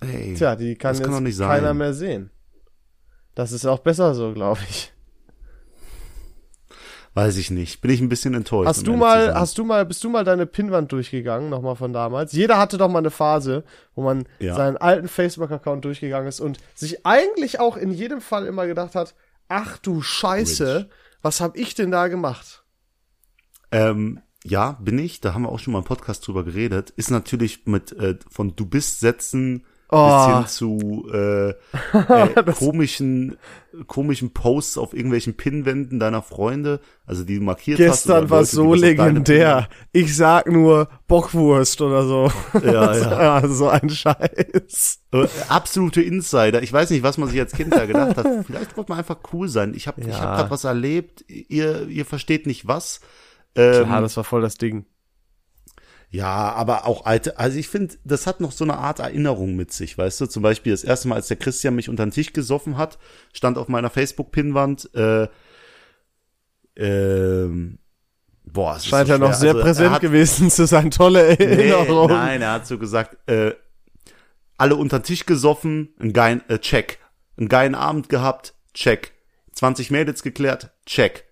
ey. 0.00 0.34
Tja, 0.34 0.56
die 0.56 0.74
kann 0.76 0.90
das 0.92 0.98
jetzt 0.98 1.04
kann 1.06 1.14
doch 1.14 1.20
nicht 1.20 1.36
sein. 1.36 1.48
keiner 1.48 1.74
mehr 1.74 1.92
sehen. 1.92 2.30
Das 3.34 3.52
ist 3.52 3.66
auch 3.66 3.80
besser 3.80 4.14
so, 4.14 4.32
glaube 4.32 4.60
ich. 4.68 4.92
Weiß 7.12 7.36
ich 7.38 7.50
nicht. 7.50 7.80
Bin 7.80 7.90
ich 7.90 8.00
ein 8.00 8.08
bisschen 8.08 8.34
enttäuscht. 8.34 8.68
Hast 8.68 8.86
du 8.86 8.94
mal, 8.96 9.34
hast 9.34 9.58
du 9.58 9.64
mal, 9.64 9.84
bist 9.84 10.02
du 10.04 10.08
mal 10.10 10.24
deine 10.24 10.46
Pinnwand 10.46 10.92
durchgegangen, 10.92 11.50
nochmal 11.50 11.74
von 11.74 11.92
damals? 11.92 12.32
Jeder 12.32 12.56
hatte 12.56 12.78
doch 12.78 12.88
mal 12.88 13.00
eine 13.00 13.10
Phase, 13.10 13.64
wo 13.94 14.02
man 14.02 14.26
Ja. 14.38 14.54
seinen 14.54 14.76
alten 14.76 15.08
Facebook-Account 15.08 15.84
durchgegangen 15.84 16.28
ist 16.28 16.40
und 16.40 16.58
sich 16.74 17.04
eigentlich 17.04 17.58
auch 17.58 17.76
in 17.76 17.90
jedem 17.90 18.20
Fall 18.20 18.46
immer 18.46 18.66
gedacht 18.66 18.94
hat, 18.94 19.14
ach 19.48 19.76
du 19.78 20.00
Scheiße, 20.02 20.88
was 21.20 21.40
hab 21.40 21.56
ich 21.56 21.74
denn 21.74 21.90
da 21.90 22.06
gemacht? 22.08 22.64
Ähm, 23.72 24.20
ja, 24.44 24.78
bin 24.80 24.98
ich. 24.98 25.20
Da 25.20 25.34
haben 25.34 25.42
wir 25.42 25.50
auch 25.50 25.58
schon 25.58 25.72
mal 25.72 25.80
im 25.80 25.84
Podcast 25.84 26.26
drüber 26.26 26.44
geredet. 26.44 26.90
Ist 26.96 27.10
natürlich 27.10 27.66
mit 27.66 27.92
äh, 27.92 28.16
von 28.30 28.54
du 28.56 28.66
bist 28.66 29.00
Sätzen 29.00 29.64
Oh. 29.92 30.06
bis 30.06 30.36
hin 30.36 30.46
zu 30.46 31.08
äh, 31.12 31.48
äh, 31.98 32.52
komischen 32.52 33.36
komischen 33.88 34.32
Posts 34.32 34.78
auf 34.78 34.94
irgendwelchen 34.94 35.34
Pinwänden 35.36 35.98
deiner 35.98 36.22
Freunde, 36.22 36.78
also 37.06 37.24
die 37.24 37.38
du 37.38 37.42
markiert 37.44 37.80
hast. 37.80 38.06
oder 38.06 38.20
Gestern 38.20 38.30
war 38.30 38.44
so 38.44 38.74
legendär. 38.74 39.68
Ich 39.90 40.14
sag 40.16 40.46
nur 40.46 40.88
Bockwurst 41.08 41.80
oder 41.80 42.04
so. 42.06 42.30
Ja, 42.64 42.94
ja. 42.96 43.40
ja. 43.40 43.48
so 43.48 43.68
ein 43.68 43.90
Scheiß. 43.90 45.00
Äh, 45.12 45.26
absolute 45.48 46.02
Insider. 46.02 46.62
Ich 46.62 46.72
weiß 46.72 46.90
nicht, 46.90 47.02
was 47.02 47.18
man 47.18 47.28
sich 47.28 47.40
als 47.40 47.52
Kind 47.52 47.72
da 47.74 47.84
gedacht 47.84 48.16
hat. 48.16 48.26
Vielleicht 48.46 48.76
wollte 48.76 48.92
man 48.92 48.98
einfach 49.00 49.18
cool 49.32 49.48
sein. 49.48 49.74
Ich 49.74 49.88
habe 49.88 50.00
ich 50.02 50.06
Ja. 50.06 50.20
hab 50.20 50.36
grad 50.36 50.50
was 50.52 50.62
erlebt. 50.62 51.24
Ihr 51.26 51.88
ihr 51.88 52.04
versteht 52.04 52.46
nicht 52.46 52.68
was. 52.68 53.00
Ähm, 53.54 53.84
Klar, 53.84 54.00
das 54.02 54.16
war 54.16 54.24
voll 54.24 54.42
das 54.42 54.56
Ding. 54.56 54.86
Ja, 56.12 56.52
aber 56.52 56.86
auch 56.86 57.06
alte, 57.06 57.38
also 57.38 57.56
ich 57.56 57.68
finde, 57.68 57.94
das 58.04 58.26
hat 58.26 58.40
noch 58.40 58.50
so 58.50 58.64
eine 58.64 58.76
Art 58.78 58.98
Erinnerung 58.98 59.54
mit 59.54 59.72
sich, 59.72 59.96
weißt 59.96 60.20
du? 60.20 60.26
Zum 60.26 60.42
Beispiel 60.42 60.72
das 60.72 60.82
erste 60.82 61.06
Mal, 61.06 61.14
als 61.16 61.28
der 61.28 61.36
Christian 61.36 61.76
mich 61.76 61.88
unter 61.88 62.04
den 62.04 62.10
Tisch 62.10 62.32
gesoffen 62.32 62.76
hat, 62.76 62.98
stand 63.32 63.56
auf 63.58 63.68
meiner 63.68 63.90
Facebook-Pinnwand, 63.90 64.92
äh, 64.94 65.28
ähm, 66.76 67.78
boah, 68.44 68.76
es 68.76 68.84
ist 68.84 68.88
Scheint 68.88 69.06
so 69.06 69.12
ja 69.12 69.18
noch 69.18 69.28
schwer. 69.28 69.36
sehr 69.36 69.50
Also, 69.54 69.62
präsent 69.62 69.90
hat, 69.92 70.00
gewesen 70.00 70.50
zu 70.50 70.66
sein. 70.66 70.90
Tolle 70.90 71.36
nee, 71.38 71.44
Erinnerung. 71.44 72.08
Nein, 72.10 72.42
er 72.42 72.52
hat 72.54 72.66
so 72.66 72.78
gesagt, 72.78 73.16
äh, 73.28 73.54
alle 74.56 74.76
unter 74.76 74.98
den 74.98 75.04
Tisch 75.04 75.26
gesoffen, 75.26 75.94
ein 76.00 76.12
geilen, 76.12 76.42
äh, 76.48 76.58
check. 76.58 76.98
Einen 77.36 77.48
geilen 77.48 77.74
Abend 77.76 78.08
gehabt, 78.08 78.54
check. 78.74 79.12
20 79.52 79.90
Mädels 79.90 80.22
geklärt, 80.22 80.72
check. 80.86 81.24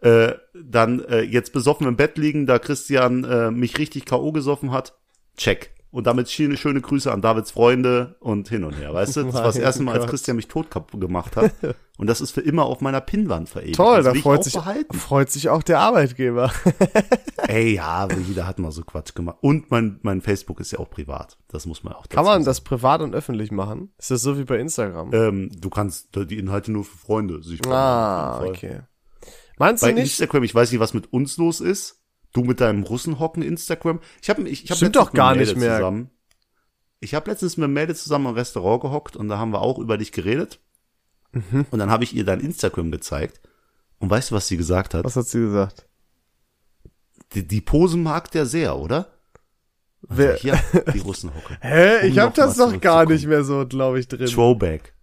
Äh, 0.00 0.32
dann 0.54 1.00
äh, 1.04 1.20
jetzt 1.20 1.52
besoffen 1.52 1.86
im 1.86 1.96
Bett 1.96 2.16
liegen, 2.18 2.46
da 2.46 2.58
Christian 2.58 3.24
äh, 3.24 3.50
mich 3.50 3.78
richtig 3.78 4.06
K.O. 4.06 4.32
gesoffen 4.32 4.72
hat, 4.72 4.94
check. 5.36 5.72
Und 5.92 6.06
damit 6.06 6.30
schöne, 6.30 6.56
schöne 6.56 6.80
Grüße 6.80 7.10
an 7.12 7.20
Davids 7.20 7.50
Freunde 7.50 8.14
und 8.20 8.48
hin 8.48 8.62
und 8.62 8.74
her, 8.74 8.94
weißt 8.94 9.16
du? 9.16 9.24
Das 9.24 9.34
war 9.34 9.42
das 9.42 9.56
erste 9.56 9.82
Mal, 9.82 9.98
als. 9.98 10.08
Christian 10.08 10.36
mich 10.36 10.46
tot 10.46 10.68
gemacht 10.92 11.36
hat. 11.36 11.52
Und 12.00 12.06
das 12.06 12.22
ist 12.22 12.30
für 12.30 12.40
immer 12.40 12.64
auf 12.64 12.80
meiner 12.80 13.02
Pinnwand 13.02 13.50
verewigt. 13.50 13.76
Toll, 13.76 14.02
da 14.02 14.14
freut 14.14 14.42
sich, 14.42 14.58
freut 14.92 15.30
sich 15.30 15.50
auch 15.50 15.62
der 15.62 15.80
Arbeitgeber. 15.80 16.50
Ey, 17.46 17.74
ja, 17.74 18.08
jeder 18.26 18.46
hat 18.46 18.58
mal 18.58 18.72
so 18.72 18.84
Quatsch 18.84 19.14
gemacht. 19.14 19.36
Und 19.42 19.70
mein, 19.70 19.98
mein 20.00 20.22
Facebook 20.22 20.60
ist 20.60 20.70
ja 20.70 20.78
auch 20.78 20.88
privat. 20.88 21.36
Das 21.48 21.66
muss 21.66 21.84
man 21.84 21.92
auch 21.92 22.08
Kann 22.08 22.24
man 22.24 22.34
sagen. 22.34 22.44
das 22.46 22.62
privat 22.62 23.02
und 23.02 23.14
öffentlich 23.14 23.50
machen? 23.50 23.92
Ist 23.98 24.10
das 24.10 24.22
so 24.22 24.38
wie 24.38 24.44
bei 24.44 24.58
Instagram? 24.58 25.12
Ähm, 25.12 25.50
du 25.54 25.68
kannst 25.68 26.16
die 26.16 26.38
Inhalte 26.38 26.72
nur 26.72 26.84
für 26.84 26.96
Freunde 26.96 27.42
sich 27.42 27.60
ah, 27.66 28.42
okay. 28.46 28.80
Meinst 29.60 29.82
Bei 29.82 29.90
du 29.90 29.96
nicht? 29.96 30.18
Instagram, 30.18 30.42
ich 30.42 30.54
weiß 30.54 30.70
nicht, 30.72 30.80
was 30.80 30.94
mit 30.94 31.12
uns 31.12 31.36
los 31.36 31.60
ist. 31.60 32.00
Du 32.32 32.44
mit 32.44 32.62
deinem 32.62 32.82
Russenhocken 32.82 33.42
Instagram. 33.42 34.00
Ich 34.22 34.30
habe 34.30 34.48
ich, 34.48 34.64
ich 34.64 34.70
hab 34.70 34.78
Stimmt 34.78 34.96
doch 34.96 35.12
gar 35.12 35.34
nicht 35.34 35.54
mehr. 35.54 35.76
Zusammen, 35.76 36.08
ich 36.98 37.14
habe 37.14 37.30
letztens 37.30 37.58
mit 37.58 37.68
Mädel 37.68 37.94
zusammen 37.94 38.28
im 38.28 38.34
Restaurant 38.34 38.80
gehockt 38.80 39.16
und 39.16 39.28
da 39.28 39.36
haben 39.36 39.52
wir 39.52 39.60
auch 39.60 39.78
über 39.78 39.98
dich 39.98 40.12
geredet. 40.12 40.60
Mhm. 41.32 41.66
Und 41.70 41.78
dann 41.78 41.90
habe 41.90 42.04
ich 42.04 42.16
ihr 42.16 42.24
dein 42.24 42.40
Instagram 42.40 42.90
gezeigt. 42.90 43.42
Und 43.98 44.08
weißt 44.08 44.30
du, 44.30 44.34
was 44.34 44.48
sie 44.48 44.56
gesagt 44.56 44.94
hat? 44.94 45.04
Was 45.04 45.16
hat 45.16 45.26
sie 45.26 45.40
gesagt? 45.40 45.86
Die, 47.34 47.46
die 47.46 47.60
Posen 47.60 48.02
mag 48.02 48.30
der 48.30 48.46
sehr, 48.46 48.78
oder? 48.78 49.12
Wer, 50.00 50.30
Also 50.32 50.40
hier, 50.42 50.60
die 50.94 50.98
Russenhocke. 51.00 51.58
hä? 51.60 52.06
Um 52.06 52.12
Ich 52.12 52.18
hab 52.18 52.28
noch 52.30 52.46
das 52.46 52.56
doch 52.56 52.80
gar 52.80 53.04
nicht 53.04 53.26
mehr 53.26 53.44
so, 53.44 53.66
glaube 53.66 54.00
ich, 54.00 54.08
drin. 54.08 54.26
Throwback. 54.26 54.94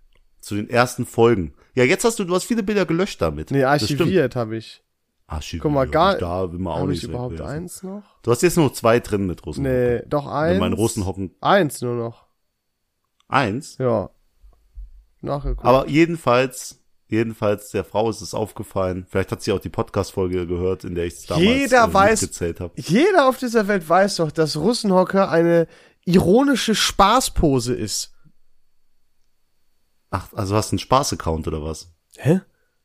Zu 0.41 0.55
den 0.55 0.67
ersten 0.67 1.05
Folgen. 1.05 1.53
Ja, 1.77 1.83
jetzt 1.83 2.03
hast 2.03 2.17
du, 2.17 2.23
du 2.23 2.33
hast 2.33 2.45
viele 2.45 2.63
Bilder 2.63 2.85
gelöscht 2.87 3.21
damit. 3.21 3.51
Nee, 3.51 3.63
archiviert 3.63 4.35
habe 4.35 4.57
ich. 4.57 4.81
Archiviert. 5.27 5.61
Guck 5.63 5.71
mal, 5.73 5.87
gar- 5.87 6.17
Da 6.17 6.51
will 6.51 6.57
man 6.57 6.73
auch 6.73 6.79
Habe 6.79 6.89
nicht 6.89 7.03
ich 7.03 7.09
überhaupt 7.09 7.33
wegwerfen. 7.33 7.55
eins 7.55 7.83
noch? 7.83 8.01
Du 8.23 8.31
hast 8.31 8.41
jetzt 8.41 8.57
nur 8.57 8.73
zwei 8.73 8.99
drin 8.99 9.27
mit 9.27 9.45
Russenhocke. 9.45 9.99
Nee, 10.03 10.09
doch 10.09 10.25
eins. 10.25 10.59
mein 10.59 10.73
Russenhocken 10.73 11.35
Eins 11.41 11.81
nur 11.81 11.95
noch. 11.95 12.25
eins. 13.27 13.77
Ja. 13.77 14.09
Nachgeguckt. 15.21 15.65
Aber 15.65 15.87
jedenfalls, 15.89 16.79
jedenfalls, 17.07 17.71
der 17.71 17.83
Frau 17.83 18.09
ist 18.09 18.21
es 18.21 18.33
aufgefallen. 18.33 19.05
Vielleicht 19.09 19.31
hat 19.31 19.41
sie 19.41 19.51
auch 19.51 19.59
die 19.59 19.69
Podcast-Folge 19.69 20.47
gehört, 20.47 20.83
in 20.83 20.95
der 20.95 21.05
ich 21.05 21.13
es 21.15 21.25
damals 21.25 21.43
Jeder 21.45 21.83
äh, 21.83 21.87
weiß- 21.87 22.11
mitgezählt 22.11 22.59
habe. 22.59 22.73
Jeder 22.77 23.27
auf 23.27 23.37
dieser 23.37 23.67
Welt 23.67 23.87
weiß 23.87 24.15
doch, 24.17 24.31
dass 24.31 24.55
Russenhocker 24.57 25.29
eine 25.29 25.67
ironische 26.05 26.73
Spaßpose 26.73 27.73
ist. 27.75 28.13
Ach, 30.09 30.27
also 30.33 30.55
hast 30.55 30.71
du 30.71 30.75
einen 30.75 30.79
Spaß-Account 30.79 31.47
oder 31.47 31.63
was? 31.63 31.93
Hä? 32.17 32.41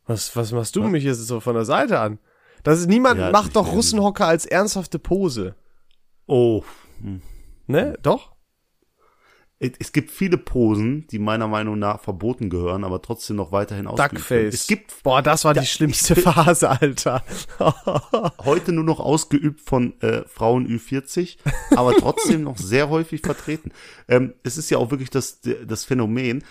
Was, 0.07 0.35
was 0.37 0.53
machst 0.53 0.75
du 0.77 0.83
mich 0.85 1.05
jetzt 1.05 1.27
so 1.27 1.41
von 1.41 1.55
der 1.55 1.65
Seite 1.65 2.01
an? 2.01 2.19
Das 2.65 2.81
ist, 2.81 2.89
niemand 2.89 3.19
Ja, 3.21 3.31
macht 3.31 3.57
doch 3.57 3.73
Russenhocker 3.73 4.27
als 4.27 4.47
ernsthafte 4.47 4.99
Pose. 4.99 5.55
Oh, 6.27 6.63
Ne? 7.67 7.99
Doch? 8.03 8.33
es 9.79 9.93
gibt 9.93 10.11
viele 10.11 10.39
Posen, 10.39 11.07
die 11.13 11.21
meiner 11.21 11.47
Meinung 11.47 11.79
nach 11.79 12.01
verboten 12.01 12.51
gehören, 12.51 12.83
aber 12.83 13.01
trotzdem 13.01 13.37
noch 13.37 13.53
weiterhin 13.53 13.87
ausgeübt 13.87 14.29
werden. 14.29 14.43
Duckface. 14.43 14.55
Es 14.55 14.67
gibt 14.67 15.03
Boah, 15.05 15.23
das 15.23 15.45
war 15.45 15.55
die 15.55 15.67
schlimmste 15.67 16.17
Phase, 16.21 16.69
Alter. 16.69 17.23
heute 18.45 18.73
nur 18.73 18.83
noch 18.83 18.99
ausgeübt 18.99 19.61
von 19.61 20.01
äh, 20.01 20.25
Frauen 20.27 20.67
Ü40, 20.67 21.39
aber 21.77 21.95
trotzdem 21.95 22.43
noch 22.43 22.59
sehr 22.59 22.89
häufig 22.89 23.21
vertreten. 23.21 23.71
Ähm, 24.09 24.35
es 24.43 24.59
ist 24.59 24.69
ja 24.71 24.79
auch 24.79 24.91
wirklich 24.91 25.11
das, 25.11 25.41
das 25.43 25.85
Phänomen, 25.85 26.43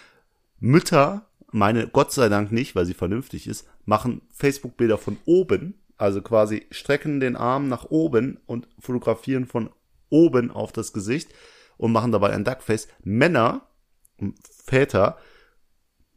Mütter, 0.62 1.28
meine 1.52 1.88
Gott 1.88 2.14
sei 2.14 2.30
Dank 2.30 2.52
nicht, 2.52 2.76
weil 2.76 2.86
sie 2.86 2.94
vernünftig 2.94 3.48
ist, 3.48 3.68
machen 3.84 4.22
Facebook-Bilder 4.30 4.98
von 4.98 5.18
oben, 5.26 5.74
also 5.98 6.22
quasi 6.22 6.66
strecken 6.72 7.20
den 7.20 7.36
Arm 7.36 7.68
nach 7.68 7.86
oben 7.86 8.40
und 8.46 8.68
fotografieren 8.80 9.46
von 9.46 9.72
oben 10.10 10.52
auf 10.52 10.72
das 10.72 10.94
Gesicht 10.94 11.34
und 11.78 11.92
machen 11.92 12.12
dabei 12.12 12.32
ein 12.32 12.46
Duckface. 12.46 12.88
Männer, 13.04 13.68
Väter, 14.66 15.18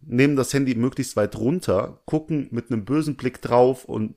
nehmen 0.03 0.37
das 0.37 0.53
Handy 0.53 0.75
möglichst 0.75 1.17
weit 1.17 1.37
runter, 1.37 2.03
gucken 2.05 2.49
mit 2.51 2.71
einem 2.71 2.85
bösen 2.85 3.17
Blick 3.17 3.41
drauf 3.41 3.87
und 3.87 4.15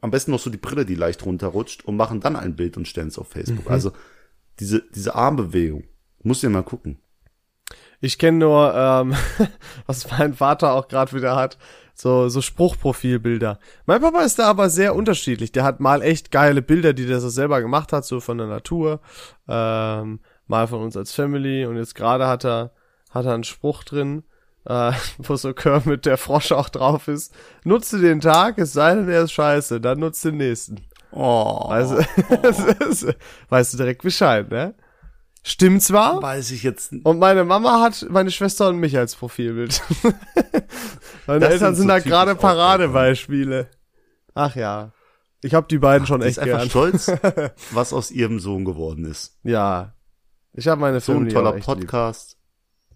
am 0.00 0.10
besten 0.10 0.30
noch 0.30 0.40
so 0.40 0.48
die 0.48 0.56
Brille, 0.56 0.86
die 0.86 0.94
leicht 0.94 1.24
runterrutscht 1.26 1.84
und 1.84 1.96
machen 1.96 2.20
dann 2.20 2.34
ein 2.34 2.56
Bild 2.56 2.78
und 2.78 2.88
stellen 2.88 3.08
es 3.08 3.18
auf 3.18 3.28
Facebook. 3.28 3.70
Also 3.70 3.92
diese, 4.58 4.82
diese 4.94 5.14
Armbewegung, 5.14 5.84
muss 6.22 6.42
ihr 6.42 6.48
mal 6.48 6.62
gucken. 6.62 6.98
Ich 8.00 8.18
kenne 8.18 8.38
nur, 8.38 8.74
ähm, 8.74 9.14
was 9.86 10.10
mein 10.10 10.34
Vater 10.34 10.72
auch 10.72 10.88
gerade 10.88 11.12
wieder 11.12 11.36
hat, 11.36 11.58
so, 11.94 12.28
so 12.28 12.42
Spruchprofilbilder. 12.42 13.58
Mein 13.86 14.00
Papa 14.02 14.20
ist 14.22 14.38
da 14.38 14.48
aber 14.48 14.68
sehr 14.68 14.94
unterschiedlich. 14.94 15.52
Der 15.52 15.64
hat 15.64 15.80
mal 15.80 16.02
echt 16.02 16.30
geile 16.30 16.60
Bilder, 16.60 16.92
die 16.92 17.06
der 17.06 17.20
so 17.20 17.28
selber 17.28 17.62
gemacht 17.62 17.92
hat, 17.92 18.04
so 18.04 18.20
von 18.20 18.38
der 18.38 18.46
Natur, 18.48 19.00
ähm, 19.48 20.20
mal 20.46 20.68
von 20.68 20.82
uns 20.82 20.96
als 20.96 21.12
Family 21.12 21.64
und 21.64 21.76
jetzt 21.76 21.94
gerade 21.94 22.26
hat 22.26 22.44
er, 22.44 22.72
hat 23.10 23.24
er 23.24 23.34
einen 23.34 23.44
Spruch 23.44 23.82
drin, 23.82 24.24
äh, 24.66 24.92
wo 25.18 25.36
so 25.36 25.54
Kermit 25.54 26.04
der 26.04 26.18
Frosch 26.18 26.52
auch 26.52 26.68
drauf 26.68 27.08
ist. 27.08 27.34
Nutze 27.64 27.98
den 27.98 28.20
Tag, 28.20 28.58
es 28.58 28.74
sei 28.74 28.94
denn, 28.94 29.08
er 29.08 29.22
ist 29.22 29.32
scheiße, 29.32 29.80
dann 29.80 30.00
nutzt 30.00 30.24
den 30.24 30.36
nächsten. 30.36 30.82
Oh, 31.12 31.68
Also, 31.70 31.96
ist, 32.90 33.06
weißt 33.48 33.72
du 33.72 33.78
direkt 33.78 34.02
Bescheid, 34.02 34.50
ne? 34.50 34.74
Stimmt 35.48 35.80
zwar, 35.80 36.20
weiß 36.20 36.50
ich 36.50 36.64
jetzt. 36.64 36.92
und 37.04 37.18
meine 37.20 37.44
Mama 37.44 37.80
hat 37.80 38.04
meine 38.10 38.32
Schwester 38.32 38.68
und 38.68 38.78
mich 38.78 38.98
als 38.98 39.14
Profilbild. 39.14 39.80
meine 41.28 41.38
Das 41.40 41.52
Eltern 41.52 41.74
sind 41.76 41.84
so 41.84 41.88
da 41.88 41.98
gerade. 42.00 42.34
Paradebeispiele. 42.34 43.70
Ach 44.34 44.56
ja. 44.56 44.92
Ich 45.42 45.54
habe 45.54 45.68
die 45.68 45.78
beiden 45.78 46.04
schon 46.04 46.20
Die 46.20 46.26
ist 46.26 46.38
echt 46.38 46.48
einfach 46.52 46.58
gern. 46.72 46.98
stolz, 46.98 47.12
was 47.70 47.92
aus 47.92 48.10
ihrem 48.10 48.40
Sohn 48.40 48.64
geworden 48.64 49.04
ist. 49.04 49.38
Ja. 49.44 49.94
Ich 50.52 50.66
habe 50.66 50.80
meine 50.80 50.98
So 51.00 51.12
ein 51.12 51.18
Family 51.18 51.32
toller 51.34 51.50
auch 51.50 51.54
echt 51.56 51.66
lieb. 51.68 51.76
Podcast, 51.80 52.38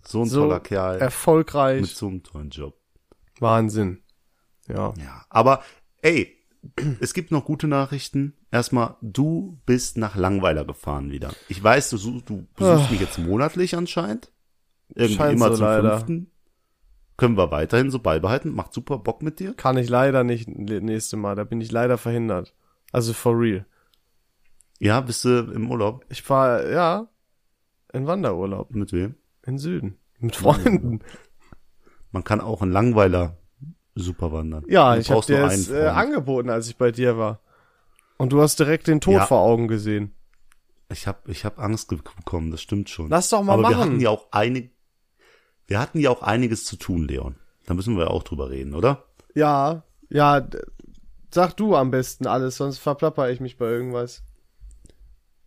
so 0.05 0.23
ein 0.23 0.29
So 0.29 0.41
toller 0.41 0.59
Kerl 0.59 0.95
mit 0.95 1.03
Erfolgreich. 1.03 1.95
so 1.95 2.09
einem 2.09 2.23
tollen 2.25 2.51
Job. 2.51 2.75
Wahnsinn. 3.39 4.03
Ja. 4.67 4.93
Ja, 4.99 5.25
aber 5.29 5.63
ey, 6.03 6.37
es 7.01 7.15
gibt 7.15 7.31
noch 7.31 7.45
gute 7.45 7.67
Nachrichten. 7.69 8.35
Erstmal, 8.51 8.97
du 9.01 9.59
bist 9.67 9.97
nach 9.97 10.17
Langweiler 10.17 10.65
gefahren 10.65 11.11
wieder. 11.11 11.31
Ich 11.49 11.63
weiß, 11.63 11.91
du, 11.91 11.97
such- 11.97 12.23
du 12.23 12.47
besuchst 12.57 12.91
mich 12.91 13.01
jetzt 13.01 13.19
monatlich 13.19 13.77
anscheinend. 13.77 14.31
Irgendwie 14.95 15.15
Scheint 15.17 15.37
immer 15.37 15.49
so 15.51 15.57
zum 15.57 15.65
leider. 15.67 15.91
fünften. 15.99 16.31
Können 17.17 17.37
wir 17.37 17.51
weiterhin 17.51 17.91
so 17.91 17.99
beibehalten. 17.99 18.53
Macht 18.55 18.73
super 18.73 18.99
Bock 18.99 19.23
mit 19.23 19.41
dir. 19.41 19.55
Kann 19.55 19.77
ich 19.77 19.89
leider 19.89 20.25
nicht 20.25 20.49
nächste 20.49 21.17
Mal. 21.17 21.35
Da 21.37 21.45
bin 21.45 21.61
ich 21.61 21.71
leider 21.71 21.99
verhindert. 21.99 22.55
Also 22.93 23.13
for 23.13 23.39
real. 23.39 23.67
Ja, 24.79 25.01
bist 25.03 25.25
du 25.25 25.51
im 25.53 25.71
Urlaub? 25.71 26.05
Ich 26.09 26.23
fahr 26.23 26.67
ja, 26.69 27.09
in 27.93 28.07
Wanderurlaub. 28.07 28.75
Mit 28.75 28.93
wem? 28.93 29.15
In 29.45 29.59
Süden. 29.59 29.99
Mit 30.19 30.37
Freunden. 30.37 31.01
Man 32.11 32.25
kann 32.25 32.41
auch 32.41 32.63
in 32.63 32.71
Langweiler 32.73 33.37
super 33.95 34.33
wandern. 34.33 34.65
Ja, 34.69 34.95
Du 34.95 35.01
ich 35.01 35.11
habe 35.11 35.25
dir 35.27 35.45
es 35.45 35.71
äh, 35.71 35.87
angeboten, 35.89 36.51
als 36.51 36.69
ich 36.69 36.77
bei 36.77 36.91
dir 36.93 37.19
war. 37.19 37.41
Und 38.19 38.33
du 38.33 38.41
hast 38.43 38.59
direkt 38.59 38.87
den 38.87 39.01
Tod 39.01 39.15
Ja. 39.15 39.27
vor 39.27 39.41
Augen 39.41 39.69
gesehen. 39.69 40.15
Ich 40.93 41.07
habe 41.07 41.31
ich 41.31 41.45
hab 41.45 41.59
Angst 41.59 41.89
bekommen, 41.89 42.51
das 42.51 42.61
stimmt 42.63 42.91
schon. 42.91 43.09
Lass 43.09 43.29
doch 43.31 43.43
mal 43.43 43.55
Aber 43.55 43.63
wir 43.69 43.77
machen. 43.77 43.81
hatten 43.93 44.01
ja 44.01 44.11
auch 44.11 44.33
einig, 44.33 44.73
wir 45.69 45.79
hatten 45.79 45.99
ja 46.01 46.11
auch 46.11 46.23
einiges 46.23 46.65
zu 46.65 46.77
tun, 46.77 47.07
Leon. 47.07 47.37
Da 47.67 47.75
müssen 47.75 47.97
wir 47.97 48.11
auch 48.11 48.25
drüber 48.25 48.51
reden, 48.51 48.75
oder? 48.75 49.05
Ja, 49.35 49.85
ja, 50.09 50.45
sag 51.33 51.55
du 51.57 51.77
am 51.77 51.93
besten 51.93 52.27
alles, 52.27 52.57
sonst 52.57 52.79
verplapper 52.79 53.31
ich 53.31 53.39
mich 53.39 53.57
bei 53.57 53.67
irgendwas. 53.67 54.25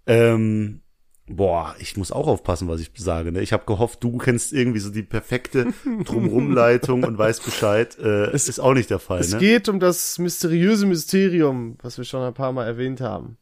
Ähm, 0.06 0.82
boah, 1.28 1.76
ich 1.80 1.98
muss 1.98 2.12
auch 2.12 2.28
aufpassen, 2.28 2.68
was 2.68 2.82
ich 2.82 2.92
sage. 2.96 3.32
Ne? 3.32 3.42
Ich 3.42 3.54
habe 3.54 3.66
gehofft, 3.66 4.04
du 4.04 4.18
kennst 4.18 4.54
irgendwie 4.54 4.80
so 4.80 4.90
die 4.90 5.04
perfekte 5.04 5.74
Drumrumleitung 6.06 7.04
und 7.04 7.18
weißt 7.18 7.44
Bescheid. 7.46 7.98
Äh, 8.00 8.32
es 8.32 8.50
ist 8.50 8.60
auch 8.60 8.74
nicht 8.74 8.90
der 8.90 9.00
Fall. 9.00 9.20
Es 9.20 9.34
ne? 9.34 9.40
geht 9.40 9.70
um 9.70 9.80
das 9.80 10.20
mysteriöse 10.20 10.86
Mysterium, 10.86 11.78
was 11.82 11.98
wir 11.98 12.06
schon 12.06 12.22
ein 12.22 12.34
paar 12.34 12.52
Mal 12.52 12.66
erwähnt 12.66 13.02
haben. 13.02 13.38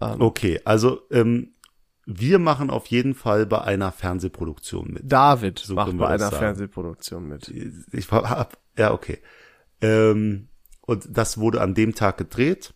Ähm, 0.00 0.20
Okay, 0.20 0.60
also 0.64 1.02
ähm, 1.10 1.54
wir 2.06 2.38
machen 2.38 2.70
auf 2.70 2.86
jeden 2.86 3.14
Fall 3.14 3.46
bei 3.46 3.60
einer 3.62 3.92
Fernsehproduktion 3.92 4.92
mit. 4.92 5.10
David 5.10 5.58
So 5.60 5.74
macht 5.74 5.96
bei 5.96 6.08
einer 6.08 6.18
sagen. 6.18 6.36
Fernsehproduktion 6.36 7.28
mit. 7.28 7.48
Ich 7.92 8.10
hab, 8.10 8.58
ja, 8.76 8.92
okay. 8.92 9.18
Ähm, 9.80 10.48
und 10.80 11.06
das 11.10 11.38
wurde 11.38 11.60
an 11.60 11.74
dem 11.74 11.94
Tag 11.94 12.18
gedreht. 12.18 12.74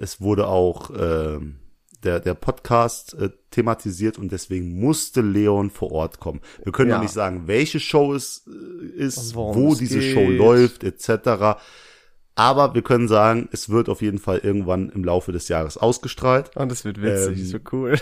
Es 0.00 0.20
wurde 0.20 0.46
auch 0.48 0.90
ähm, 0.96 1.61
der, 2.04 2.20
der 2.20 2.34
Podcast 2.34 3.14
äh, 3.14 3.30
thematisiert 3.50 4.18
und 4.18 4.32
deswegen 4.32 4.80
musste 4.80 5.20
Leon 5.20 5.70
vor 5.70 5.92
Ort 5.92 6.20
kommen. 6.20 6.40
Wir 6.64 6.72
können 6.72 6.90
Ja. 6.90 6.96
noch 6.96 7.02
nicht 7.02 7.14
sagen, 7.14 7.46
welche 7.46 7.80
Show 7.80 8.14
es 8.14 8.46
äh, 8.46 8.86
ist, 8.98 9.34
wo 9.34 9.72
es 9.72 9.78
diese 9.78 10.00
geht. 10.00 10.14
Show 10.14 10.28
läuft, 10.28 10.84
etc. 10.84 11.58
Aber 12.34 12.74
wir 12.74 12.80
können 12.82 13.08
sagen, 13.08 13.48
es 13.52 13.68
wird 13.68 13.90
auf 13.90 14.00
jeden 14.00 14.18
Fall 14.18 14.38
irgendwann 14.38 14.88
im 14.88 15.04
Laufe 15.04 15.32
des 15.32 15.48
Jahres 15.48 15.76
ausgestrahlt. 15.76 16.56
Und 16.56 16.72
es 16.72 16.82
wird 16.84 17.02
witzig, 17.02 17.38
Ähm, 17.40 17.44
so 17.44 17.58
cool. 17.72 17.98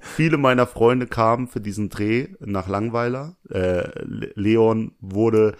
Viele 0.00 0.38
meiner 0.38 0.66
Freunde 0.66 1.06
kamen 1.06 1.46
für 1.46 1.60
diesen 1.60 1.88
Dreh 1.88 2.28
nach 2.40 2.68
Langweiler. 2.68 3.36
Äh, 3.48 3.88
Le- 4.04 4.32
Leon 4.34 4.92
wurde, 5.00 5.54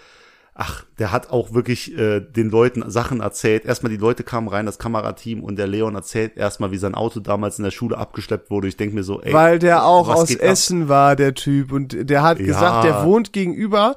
ach, 0.61 0.85
der 0.99 1.13
hat 1.13 1.31
auch 1.31 1.55
wirklich 1.55 1.97
äh, 1.97 2.21
den 2.21 2.51
Leuten 2.51 2.91
Sachen 2.91 3.21
erzählt. 3.21 3.65
Erstmal 3.65 3.91
die 3.91 3.97
Leute 3.97 4.25
kamen 4.25 4.49
rein, 4.49 4.67
das 4.67 4.79
Kamerateam, 4.79 5.43
und 5.43 5.57
der 5.57 5.69
Leon 5.69 5.95
erzählt 5.95 6.37
erstmal, 6.37 6.73
wie 6.73 6.77
sein 6.79 6.95
Auto 6.95 7.21
damals 7.21 7.59
in 7.59 7.65
der 7.65 7.71
Schule 7.71 7.97
abgeschleppt 7.97 8.51
wurde. 8.51 8.67
Ich 8.69 8.77
denke 8.77 8.95
mir 8.97 9.05
so, 9.05 9.23
ey, 9.23 9.33
Weil 9.33 9.59
der 9.61 9.85
auch 9.87 10.09
aus 10.09 10.29
geht 10.29 10.43
ab? 10.43 10.49
Essen 10.49 10.89
war, 10.89 11.15
der 11.17 11.35
Typ. 11.35 11.73
Und 11.73 12.11
der 12.11 12.23
hat 12.23 12.41
Ja. 12.41 12.47
gesagt, 12.47 12.85
der 12.85 13.05
wohnt 13.05 13.33
gegenüber. 13.33 13.97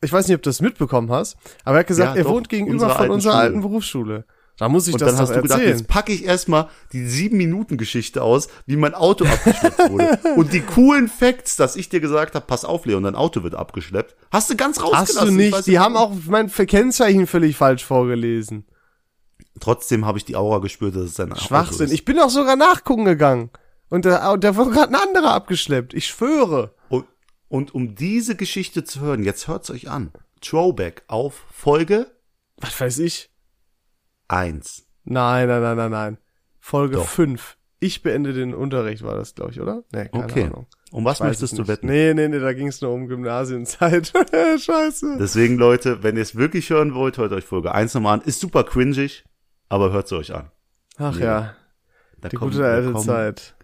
Ich 0.00 0.12
weiß 0.12 0.26
nicht, 0.26 0.34
ob 0.34 0.42
du 0.42 0.48
das 0.50 0.60
mitbekommen 0.60 1.10
hast, 1.12 1.36
aber 1.64 1.76
er 1.76 1.80
hat 1.80 1.86
gesagt, 1.86 2.14
Ja, 2.14 2.16
er 2.16 2.24
doch, 2.24 2.30
wohnt 2.32 2.48
gegenüber 2.48 2.88
von 2.88 2.98
alten 3.02 3.12
unserer 3.12 3.32
Schule. 3.34 3.42
alten 3.44 3.60
Berufsschule. 3.60 4.24
Da 4.58 4.68
muss 4.68 4.86
ich 4.86 4.94
und 4.94 5.00
das 5.00 5.12
dann 5.12 5.20
hast 5.20 5.30
du 5.30 5.42
gedacht, 5.42 5.60
erzählen. 5.60 5.78
jetzt 5.78 5.88
packe 5.88 6.12
ich 6.12 6.24
erstmal 6.24 6.68
die 6.92 7.06
sieben 7.06 7.36
Minuten 7.38 7.78
Geschichte 7.78 8.22
aus, 8.22 8.48
wie 8.66 8.76
mein 8.76 8.94
Auto 8.94 9.24
abgeschleppt 9.24 9.90
wurde. 9.90 10.18
und 10.36 10.52
die 10.52 10.60
coolen 10.60 11.08
Facts, 11.08 11.56
dass 11.56 11.74
ich 11.74 11.88
dir 11.88 12.00
gesagt 12.00 12.34
habe, 12.34 12.46
pass 12.46 12.64
auf, 12.64 12.84
Leon, 12.84 13.02
dein 13.02 13.14
Auto 13.14 13.42
wird 13.42 13.54
abgeschleppt, 13.54 14.14
hast 14.30 14.50
du 14.50 14.56
ganz 14.56 14.80
rausgelassen. 14.80 15.16
Hast 15.16 15.22
du 15.22 15.40
Ich 15.40 15.52
nicht? 15.52 15.66
Die 15.66 15.78
haben 15.78 15.96
auch 15.96 16.12
mein 16.28 16.50
Kennzeichen 16.50 17.26
völlig 17.26 17.56
falsch 17.56 17.84
vorgelesen. 17.84 18.66
Trotzdem 19.58 20.06
habe 20.06 20.18
ich 20.18 20.24
die 20.24 20.36
Aura 20.36 20.58
gespürt, 20.58 20.96
dass 20.96 21.04
es 21.04 21.20
ein 21.20 21.32
Auto 21.32 21.42
Schwachsinn. 21.42 21.86
ist. 21.86 21.92
Ich 21.92 22.04
bin 22.04 22.18
auch 22.18 22.30
sogar 22.30 22.56
nachgucken 22.56 23.04
gegangen. 23.04 23.50
Und 23.88 24.04
da, 24.04 24.36
da 24.36 24.56
wurde 24.56 24.70
gerade 24.70 24.92
ein 24.92 25.00
anderer 25.00 25.32
abgeschleppt. 25.32 25.92
Ich 25.92 26.06
schwöre. 26.06 26.74
Und, 26.88 27.06
und 27.48 27.74
um 27.74 27.94
diese 27.94 28.36
Geschichte 28.36 28.84
zu 28.84 29.00
hören, 29.00 29.24
jetzt 29.24 29.48
hört's 29.48 29.70
euch 29.70 29.90
an. 29.90 30.12
Throwback 30.40 31.04
auf 31.08 31.42
Folge 31.52 32.10
Was 32.56 32.80
weiß 32.80 32.98
ich? 33.00 33.31
1. 34.32 34.86
Nein, 35.04 35.48
nein, 35.48 35.62
nein, 35.62 35.76
nein, 35.76 35.90
nein. 35.90 36.18
Folge 36.60 36.96
Doch. 36.96 37.06
5. 37.08 37.56
Ich 37.80 38.02
beende 38.02 38.32
den 38.32 38.54
Unterricht, 38.54 39.02
war 39.02 39.16
das, 39.16 39.34
glaube 39.34 39.50
ich, 39.50 39.60
oder? 39.60 39.82
Nee, 39.92 40.08
keine 40.08 40.24
Okay. 40.24 40.44
Ahnung. 40.44 40.66
Um 40.92 41.04
was 41.04 41.20
möchtest 41.20 41.54
es 41.54 41.58
du 41.58 41.66
wetten? 41.66 41.86
Nee, 41.86 42.14
nee, 42.14 42.28
nee, 42.28 42.38
da 42.38 42.52
ging 42.52 42.68
es 42.68 42.80
nur 42.80 42.92
um 42.92 43.08
Gymnasienzeit. 43.08 44.12
Scheiße. 44.58 45.16
Deswegen, 45.18 45.56
Leute, 45.56 46.02
wenn 46.02 46.16
ihr 46.16 46.22
es 46.22 46.36
wirklich 46.36 46.70
hören 46.70 46.94
wollt, 46.94 47.18
hört 47.18 47.32
euch 47.32 47.44
Folge 47.44 47.72
1 47.74 47.94
nochmal 47.94 48.18
an. 48.20 48.24
Ist 48.24 48.40
super 48.40 48.62
cringig, 48.62 49.24
aber 49.68 49.90
hört 49.90 50.06
es 50.06 50.12
euch 50.12 50.34
an. 50.34 50.50
Ach 50.98 51.16
Nee. 51.16 51.24
ja, 51.24 51.54
Da 52.20 52.28
die 52.28 52.36
kommen- 52.36 52.52
gute 52.52 52.64
alte 52.66 52.92
kommen 52.92 53.04
Zeit. 53.04 53.54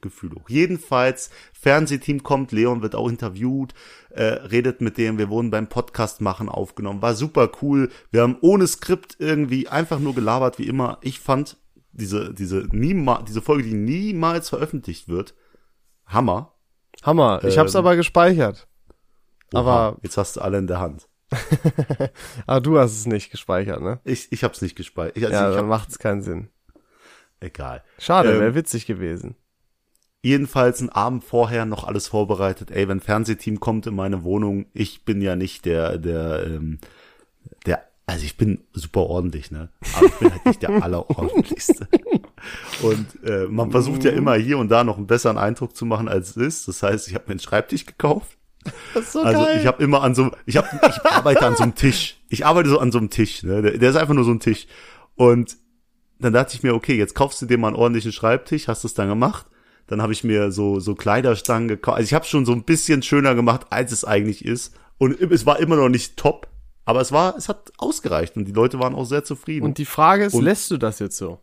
Gefühle 0.00 0.36
hoch. 0.36 0.48
Jedenfalls, 0.48 1.30
Fernsehteam 1.52 2.22
kommt, 2.22 2.52
Leon 2.52 2.82
wird 2.82 2.94
auch 2.94 3.08
interviewt, 3.08 3.74
äh, 4.10 4.22
redet 4.22 4.80
mit 4.80 4.98
dem, 4.98 5.18
wir 5.18 5.28
wurden 5.28 5.50
beim 5.50 5.68
Podcast 5.68 6.20
machen 6.20 6.48
aufgenommen, 6.48 7.02
war 7.02 7.14
super 7.14 7.50
cool. 7.62 7.90
Wir 8.10 8.22
haben 8.22 8.36
ohne 8.40 8.66
Skript 8.66 9.16
irgendwie 9.18 9.68
einfach 9.68 9.98
nur 9.98 10.14
gelabert, 10.14 10.58
wie 10.58 10.66
immer. 10.68 10.98
Ich 11.02 11.20
fand 11.20 11.56
diese, 11.92 12.32
diese, 12.34 12.66
niema, 12.72 13.22
diese 13.26 13.42
Folge, 13.42 13.64
die 13.64 13.74
niemals 13.74 14.48
veröffentlicht 14.48 15.08
wird, 15.08 15.34
Hammer. 16.06 16.54
Hammer. 17.02 17.40
Ich 17.44 17.58
hab's 17.58 17.74
Ähm, 17.74 17.78
aber 17.80 17.96
gespeichert. 17.96 18.66
Oha, 19.54 19.60
Aber- 19.60 19.98
jetzt 20.02 20.16
hast 20.16 20.36
du 20.36 20.40
alle 20.40 20.58
in 20.58 20.66
der 20.66 20.80
Hand. 20.80 21.08
Aber 22.46 22.60
du 22.60 22.78
hast 22.78 22.92
es 22.92 23.06
nicht 23.06 23.30
gespeichert, 23.30 23.80
ne? 23.82 24.00
Ich, 24.04 24.32
ich 24.32 24.42
hab's 24.44 24.62
nicht 24.62 24.76
gespeichert. 24.76 25.16
Ich, 25.16 25.24
also 25.24 25.34
Ja, 25.34 25.48
ich 25.50 25.54
dann 25.56 25.64
hab, 25.64 25.68
macht's 25.70 25.98
keinen 25.98 26.22
Sinn. 26.22 26.48
egal. 27.40 27.82
Schade, 27.98 28.32
Ähm, 28.34 28.40
wäre 28.40 28.54
witzig 28.54 28.86
gewesen. 28.86 29.36
Jedenfalls 30.22 30.80
einen 30.80 30.90
Abend 30.90 31.24
vorher 31.24 31.64
noch 31.64 31.84
alles 31.84 32.08
vorbereitet. 32.08 32.70
Ey, 32.70 32.86
wenn 32.88 33.00
Fernsehteam 33.00 33.58
kommt 33.58 33.86
in 33.86 33.94
meine 33.94 34.22
Wohnung, 34.22 34.66
ich 34.74 35.04
bin 35.06 35.22
ja 35.22 35.34
nicht 35.34 35.64
der, 35.64 35.96
der, 35.96 36.44
ähm, 36.46 36.78
der, 37.64 37.84
also 38.06 38.24
ich 38.24 38.36
bin 38.36 38.60
super 38.74 39.06
ordentlich, 39.06 39.50
ne? 39.50 39.70
Aber 39.94 40.06
ich 40.06 40.14
bin 40.14 40.30
halt 40.30 40.44
nicht 40.44 40.62
der 40.62 40.70
allerordentlichste. 40.82 41.88
Und 42.82 43.06
äh, 43.24 43.46
man 43.46 43.70
versucht 43.70 44.04
ja 44.04 44.10
immer 44.10 44.34
hier 44.34 44.58
und 44.58 44.70
da 44.70 44.84
noch 44.84 44.98
einen 44.98 45.06
besseren 45.06 45.38
Eindruck 45.38 45.74
zu 45.74 45.86
machen, 45.86 46.08
als 46.08 46.30
es 46.30 46.36
ist. 46.36 46.68
Das 46.68 46.82
heißt, 46.82 47.08
ich 47.08 47.14
habe 47.14 47.24
mir 47.28 47.32
einen 47.32 47.40
Schreibtisch 47.40 47.86
gekauft. 47.86 48.36
Das 48.92 49.04
ist 49.04 49.12
so 49.12 49.22
Also 49.22 49.46
ich 49.58 49.66
habe 49.66 49.82
immer 49.82 50.02
an 50.02 50.14
so, 50.14 50.30
ich 50.44 50.58
habe, 50.58 50.68
ich 50.86 51.10
arbeite 51.10 51.46
an 51.46 51.56
so 51.56 51.62
einem 51.62 51.74
Tisch. 51.74 52.18
Ich 52.28 52.44
arbeite 52.44 52.68
so 52.68 52.78
an 52.78 52.92
so 52.92 52.98
einem 52.98 53.08
Tisch. 53.08 53.42
Ne? 53.42 53.62
Der, 53.62 53.78
der 53.78 53.90
ist 53.90 53.96
einfach 53.96 54.14
nur 54.14 54.24
so 54.24 54.32
ein 54.32 54.40
Tisch. 54.40 54.66
Und 55.14 55.56
dann 56.18 56.34
dachte 56.34 56.54
ich 56.54 56.62
mir, 56.62 56.74
okay, 56.74 56.96
jetzt 56.96 57.14
kaufst 57.14 57.40
du 57.40 57.46
dir 57.46 57.56
mal 57.56 57.68
einen 57.68 57.76
ordentlichen 57.76 58.12
Schreibtisch. 58.12 58.68
Hast 58.68 58.84
du 58.84 58.88
es 58.88 58.94
dann 58.94 59.08
gemacht? 59.08 59.46
Dann 59.90 60.00
habe 60.00 60.12
ich 60.12 60.24
mir 60.24 60.52
so 60.52 60.80
so 60.80 60.94
Kleiderstangen 60.94 61.68
gekauft. 61.68 61.98
Also 61.98 62.06
ich 62.06 62.14
habe 62.14 62.24
schon 62.24 62.46
so 62.46 62.52
ein 62.52 62.62
bisschen 62.62 63.02
schöner 63.02 63.34
gemacht, 63.34 63.66
als 63.70 63.92
es 63.92 64.04
eigentlich 64.04 64.44
ist. 64.44 64.72
Und 64.98 65.20
es 65.20 65.44
war 65.46 65.58
immer 65.60 65.76
noch 65.76 65.88
nicht 65.88 66.16
top, 66.16 66.46
aber 66.84 67.00
es 67.00 67.10
war, 67.10 67.36
es 67.36 67.48
hat 67.48 67.72
ausgereicht 67.78 68.36
und 68.36 68.44
die 68.46 68.52
Leute 68.52 68.78
waren 68.78 68.94
auch 68.94 69.04
sehr 69.04 69.24
zufrieden. 69.24 69.64
Und 69.66 69.78
die 69.78 69.84
Frage 69.84 70.24
ist, 70.26 70.34
Und- 70.34 70.44
lässt 70.44 70.70
du 70.70 70.76
das 70.78 70.98
jetzt 71.00 71.16
so? 71.16 71.40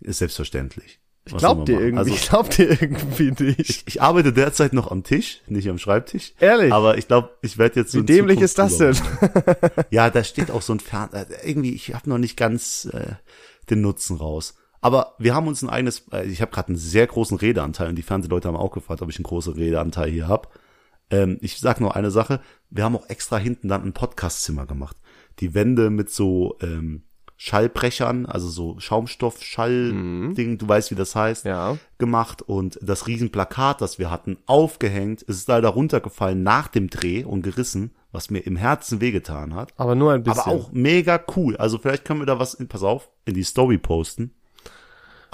ist 0.00 0.18
selbstverständlich. 0.18 1.00
Ich 1.26 1.34
glaub 1.38 1.64
dir 1.64 1.80
irgendwie, 1.80 1.98
Also, 1.98 2.12
ich 2.12 2.28
glaub 2.28 2.50
dir 2.50 2.68
irgendwie 2.82 3.30
nicht. 3.30 3.60
ich, 3.70 3.82
ich 3.86 4.02
arbeite 4.02 4.34
derzeit 4.34 4.74
noch 4.74 4.90
am 4.90 5.02
Tisch, 5.04 5.40
nicht 5.46 5.70
am 5.70 5.78
Schreibtisch. 5.78 6.34
Ehrlich? 6.38 6.70
Aber 6.70 6.98
ich 6.98 7.08
glaube, 7.08 7.30
ich 7.40 7.56
werde 7.56 7.80
jetzt 7.80 7.92
so 7.92 8.00
Wie 8.00 8.04
dämlich 8.04 8.40
Zukunft 8.40 8.76
ist 8.76 8.80
das 8.82 9.00
denn? 9.00 9.70
Ja, 9.90 10.10
da 10.10 10.22
steht 10.22 10.50
auch 10.50 10.60
so 10.60 10.74
ein 10.74 10.80
Fern... 10.80 11.08
äh, 11.14 11.24
Irgendwie, 11.48 11.72
ich 11.74 11.94
habe 11.94 12.10
noch 12.10 12.18
nicht 12.18 12.36
ganz 12.36 12.86
äh, 12.92 13.12
den 13.70 13.80
Nutzen 13.80 14.18
raus. 14.18 14.54
Aber 14.84 15.14
wir 15.18 15.34
haben 15.34 15.48
uns 15.48 15.62
ein 15.62 15.70
eigenes... 15.70 16.06
Äh, 16.12 16.26
ich 16.26 16.42
habe 16.42 16.52
gerade 16.52 16.68
einen 16.68 16.76
sehr 16.76 17.06
großen 17.06 17.38
Redeanteil 17.38 17.88
und 17.88 17.96
die 17.96 18.02
Fernsehleute 18.02 18.48
haben 18.48 18.56
auch 18.56 18.70
gefragt, 18.70 19.00
ob 19.00 19.08
ich 19.08 19.16
einen 19.16 19.24
großen 19.24 19.54
Redeanteil 19.54 20.10
hier 20.10 20.28
habe. 20.28 20.48
Ähm, 21.10 21.38
ich 21.40 21.58
sag 21.58 21.80
noch 21.80 21.94
eine 21.94 22.10
Sache. 22.10 22.40
Wir 22.68 22.84
haben 22.84 22.94
auch 22.94 23.08
extra 23.08 23.38
hinten 23.38 23.68
dann 23.68 23.82
ein 23.82 23.94
Podcastzimmer 23.94 24.66
gemacht. 24.66 24.98
Die 25.40 25.54
Wände 25.54 25.88
mit 25.88 26.10
so 26.10 26.58
ähm, 26.60 27.04
Schallbrechern, 27.38 28.26
also 28.26 28.48
so 28.48 28.78
Schaumstoff-Schall-Ding, 28.78 30.58
du 30.58 30.68
weißt, 30.68 30.90
wie 30.90 30.94
das 30.96 31.16
heißt, 31.16 31.46
Ja. 31.46 31.78
gemacht 31.96 32.42
und 32.42 32.78
das 32.82 33.06
Riesenplakat, 33.06 33.80
das 33.80 33.98
wir 33.98 34.10
hatten, 34.10 34.36
aufgehängt. 34.44 35.24
Es 35.26 35.36
ist 35.36 35.48
leider 35.48 35.70
runtergefallen 35.70 36.42
nach 36.42 36.68
dem 36.68 36.90
Dreh 36.90 37.24
und 37.24 37.40
gerissen, 37.40 37.92
was 38.12 38.28
mir 38.30 38.40
im 38.40 38.56
Herzen 38.56 39.00
wehgetan 39.00 39.54
hat. 39.54 39.72
Aber 39.78 39.94
nur 39.94 40.12
ein 40.12 40.22
bisschen. 40.22 40.40
Aber 40.42 40.50
auch 40.52 40.72
mega 40.72 41.20
cool. 41.36 41.56
Also 41.56 41.78
vielleicht 41.78 42.04
können 42.04 42.20
wir 42.20 42.26
da 42.26 42.38
was, 42.38 42.52
in, 42.52 42.68
pass 42.68 42.82
auf, 42.82 43.08
in 43.24 43.32
die 43.34 43.44
Story 43.44 43.78
posten. 43.78 44.32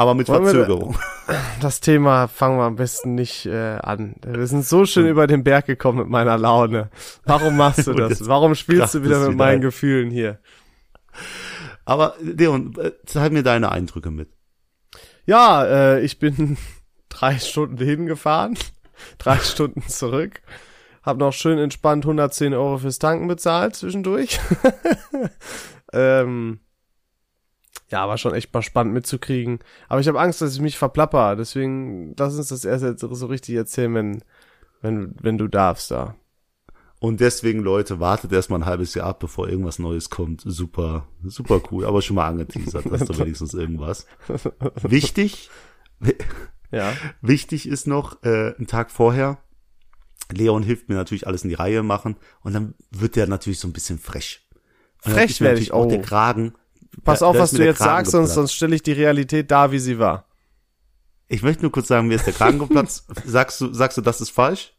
Aber 0.01 0.15
mit 0.15 0.29
Wollen 0.29 0.47
wir 0.47 0.53
Verzögerung. 0.53 0.99
Das 1.61 1.81
Thema 1.81 2.27
fangen 2.27 2.57
wir 2.57 2.65
am 2.65 2.77
besten 2.77 3.15
nicht 3.15 3.45
äh, 3.45 3.77
an. 3.83 4.15
Wir 4.25 4.47
sind 4.47 4.65
so 4.65 4.87
schön 4.87 5.07
über 5.07 5.27
den 5.27 5.45
Berg 5.45 5.67
gekommen 5.67 5.99
mit 5.99 6.09
meiner 6.09 6.39
Laune. 6.39 6.89
Warum 7.25 7.59
machst 7.59 7.87
du 7.87 7.93
das? 7.93 8.27
Warum 8.27 8.55
spielst 8.55 8.95
du 8.95 9.03
wieder 9.03 9.19
mit 9.19 9.29
wieder 9.29 9.37
meinen 9.37 9.57
ein. 9.57 9.61
Gefühlen 9.61 10.11
hier? 10.11 10.39
Aber 11.85 12.15
Leon, 12.19 12.75
äh, 12.79 12.93
teil 13.05 13.29
mir 13.29 13.43
deine 13.43 13.71
Eindrücke 13.73 14.11
mit. 14.11 14.31
Ja, 15.27 15.67
äh, 15.67 16.01
ich 16.01 16.19
bin 16.19 16.57
drei 17.11 17.39
Stunden 17.39 17.77
hingefahren, 17.77 18.57
drei 19.19 19.37
Stunden 19.37 19.83
zurück. 19.83 20.41
Hab 21.03 21.19
noch 21.19 21.35
schön 21.35 21.59
entspannt 21.59 22.07
110 22.07 22.55
Euro 22.55 22.79
fürs 22.79 22.99
Tanken 22.99 23.29
bezahlt 23.29 23.77
zwischendurch. 23.77 24.41
ähm, 25.93 26.61
ja, 27.91 28.09
war 28.09 28.19
schon 28.19 28.35
echt 28.35 28.53
mal 28.53 28.63
spannend 28.63 28.95
mitzukriegen. 28.95 29.59
Aber 29.89 30.01
ich 30.01 30.09
habe 30.09 30.21
Angst, 30.21 30.41
dass 30.41 30.55
ich 30.55 30.61
mich 30.61 30.79
verplapper. 30.79 31.37
Deswegen 31.37 32.15
lass 32.17 32.37
uns 32.37 32.49
das 32.49 32.65
erst 32.65 32.85
jetzt 32.85 33.01
so 33.01 33.27
richtig 33.27 33.55
erzählen, 33.57 33.95
wenn, 33.95 34.25
wenn, 34.81 35.15
wenn 35.21 35.39
du 35.39 35.49
darfst 35.49 35.91
da. 35.91 36.15
Und 37.01 37.21
deswegen, 37.21 37.61
Leute, 37.61 37.99
wartet 37.99 38.31
erstmal 38.31 38.61
ein 38.61 38.67
halbes 38.67 38.95
Jahr 38.95 39.07
ab, 39.07 39.21
bevor 39.21 39.49
irgendwas 39.49 39.79
Neues 39.79 40.11
kommt. 40.11 40.43
Super, 40.45 41.07
super 41.25 41.63
cool. 41.71 41.87
Aber 41.87 42.03
schon 42.03 42.17
mal 42.17 42.29
angeteasert, 42.29 42.85
hast 42.91 43.09
du 43.09 43.19
wenigstens 43.19 43.55
irgendwas. 43.55 44.07
Wichtig, 44.83 45.49
Ja. 46.71 46.93
wichtig 47.23 47.67
ist 47.67 47.87
noch, 47.87 48.23
äh, 48.23 48.55
ein 48.59 48.67
Tag 48.67 48.91
vorher, 48.91 49.39
Leon 50.31 50.63
hilft 50.63 50.89
mir 50.89 50.95
natürlich 50.95 51.27
alles 51.27 51.43
in 51.43 51.49
die 51.49 51.57
Reihe 51.57 51.83
machen 51.83 52.17
und 52.43 52.53
dann 52.53 52.75
wird 52.91 53.17
der 53.17 53.27
natürlich 53.27 53.59
so 53.59 53.67
ein 53.67 53.73
bisschen 53.73 53.99
frech. 53.99 54.49
Und 55.05 55.13
Frech 55.13 55.31
ist 55.31 55.41
mir 55.41 55.47
werd 55.47 55.55
natürlich 55.55 55.69
ich, 55.69 55.73
auch 55.73 55.87
oh. 55.87 55.89
der 55.89 56.03
Kragen. 56.03 56.55
Pass 57.05 57.21
da- 57.21 57.27
auf, 57.27 57.37
da 57.37 57.43
was 57.43 57.51
du 57.53 57.65
jetzt 57.65 57.79
Kragen 57.79 58.05
sagst, 58.05 58.13
sonst, 58.13 58.35
sonst 58.35 58.53
stelle 58.53 58.75
ich 58.75 58.83
die 58.83 58.93
Realität 58.93 59.51
da, 59.51 59.71
wie 59.73 59.79
sie 59.79 59.99
war. 59.99 60.27
Ich 61.29 61.43
möchte 61.43 61.63
nur 61.63 61.71
kurz 61.73 61.89
sagen, 61.89 62.09
mir 62.09 62.15
ist 62.17 62.27
der 62.27 62.33
Kragen 62.35 62.59
geplatzt. 62.59 63.07
sagst 63.25 63.61
du, 63.61 63.73
sagst 63.73 63.97
du, 63.99 64.03
das 64.03 64.21
ist 64.21 64.31
falsch? 64.31 64.75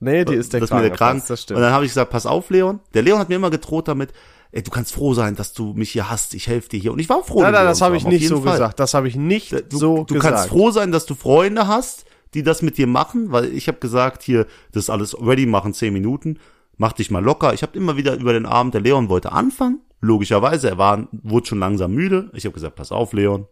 Nee, 0.00 0.24
die 0.24 0.34
ist 0.34 0.52
der 0.52 0.60
dass 0.60 0.70
Kragen. 0.70 0.82
mir 0.82 0.88
der 0.88 0.96
Kragen, 0.96 1.18
geplatzt, 1.18 1.30
das 1.30 1.40
Und 1.40 1.42
stimmt. 1.44 1.60
dann 1.60 1.72
habe 1.72 1.84
ich 1.84 1.90
gesagt, 1.90 2.10
pass 2.10 2.26
auf, 2.26 2.50
Leon. 2.50 2.80
Der 2.94 3.02
Leon 3.02 3.18
hat 3.18 3.28
mir 3.28 3.36
immer 3.36 3.50
gedroht 3.50 3.88
damit, 3.88 4.12
ey, 4.52 4.62
du 4.62 4.70
kannst 4.70 4.92
froh 4.92 5.14
sein, 5.14 5.36
dass 5.36 5.52
du 5.52 5.72
mich 5.74 5.90
hier 5.90 6.10
hast. 6.10 6.34
Ich 6.34 6.46
helfe 6.48 6.68
dir 6.68 6.80
hier. 6.80 6.92
Und 6.92 6.98
ich 6.98 7.08
war 7.08 7.22
froh. 7.22 7.42
Nein, 7.42 7.52
nein, 7.52 7.64
das 7.66 7.80
habe 7.80 7.96
ich 7.96 8.04
nicht 8.06 8.28
so 8.28 8.42
Fall. 8.42 8.52
gesagt. 8.52 8.78
Das 8.80 8.94
habe 8.94 9.08
ich 9.08 9.16
nicht 9.16 9.52
Du, 9.70 9.78
so 9.78 10.04
du 10.04 10.14
gesagt. 10.14 10.34
kannst 10.36 10.48
froh 10.50 10.70
sein, 10.70 10.92
dass 10.92 11.06
du 11.06 11.14
Freunde 11.14 11.66
hast, 11.66 12.04
die 12.34 12.42
das 12.42 12.60
mit 12.62 12.76
dir 12.78 12.86
machen, 12.86 13.32
weil 13.32 13.46
ich 13.54 13.68
habe 13.68 13.78
gesagt, 13.78 14.22
hier, 14.22 14.46
das 14.72 14.84
ist 14.84 14.90
alles 14.90 15.16
ready 15.20 15.46
machen, 15.46 15.72
zehn 15.72 15.92
Minuten, 15.92 16.38
mach 16.76 16.92
dich 16.92 17.10
mal 17.10 17.24
locker. 17.24 17.54
Ich 17.54 17.62
habe 17.62 17.76
immer 17.78 17.96
wieder 17.96 18.14
über 18.14 18.32
den 18.32 18.46
Abend, 18.46 18.74
der 18.74 18.80
Leon 18.80 19.08
wollte 19.08 19.32
anfangen, 19.32 19.80
logischerweise, 20.00 20.68
er 20.68 20.78
war, 20.78 21.08
wurde 21.12 21.46
schon 21.46 21.58
langsam 21.58 21.92
müde. 21.92 22.30
Ich 22.34 22.44
habe 22.44 22.54
gesagt, 22.54 22.76
pass 22.76 22.92
auf, 22.92 23.12
Leon, 23.12 23.46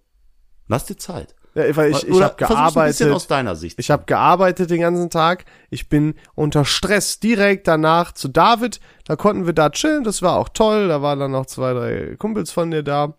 lass 0.69 0.87
dir 0.87 0.97
Zeit. 0.97 1.35
Ja, 1.55 1.77
weil 1.77 1.93
ich, 1.93 2.09
ich 2.09 2.21
habe 2.21 2.35
gearbeitet. 2.35 3.13
aus 3.13 3.29
deiner 3.29 3.55
Sicht. 3.55 3.79
Ich 3.79 3.91
habe 3.91 4.05
gearbeitet 4.07 4.71
den 4.71 4.81
ganzen 4.81 5.09
Tag. 5.09 5.45
Ich 5.71 5.89
bin 5.89 6.15
unter 6.35 6.65
Stress 6.65 7.21
direkt 7.21 7.69
danach 7.69 8.11
zu 8.13 8.27
David. 8.27 8.81
Da 9.05 9.15
konnten 9.15 9.47
wir 9.47 9.53
da 9.53 9.71
chillen. 9.71 10.03
Das 10.03 10.21
war 10.21 10.37
auch 10.37 10.49
toll. 10.49 10.89
Da 10.89 11.01
waren 11.01 11.21
dann 11.21 11.31
noch 11.31 11.47
zwei, 11.47 11.73
drei 11.73 12.17
Kumpels 12.17 12.51
von 12.51 12.73
dir 12.73 12.83
da. 12.83 13.15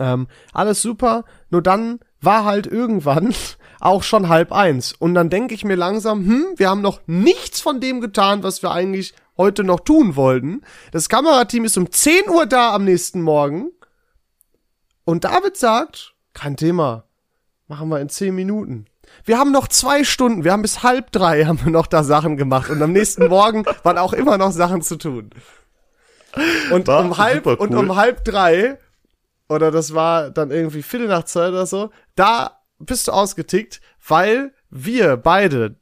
Ähm, 0.00 0.26
alles 0.52 0.82
super. 0.82 1.24
Nur 1.50 1.62
dann 1.62 2.00
war 2.20 2.44
halt 2.44 2.66
irgendwann 2.66 3.34
auch 3.80 4.02
schon 4.02 4.28
halb 4.28 4.52
eins. 4.52 4.92
Und 4.92 5.14
dann 5.14 5.30
denke 5.30 5.54
ich 5.54 5.64
mir 5.64 5.76
langsam, 5.76 6.26
hm, 6.26 6.46
wir 6.56 6.70
haben 6.70 6.82
noch 6.82 7.00
nichts 7.06 7.60
von 7.60 7.80
dem 7.80 8.00
getan, 8.00 8.42
was 8.42 8.62
wir 8.62 8.70
eigentlich 8.70 9.14
heute 9.36 9.64
noch 9.64 9.80
tun 9.80 10.16
wollten. 10.16 10.62
Das 10.92 11.08
Kamerateam 11.08 11.64
ist 11.64 11.76
um 11.76 11.90
10 11.90 12.28
Uhr 12.30 12.46
da 12.46 12.74
am 12.74 12.84
nächsten 12.84 13.20
Morgen. 13.22 13.70
Und 15.04 15.24
David 15.24 15.56
sagt, 15.56 16.14
kein 16.32 16.56
Thema. 16.56 17.04
Machen 17.68 17.88
wir 17.88 18.00
in 18.00 18.08
10 18.08 18.34
Minuten. 18.34 18.86
Wir 19.24 19.38
haben 19.38 19.52
noch 19.52 19.68
zwei 19.68 20.04
Stunden, 20.04 20.44
wir 20.44 20.52
haben 20.52 20.62
bis 20.62 20.82
halb 20.82 21.12
drei 21.12 21.44
haben 21.46 21.64
wir 21.64 21.70
noch 21.70 21.86
da 21.86 22.04
Sachen 22.04 22.36
gemacht 22.36 22.70
und 22.70 22.82
am 22.82 22.92
nächsten 22.92 23.26
Morgen 23.28 23.64
waren 23.82 23.98
auch 23.98 24.12
immer 24.12 24.38
noch 24.38 24.52
Sachen 24.52 24.82
zu 24.82 24.96
tun. 24.96 25.30
Und 26.70 26.86
War 26.86 27.00
um 27.00 27.16
halb 27.16 27.44
super 27.44 27.60
und 27.60 27.72
cool. 27.72 27.78
um 27.78 27.96
halb 27.96 28.24
drei 28.24 28.78
oder 29.48 29.70
das 29.70 29.94
war 29.94 30.30
dann 30.30 30.50
irgendwie 30.50 30.82
Viertel 30.82 31.08
nach 31.08 31.24
zwei 31.24 31.48
oder 31.48 31.66
so, 31.66 31.90
da 32.14 32.62
bist 32.78 33.08
du 33.08 33.12
ausgetickt, 33.12 33.80
weil 34.06 34.52
wir 34.70 35.16
beide, 35.16 35.76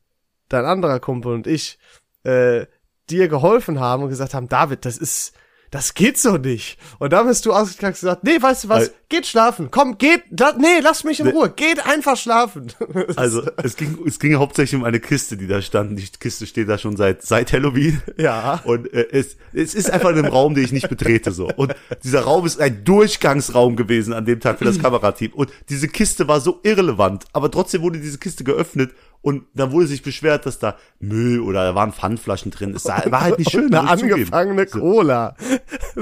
dein 0.48 0.64
anderer 0.64 1.00
Kumpel 1.00 1.32
und 1.32 1.46
ich, 1.46 1.78
äh, 2.22 2.66
dir 3.10 3.28
geholfen 3.28 3.80
haben 3.80 4.02
und 4.02 4.08
gesagt 4.08 4.34
haben, 4.34 4.48
David, 4.48 4.84
das 4.84 4.96
ist, 4.96 5.34
das 5.74 5.94
geht 5.94 6.18
so 6.18 6.36
nicht. 6.36 6.78
Und 7.00 7.12
dann 7.12 7.26
bist 7.26 7.44
du 7.46 7.52
ausgekackt 7.52 7.96
und 7.96 8.00
gesagt, 8.00 8.22
nee, 8.22 8.40
weißt 8.40 8.64
du 8.64 8.68
was, 8.68 8.82
Weil- 8.82 8.90
geht 9.08 9.26
schlafen, 9.26 9.72
komm, 9.72 9.98
geht, 9.98 10.22
da, 10.30 10.52
nee, 10.56 10.78
lass 10.80 11.02
mich 11.02 11.18
in 11.18 11.26
Ruhe, 11.26 11.50
geht 11.50 11.84
einfach 11.84 12.16
schlafen. 12.16 12.72
Also 13.16 13.42
es 13.62 13.76
ging, 13.76 13.98
es 14.06 14.18
ging 14.18 14.36
hauptsächlich 14.36 14.78
um 14.78 14.84
eine 14.84 15.00
Kiste, 15.00 15.36
die 15.36 15.46
da 15.46 15.60
stand. 15.62 15.98
Die 15.98 16.06
Kiste 16.18 16.46
steht 16.46 16.68
da 16.68 16.78
schon 16.78 16.96
seit 16.96 17.22
seit 17.22 17.52
Halloween. 17.52 18.00
Ja. 18.16 18.60
Und 18.64 18.92
äh, 18.92 19.08
es, 19.10 19.36
es 19.52 19.74
ist 19.74 19.90
einfach 19.90 20.10
in 20.10 20.18
einem 20.18 20.32
Raum, 20.32 20.54
den 20.54 20.64
ich 20.64 20.72
nicht 20.72 20.88
betrete 20.88 21.32
so. 21.32 21.48
Und 21.56 21.74
dieser 22.02 22.20
Raum 22.22 22.46
ist 22.46 22.60
ein 22.60 22.84
Durchgangsraum 22.84 23.76
gewesen 23.76 24.12
an 24.12 24.24
dem 24.24 24.40
Tag 24.40 24.58
für 24.58 24.64
das 24.64 24.78
Kamerateam. 24.82 25.32
Und 25.32 25.50
diese 25.68 25.88
Kiste 25.88 26.28
war 26.28 26.40
so 26.40 26.60
irrelevant, 26.62 27.24
aber 27.32 27.50
trotzdem 27.50 27.82
wurde 27.82 27.98
diese 28.00 28.18
Kiste 28.18 28.44
geöffnet 28.44 28.92
und 29.24 29.44
da 29.54 29.72
wurde 29.72 29.86
sich 29.86 30.02
beschwert, 30.02 30.44
dass 30.44 30.58
da 30.58 30.76
Müll 31.00 31.40
oder 31.40 31.64
da 31.64 31.74
waren 31.74 31.94
Pfandflaschen 31.94 32.50
drin. 32.50 32.74
Es 32.76 32.84
war, 32.84 33.10
war 33.10 33.22
halt 33.22 33.38
nicht 33.38 33.50
schön. 33.50 33.74
Eine 33.74 33.86
ich 33.86 34.00
zugeben. 34.00 34.12
angefangene 34.12 34.66
Cola. 34.66 35.34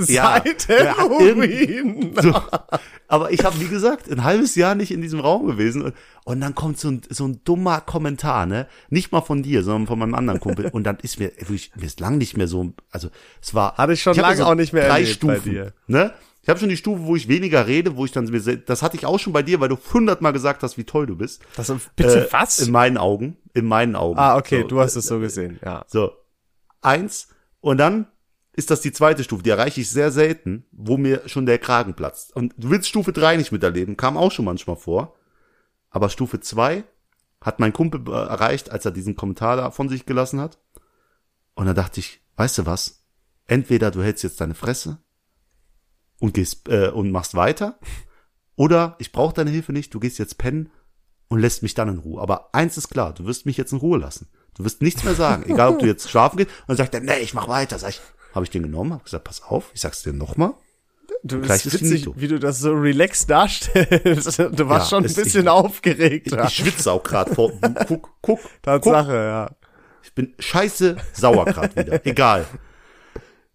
Ja. 0.08 0.42
Seit 0.44 0.68
Halloween. 0.98 2.14
So. 2.22 2.34
Aber 3.06 3.30
ich 3.30 3.44
habe, 3.44 3.60
wie 3.60 3.68
gesagt, 3.68 4.10
ein 4.10 4.24
halbes 4.24 4.56
Jahr 4.56 4.74
nicht 4.74 4.90
in 4.90 5.02
diesem 5.02 5.20
Raum 5.20 5.46
gewesen. 5.46 5.82
Und, 5.82 5.94
und 6.24 6.40
dann 6.40 6.56
kommt 6.56 6.80
so 6.80 6.88
ein, 6.88 7.02
so 7.10 7.26
ein 7.26 7.40
dummer 7.44 7.80
Kommentar, 7.80 8.46
ne? 8.46 8.66
Nicht 8.90 9.12
mal 9.12 9.20
von 9.20 9.44
dir, 9.44 9.62
sondern 9.62 9.86
von 9.86 10.00
meinem 10.00 10.14
anderen 10.14 10.40
Kumpel. 10.40 10.66
Und 10.72 10.82
dann 10.84 10.96
ist 11.02 11.20
mir 11.20 11.30
wirklich, 11.38 11.70
mir 11.76 11.86
ist 11.86 12.00
lang 12.00 12.18
nicht 12.18 12.36
mehr 12.36 12.48
so, 12.48 12.72
also 12.90 13.08
es 13.40 13.54
war. 13.54 13.76
Hatte 13.76 13.92
ich 13.92 14.02
schon 14.02 14.16
hab 14.16 14.22
lange 14.22 14.44
auch 14.44 14.56
nicht 14.56 14.72
mehr 14.72 14.88
drei 14.88 15.02
erlebt 15.02 15.20
bei 15.20 15.34
Stufen, 15.36 15.50
dir. 15.52 15.72
Ne? 15.86 16.12
Ich 16.42 16.48
habe 16.48 16.58
schon 16.58 16.68
die 16.68 16.76
Stufe, 16.76 17.04
wo 17.04 17.14
ich 17.14 17.28
weniger 17.28 17.68
rede, 17.68 17.96
wo 17.96 18.04
ich 18.04 18.10
dann, 18.10 18.24
mir 18.24 18.40
das 18.40 18.82
hatte 18.82 18.96
ich 18.96 19.06
auch 19.06 19.18
schon 19.20 19.32
bei 19.32 19.44
dir, 19.44 19.60
weil 19.60 19.68
du 19.68 19.78
hundertmal 19.92 20.32
gesagt 20.32 20.64
hast, 20.64 20.76
wie 20.76 20.84
toll 20.84 21.06
du 21.06 21.16
bist. 21.16 21.40
Das, 21.56 21.72
bitte 21.94 22.26
Äh, 22.26 22.32
was? 22.32 22.58
In 22.58 22.72
meinen 22.72 22.98
Augen. 22.98 23.36
In 23.54 23.66
meinen 23.66 23.94
Augen. 23.94 24.18
ah, 24.18 24.36
okay, 24.36 24.62
So, 24.62 24.68
du 24.68 24.80
hast 24.80 24.96
es 24.96 25.06
so 25.06 25.20
gesehen, 25.20 25.60
ja. 25.64 25.84
so, 25.86 26.12
eins. 26.80 27.28
Und 27.60 27.78
dann 27.78 28.08
ist 28.54 28.70
das 28.72 28.80
die 28.80 28.92
zweite 28.92 29.22
Stufe. 29.22 29.44
Die 29.44 29.50
erreiche 29.50 29.80
ich 29.80 29.90
sehr 29.90 30.10
selten, 30.10 30.66
wo 30.72 30.96
mir 30.96 31.22
schon 31.26 31.46
der 31.46 31.58
Kragen 31.58 31.94
platzt. 31.94 32.34
Und 32.34 32.54
du 32.58 32.70
willst 32.70 32.88
Stufe 32.88 33.12
drei 33.12 33.36
nicht 33.36 33.52
miterleben, 33.52 33.96
kam 33.96 34.16
auch 34.16 34.32
schon 34.32 34.44
manchmal 34.44 34.76
vor. 34.76 35.14
Aber 35.90 36.08
Stufe 36.08 36.40
zwei 36.40 36.82
hat 37.40 37.60
mein 37.60 37.72
Kumpel 37.72 38.02
äh, 38.08 38.10
erreicht, 38.10 38.70
als 38.70 38.84
er 38.84 38.90
diesen 38.90 39.14
Kommentar 39.14 39.56
da 39.56 39.70
von 39.70 39.88
sich 39.88 40.06
gelassen 40.06 40.40
hat. 40.40 40.58
Und 41.54 41.66
dann 41.66 41.76
dachte 41.76 42.00
ich, 42.00 42.20
weißt 42.36 42.58
du 42.58 42.66
was? 42.66 43.04
Entweder 43.46 43.92
du 43.92 44.02
hältst 44.02 44.24
jetzt 44.24 44.40
deine 44.40 44.54
Fresse 44.54 44.98
und 46.22 46.34
gehst 46.34 46.68
äh, 46.68 46.88
und 46.88 47.10
machst 47.10 47.34
weiter, 47.34 47.78
oder 48.56 48.96
ich 48.98 49.12
brauche 49.12 49.34
deine 49.34 49.50
Hilfe 49.50 49.72
nicht, 49.72 49.92
du 49.92 50.00
gehst 50.00 50.18
jetzt 50.18 50.38
pennen 50.38 50.70
und 51.28 51.40
lässt 51.40 51.62
mich 51.62 51.74
dann 51.74 51.88
in 51.88 51.98
Ruhe. 51.98 52.20
Aber 52.22 52.54
eins 52.54 52.76
ist 52.76 52.88
klar, 52.90 53.12
du 53.12 53.26
wirst 53.26 53.44
mich 53.44 53.56
jetzt 53.56 53.72
in 53.72 53.78
Ruhe 53.78 53.98
lassen. 53.98 54.28
Du 54.54 54.64
wirst 54.64 54.82
nichts 54.82 55.02
mehr 55.02 55.14
sagen, 55.14 55.44
egal 55.50 55.70
ob 55.70 55.78
du 55.80 55.86
jetzt 55.86 56.08
schlafen 56.08 56.36
gehst. 56.36 56.50
Und 56.60 56.68
dann 56.68 56.76
sagt 56.76 56.94
er, 56.94 57.00
nee, 57.00 57.18
ich 57.22 57.34
mach 57.34 57.48
weiter. 57.48 57.78
Sag 57.78 57.90
ich, 57.90 58.00
habe 58.34 58.44
ich 58.44 58.50
den 58.50 58.62
genommen, 58.62 58.92
habe 58.92 59.02
gesagt, 59.02 59.24
pass 59.24 59.42
auf, 59.42 59.70
ich 59.74 59.80
sag's 59.80 60.02
dir 60.02 60.12
nochmal. 60.12 60.54
Du 61.24 61.40
Gleich 61.40 61.62
bist 61.64 61.74
ist 61.76 61.82
witzig, 61.82 62.08
wie 62.16 62.28
du 62.28 62.38
das 62.38 62.60
so 62.60 62.72
relaxed 62.72 63.28
darstellst. 63.30 64.38
Du 64.52 64.68
warst 64.68 64.90
Ja, 64.92 64.96
schon 64.98 65.04
ein 65.06 65.14
bisschen 65.14 65.44
ich- 65.44 65.48
aufgeregt. 65.48 66.26
Ich, 66.28 66.32
ja. 66.34 66.46
ich 66.46 66.54
schwitze 66.54 66.92
auch 66.92 67.02
gerade 67.02 67.34
vor. 67.34 67.50
Guck, 67.60 67.86
guck, 67.88 68.10
guck. 68.22 68.40
Tatsache, 68.62 69.12
ja. 69.12 69.50
Ich 70.04 70.12
bin 70.14 70.34
scheiße 70.38 70.96
sauer 71.14 71.46
gerade 71.46 71.74
wieder. 71.76 72.06
Egal. 72.06 72.44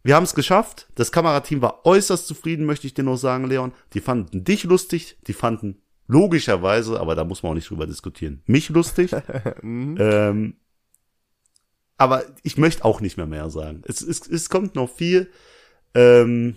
Wir 0.07 0.15
haben 0.15 0.23
es 0.23 0.35
geschafft. 0.35 0.87
Das 0.95 1.11
Kamerateam 1.11 1.61
war 1.61 1.85
äußerst 1.85 2.27
zufrieden, 2.27 2.65
möchte 2.65 2.87
ich 2.87 2.93
dir 2.93 3.03
noch 3.03 3.17
sagen, 3.17 3.43
Leon. 3.43 3.73
Die 3.91 3.99
fanden 3.99 4.45
dich 4.45 4.63
lustig. 4.63 5.17
Die 5.27 5.33
fanden 5.33 5.81
logischerweise, 6.07 6.97
aber 7.01 7.13
da 7.13 7.25
muss 7.25 7.43
man 7.43 7.51
auch 7.51 7.55
nicht 7.55 7.69
drüber 7.69 7.85
diskutieren, 7.85 8.41
mich 8.45 8.69
lustig. 8.69 9.11
ähm, 9.63 10.55
aber 11.97 12.23
ich 12.41 12.55
möchte 12.57 12.85
auch 12.85 13.01
nicht 13.01 13.17
mehr 13.17 13.25
mehr 13.25 13.49
sagen. 13.49 13.81
Es, 13.85 14.01
es, 14.01 14.25
es 14.29 14.49
kommt 14.49 14.75
noch 14.75 14.89
viel. 14.89 15.29
Ähm, 15.93 16.55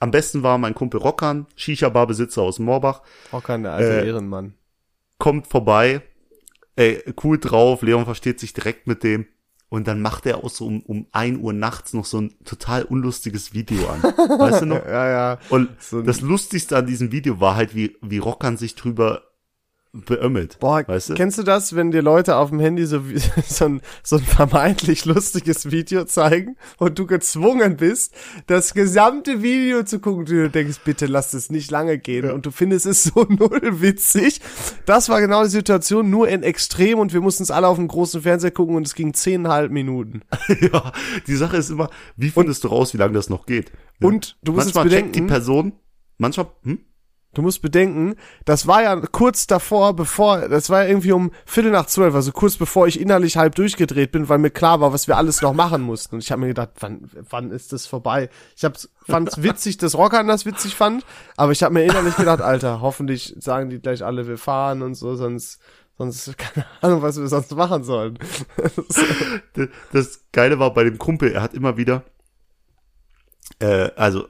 am 0.00 0.10
besten 0.10 0.42
war 0.42 0.58
mein 0.58 0.74
Kumpel 0.74 0.98
Rockan, 0.98 1.46
Shisha-Bar-Besitzer 1.54 2.42
aus 2.42 2.58
Moorbach 2.58 3.02
Rockern, 3.32 3.62
der 3.62 3.74
alte 3.74 4.00
Äh, 4.00 4.08
Ehrenmann. 4.08 4.54
kommt 5.18 5.46
vorbei, 5.46 6.02
ey, 6.74 7.00
cool 7.22 7.38
drauf, 7.38 7.82
Leon 7.82 8.06
versteht 8.06 8.40
sich 8.40 8.52
direkt 8.52 8.88
mit 8.88 9.04
dem 9.04 9.26
und 9.72 9.88
dann 9.88 10.02
macht 10.02 10.26
er 10.26 10.44
auch 10.44 10.50
so 10.50 10.66
um, 10.66 10.82
um 10.82 11.06
ein 11.12 11.40
Uhr 11.40 11.54
nachts 11.54 11.94
noch 11.94 12.04
so 12.04 12.20
ein 12.20 12.34
total 12.44 12.82
unlustiges 12.82 13.54
Video 13.54 13.88
an. 13.88 14.02
Weißt 14.02 14.60
du 14.60 14.66
noch? 14.66 14.84
Ja, 14.86 15.08
ja. 15.08 15.38
Und 15.48 15.70
So 15.78 16.02
das 16.02 16.20
Lustigste 16.20 16.76
an 16.76 16.86
diesem 16.86 17.10
Video 17.10 17.40
war 17.40 17.56
halt, 17.56 17.74
wie, 17.74 17.96
wie 18.02 18.18
Rockern 18.18 18.58
sich 18.58 18.74
drüber 18.74 19.22
beömmelt. 19.92 20.58
Boah, 20.58 20.82
weißt 20.86 21.10
du? 21.10 21.14
kennst 21.14 21.36
du 21.36 21.42
das, 21.42 21.76
wenn 21.76 21.90
dir 21.90 22.00
Leute 22.00 22.36
auf 22.36 22.48
dem 22.48 22.60
Handy 22.60 22.86
so, 22.86 23.02
so, 23.46 23.66
ein, 23.66 23.82
so 24.02 24.16
ein 24.16 24.22
vermeintlich 24.22 25.04
lustiges 25.04 25.70
Video 25.70 26.04
zeigen 26.04 26.56
und 26.78 26.98
du 26.98 27.06
gezwungen 27.06 27.76
bist, 27.76 28.14
das 28.46 28.72
gesamte 28.72 29.42
Video 29.42 29.82
zu 29.82 30.00
gucken, 30.00 30.24
du 30.24 30.48
denkst, 30.48 30.80
bitte 30.84 31.06
lass 31.06 31.34
es 31.34 31.50
nicht 31.50 31.70
lange 31.70 31.98
gehen 31.98 32.30
und 32.30 32.46
du 32.46 32.50
findest 32.50 32.86
es 32.86 33.04
so 33.04 33.24
null 33.28 33.82
witzig. 33.82 34.40
Das 34.86 35.10
war 35.10 35.20
genau 35.20 35.44
die 35.44 35.50
Situation, 35.50 36.08
nur 36.08 36.26
in 36.28 36.42
Extrem 36.42 36.98
und 36.98 37.12
wir 37.12 37.20
mussten 37.20 37.42
es 37.42 37.50
alle 37.50 37.68
auf 37.68 37.76
dem 37.76 37.88
großen 37.88 38.22
Fernseher 38.22 38.50
gucken 38.50 38.76
und 38.76 38.86
es 38.86 38.94
ging 38.94 39.12
zehnhalb 39.12 39.70
Minuten. 39.70 40.22
ja, 40.72 40.92
die 41.26 41.36
Sache 41.36 41.58
ist 41.58 41.68
immer, 41.68 41.90
wie 42.16 42.30
findest 42.30 42.64
du 42.64 42.68
raus, 42.68 42.94
wie 42.94 42.98
lange 42.98 43.12
das 43.12 43.28
noch 43.28 43.44
geht? 43.44 43.72
Ja. 44.00 44.08
Und 44.08 44.38
du 44.42 44.52
musst 44.52 44.68
jetzt 44.68 44.74
manchmal 44.74 45.00
checkt 45.00 45.14
die 45.14 45.20
bedenken, 45.20 45.26
Person, 45.26 45.72
manchmal, 46.16 46.46
hm? 46.62 46.78
Du 47.34 47.40
musst 47.40 47.62
bedenken, 47.62 48.16
das 48.44 48.66
war 48.66 48.82
ja 48.82 48.94
kurz 49.00 49.46
davor, 49.46 49.96
bevor, 49.96 50.48
das 50.48 50.68
war 50.68 50.82
ja 50.82 50.88
irgendwie 50.88 51.12
um 51.12 51.30
Viertel 51.46 51.70
nach 51.70 51.86
zwölf, 51.86 52.14
also 52.14 52.30
kurz 52.30 52.56
bevor 52.56 52.86
ich 52.86 53.00
innerlich 53.00 53.38
halb 53.38 53.54
durchgedreht 53.54 54.12
bin, 54.12 54.28
weil 54.28 54.36
mir 54.36 54.50
klar 54.50 54.80
war, 54.80 54.92
was 54.92 55.08
wir 55.08 55.16
alles 55.16 55.40
noch 55.40 55.54
machen 55.54 55.80
mussten. 55.80 56.16
Und 56.16 56.22
ich 56.22 56.30
habe 56.30 56.42
mir 56.42 56.48
gedacht, 56.48 56.70
wann, 56.80 57.08
wann 57.30 57.50
ist 57.50 57.72
das 57.72 57.86
vorbei? 57.86 58.28
Ich 58.54 58.64
hab's, 58.64 58.90
fand's 59.06 59.42
witzig, 59.42 59.78
dass 59.78 59.96
Rockern 59.96 60.28
das 60.28 60.44
witzig 60.44 60.74
fand, 60.74 61.06
aber 61.36 61.52
ich 61.52 61.62
habe 61.62 61.72
mir 61.72 61.84
innerlich 61.84 62.16
gedacht, 62.16 62.42
Alter, 62.42 62.82
hoffentlich 62.82 63.34
sagen 63.40 63.70
die 63.70 63.80
gleich 63.80 64.04
alle, 64.04 64.28
wir 64.28 64.36
fahren 64.36 64.82
und 64.82 64.94
so, 64.94 65.16
sonst, 65.16 65.58
sonst, 65.96 66.36
keine 66.36 66.66
Ahnung, 66.82 67.00
was 67.00 67.18
wir 67.18 67.28
sonst 67.28 67.54
machen 67.54 67.82
sollen. 67.82 68.18
Das 69.92 70.20
Geile 70.32 70.58
war 70.58 70.74
bei 70.74 70.84
dem 70.84 70.98
Kumpel, 70.98 71.32
er 71.32 71.42
hat 71.42 71.54
immer 71.54 71.76
wieder, 71.78 72.02
äh, 73.58 73.90
also 73.96 74.26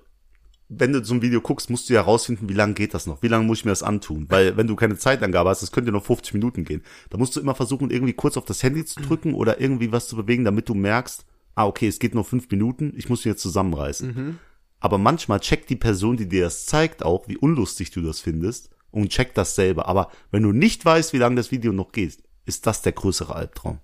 wenn 0.79 0.93
du 0.93 1.05
so 1.05 1.15
ein 1.15 1.23
Video 1.23 1.41
guckst, 1.41 1.71
musst 1.71 1.89
du 1.89 1.95
ja 1.95 2.01
rausfinden, 2.03 2.49
wie 2.49 2.55
lange 2.55 2.75
geht 2.75 2.95
das 2.95 3.07
noch, 3.07 3.23
wie 3.23 3.29
lange 3.29 3.45
muss 3.45 3.59
ich 3.59 3.65
mir 3.65 3.73
das 3.73 3.83
antun, 3.83 4.27
weil 4.29 4.57
wenn 4.57 4.67
du 4.67 4.77
keine 4.77 4.97
Zeitangabe 4.97 5.51
hast, 5.51 5.63
das 5.63 5.73
könnte 5.73 5.93
noch 5.93 6.05
50 6.05 6.35
Minuten 6.35 6.65
gehen, 6.65 6.83
da 7.11 7.19
musst 7.19 7.37
du 7.37 7.41
immer 7.41 7.55
versuchen, 7.55 7.91
irgendwie 7.91 8.13
kurz 8.13 8.37
auf 8.37 8.45
das 8.45 8.63
Handy 8.63 8.85
zu 8.85 9.01
drücken 9.01 9.35
oder 9.35 9.61
irgendwie 9.61 9.93
was 9.93 10.09
zu 10.09 10.17
bewegen, 10.17 10.45
damit 10.45 10.69
du 10.69 10.75
merkst, 10.75 11.25
ah 11.55 11.67
okay, 11.67 11.89
es 11.89 11.99
geht 11.99 12.15
nur 12.15 12.25
fünf 12.25 12.51
Minuten, 12.51 12.93
ich 12.97 13.09
muss 13.09 13.21
mich 13.21 13.27
jetzt 13.33 13.43
zusammenreißen. 13.43 14.39
Aber 14.81 14.99
manchmal 14.99 15.41
checkt 15.41 15.71
die 15.71 15.77
Person, 15.77 16.17
die 16.17 16.29
dir 16.29 16.45
das 16.45 16.67
zeigt, 16.67 17.05
auch, 17.05 17.29
wie 17.29 17.37
unlustig 17.37 17.91
du 17.91 18.03
das 18.03 18.21
findest 18.21 18.71
und 18.91 19.11
checkt 19.11 19.39
das 19.39 19.55
selber. 19.55 19.87
Aber 19.87 20.11
wenn 20.31 20.43
du 20.43 20.53
nicht 20.53 20.85
weißt, 20.85 21.13
wie 21.13 21.19
lange 21.19 21.37
das 21.37 21.53
Video 21.53 21.73
noch 21.73 21.93
geht, 21.93 22.19
ist 22.47 22.67
das 22.67 22.83
der 22.83 22.93
größere 22.93 23.35
Albtraum. 23.35 23.79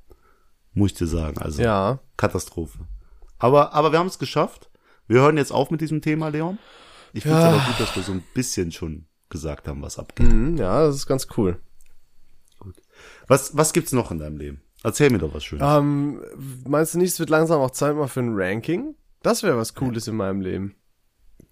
Muss 0.72 0.92
ich 0.92 0.98
dir 0.98 1.06
sagen. 1.06 1.38
Also 1.38 1.62
Ja. 1.62 2.00
Katastrophe. 2.16 2.78
Aber, 3.38 3.74
aber 3.74 3.92
wir 3.92 3.98
haben 4.00 4.08
es 4.08 4.18
geschafft. 4.18 4.70
Wir 5.08 5.20
hören 5.22 5.36
jetzt 5.36 5.52
auf 5.52 5.70
mit 5.70 5.80
diesem 5.80 6.00
Thema, 6.02 6.28
Leon. 6.28 6.58
Ich 7.12 7.22
finde 7.24 7.38
es 7.38 7.44
Ja. 7.44 7.50
aber 7.50 7.64
gut, 7.66 7.80
dass 7.80 7.96
wir 7.96 8.02
so 8.02 8.12
ein 8.12 8.22
bisschen 8.34 8.70
schon 8.70 9.06
gesagt 9.30 9.66
haben, 9.68 9.82
was 9.82 9.98
abgeht. 9.98 10.30
Mhm, 10.32 10.56
ja, 10.56 10.86
das 10.86 10.96
ist 10.96 11.06
ganz 11.06 11.26
cool. 11.36 11.58
Was, 13.26 13.56
was 13.56 13.72
gibt's 13.72 13.92
noch 13.92 14.10
in 14.10 14.18
deinem 14.18 14.36
Leben? 14.36 14.60
Erzähl 14.82 15.10
mir 15.10 15.18
doch 15.18 15.34
was 15.34 15.44
Schönes. 15.44 15.64
Ähm, 15.66 16.22
meinst 16.66 16.94
du 16.94 16.98
nicht, 16.98 17.12
es 17.12 17.18
wird 17.18 17.30
langsam 17.30 17.60
auch 17.60 17.70
Zeit 17.72 17.94
mal 17.96 18.06
für 18.06 18.20
ein 18.20 18.34
Ranking? 18.34 18.94
Das 19.22 19.42
wäre 19.42 19.56
was 19.56 19.74
Cooles 19.74 20.06
in 20.08 20.16
meinem 20.16 20.40
Leben. 20.40 20.74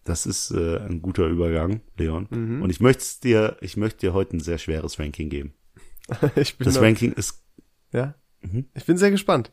Das 0.04 0.26
ist 0.26 0.52
äh, 0.52 0.78
ein 0.78 1.02
guter 1.02 1.26
Übergang, 1.26 1.80
Leon. 1.96 2.28
Mhm. 2.30 2.62
Und 2.62 2.70
ich 2.70 2.80
möchte 2.80 3.02
dir, 3.22 3.56
ich 3.60 3.76
möchte 3.76 4.00
dir 4.00 4.12
heute 4.14 4.36
ein 4.36 4.40
sehr 4.40 4.58
schweres 4.58 4.98
Ranking 5.00 5.28
geben. 5.28 5.54
ich 6.36 6.56
bin 6.56 6.64
Das 6.66 6.76
noch- 6.76 6.82
Ranking 6.82 7.12
ist, 7.12 7.42
Ja. 7.92 8.14
Mhm. 8.42 8.66
Ich 8.74 8.84
bin 8.84 8.96
sehr 8.96 9.10
gespannt. 9.10 9.50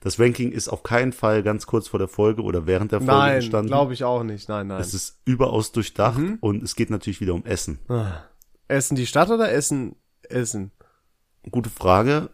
Das 0.00 0.18
Ranking 0.18 0.52
ist 0.52 0.68
auf 0.68 0.82
keinen 0.82 1.12
Fall 1.12 1.42
ganz 1.42 1.66
kurz 1.66 1.88
vor 1.88 1.98
der 1.98 2.08
Folge 2.08 2.42
oder 2.42 2.66
während 2.66 2.92
der 2.92 3.00
Folge 3.00 3.12
Nein, 3.12 3.34
entstanden. 3.36 3.68
glaube 3.68 3.92
ich 3.94 4.04
auch 4.04 4.22
nicht. 4.22 4.48
Nein, 4.48 4.66
nein. 4.68 4.80
Es 4.80 4.94
ist 4.94 5.20
überaus 5.24 5.72
durchdacht 5.72 6.18
Mhm. 6.18 6.38
und 6.40 6.62
es 6.62 6.74
geht 6.76 6.90
natürlich 6.90 7.20
wieder 7.20 7.34
um 7.34 7.44
Essen. 7.44 7.78
Ah. 7.88 8.24
Essen 8.68 8.94
die 8.96 9.06
Stadt 9.06 9.30
oder 9.30 9.50
Essen 9.52 9.96
Essen? 10.28 10.70
Gute 11.50 11.70
Frage. 11.70 12.30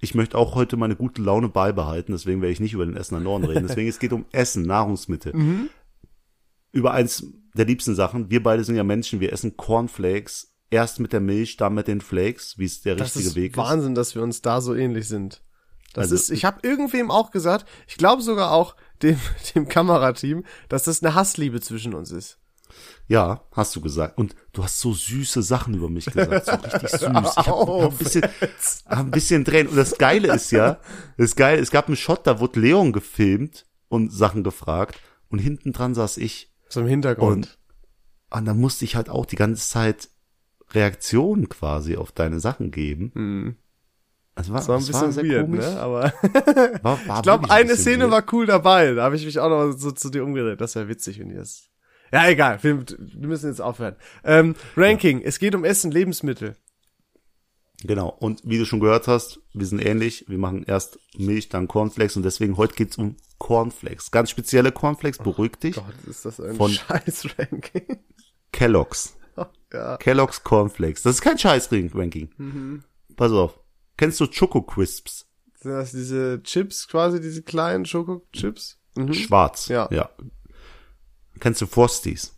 Ich 0.00 0.14
möchte 0.14 0.38
auch 0.38 0.54
heute 0.54 0.76
meine 0.76 0.94
gute 0.94 1.20
Laune 1.22 1.48
beibehalten, 1.48 2.12
deswegen 2.12 2.40
werde 2.40 2.52
ich 2.52 2.60
nicht 2.60 2.74
über 2.74 2.86
den 2.86 2.96
Essener 2.96 3.18
Norden 3.20 3.44
reden. 3.46 3.66
Deswegen, 3.68 3.88
es 3.88 3.98
geht 3.98 4.12
um 4.12 4.26
Essen, 4.30 4.62
Nahrungsmittel. 4.62 5.34
Mhm. 5.34 5.70
Über 6.70 6.92
eins 6.92 7.26
der 7.54 7.64
liebsten 7.64 7.96
Sachen. 7.96 8.30
Wir 8.30 8.40
beide 8.42 8.62
sind 8.62 8.76
ja 8.76 8.84
Menschen, 8.84 9.18
wir 9.18 9.32
essen 9.32 9.56
Cornflakes. 9.56 10.54
Erst 10.70 11.00
mit 11.00 11.12
der 11.14 11.20
Milch, 11.20 11.56
dann 11.56 11.72
mit 11.74 11.88
den 11.88 12.00
Flakes, 12.02 12.58
wie 12.58 12.66
es 12.66 12.82
der 12.82 12.94
Das 12.94 13.08
richtige 13.16 13.28
ist 13.30 13.36
Weg 13.36 13.52
ist. 13.52 13.56
Wahnsinn, 13.56 13.94
dass 13.94 14.14
wir 14.14 14.22
uns 14.22 14.42
da 14.42 14.60
so 14.60 14.74
ähnlich 14.74 15.08
sind. 15.08 15.42
Das 15.98 16.12
Also- 16.12 16.14
ist, 16.16 16.30
ich 16.30 16.44
habe 16.44 16.60
irgendwem 16.62 17.10
auch 17.10 17.30
gesagt, 17.30 17.66
ich 17.86 17.96
glaube 17.96 18.22
sogar 18.22 18.52
auch 18.52 18.76
dem, 19.02 19.18
dem 19.54 19.68
Kamerateam, 19.68 20.44
dass 20.68 20.84
das 20.84 21.02
eine 21.02 21.14
Hassliebe 21.14 21.60
zwischen 21.60 21.94
uns 21.94 22.10
ist. 22.10 22.38
Ja, 23.08 23.42
hast 23.52 23.74
du 23.74 23.80
gesagt. 23.80 24.18
Und 24.18 24.36
du 24.52 24.62
hast 24.62 24.78
so 24.78 24.92
süße 24.92 25.42
Sachen 25.42 25.72
über 25.74 25.88
mich 25.88 26.04
gesagt. 26.06 26.44
So 26.46 26.52
richtig 26.52 26.90
süß. 26.90 27.02
Ich 27.02 27.08
hab 27.08 27.48
auf, 27.48 27.92
ein 27.92 27.98
bisschen, 27.98 28.22
hab 28.86 28.98
ein 28.98 29.10
bisschen 29.10 29.44
Tränen. 29.44 29.68
Und 29.68 29.76
das 29.76 29.96
Geile 29.96 30.32
ist 30.34 30.50
ja, 30.50 30.78
das 31.16 31.34
Geile, 31.34 31.60
es 31.62 31.70
gab 31.70 31.86
einen 31.86 31.96
Shot, 31.96 32.26
da 32.26 32.38
wurde 32.40 32.60
Leon 32.60 32.92
gefilmt 32.92 33.64
und 33.88 34.12
Sachen 34.12 34.44
gefragt. 34.44 35.00
und 35.30 35.38
hinten 35.38 35.72
dran 35.72 35.94
saß 35.94 36.18
ich. 36.18 36.52
So 36.68 36.80
im 36.80 36.86
Hintergrund. 36.86 37.58
Und 38.30 38.44
dann 38.44 38.60
musste 38.60 38.84
ich 38.84 38.94
halt 38.96 39.08
auch 39.08 39.24
die 39.24 39.36
ganze 39.36 39.66
Zeit 39.66 40.10
Reaktionen 40.72 41.48
quasi 41.48 41.96
auf 41.96 42.12
deine 42.12 42.40
Sachen 42.40 42.70
geben. 42.70 43.10
Hm. 43.14 43.56
Das 44.38 44.48
war, 44.50 44.56
Das 44.56 44.68
war 44.68 44.76
ein 44.78 44.86
bisschen 44.86 45.12
sehr 45.12 45.24
weird, 45.24 45.46
komisch. 45.46 45.64
ne? 45.66 45.80
Aber 45.80 46.12
War, 46.82 47.06
war 47.06 47.16
ich 47.18 47.22
glaube, 47.22 47.44
ein 47.44 47.50
eine 47.50 47.64
bisschen 47.68 47.82
Szene 47.82 48.04
weird. 48.04 48.12
war 48.12 48.32
cool 48.32 48.46
dabei. 48.46 48.94
Da 48.94 49.02
habe 49.04 49.16
ich 49.16 49.24
mich 49.26 49.38
auch 49.38 49.48
noch 49.50 49.72
so 49.72 49.90
zu 49.90 50.08
dir 50.10 50.24
umgedreht. 50.24 50.60
Das 50.60 50.74
wäre 50.74 50.88
witzig, 50.88 51.18
wenn 51.18 51.30
ihr 51.30 51.38
das. 51.38 51.64
Ja, 52.12 52.26
egal. 52.28 52.58
Wir, 52.62 52.78
wir 52.88 53.28
müssen 53.28 53.48
jetzt 53.50 53.60
aufhören. 53.60 53.96
Ähm, 54.24 54.54
Ranking. 54.76 55.20
Es 55.22 55.38
geht 55.38 55.54
um 55.54 55.64
Essen, 55.64 55.90
Lebensmittel. 55.90 56.56
Genau. 57.84 58.08
Und 58.08 58.40
wie 58.44 58.58
du 58.58 58.64
schon 58.64 58.80
gehört 58.80 59.06
hast, 59.08 59.40
wir 59.52 59.66
sind 59.66 59.80
ähnlich. 59.84 60.24
Wir 60.28 60.38
machen 60.38 60.64
erst 60.66 60.98
Milch, 61.16 61.48
dann 61.48 61.68
Cornflakes 61.68 62.16
und 62.16 62.24
deswegen 62.24 62.56
heute 62.56 62.74
geht's 62.74 62.96
um 62.98 63.16
Cornflakes. 63.38 64.10
Ganz 64.10 64.30
spezielle 64.30 64.72
Cornflakes, 64.72 65.18
beruhig 65.18 65.56
dich. 65.60 65.76
Gott, 65.76 65.84
ist 66.08 66.24
das 66.24 66.40
ein 66.40 66.56
Von- 66.56 66.70
scheiß 66.72 67.26
Ranking. 67.38 67.98
Kellogg's. 68.52 69.16
ja. 69.72 69.96
Kellogg's 69.98 70.42
Cornflakes. 70.42 71.02
Das 71.02 71.16
ist 71.16 71.20
kein 71.22 71.38
Scheiß-Ranking. 71.38 72.30
Mhm. 72.38 72.82
Pass 73.16 73.30
auf. 73.32 73.60
Kennst 73.98 74.20
du 74.20 74.26
Choco 74.26 74.62
Crisps? 74.62 75.26
Sind 75.60 75.72
das 75.72 75.90
diese 75.90 76.40
Chips 76.44 76.86
quasi, 76.88 77.20
diese 77.20 77.42
kleinen 77.42 77.84
Schokochips? 77.84 78.78
Mhm. 78.96 79.12
Schwarz. 79.12 79.68
Ja. 79.68 79.88
ja. 79.90 80.08
Kennst 81.40 81.60
du 81.60 81.66
Frosties? 81.66 82.36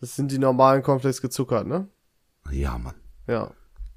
Das 0.00 0.16
sind 0.16 0.32
die 0.32 0.38
normalen 0.38 0.82
Cornflakes 0.82 1.22
gezuckert, 1.22 1.66
ne? 1.66 1.88
Ja, 2.50 2.76
Mann. 2.78 2.96
Ja. 3.28 3.54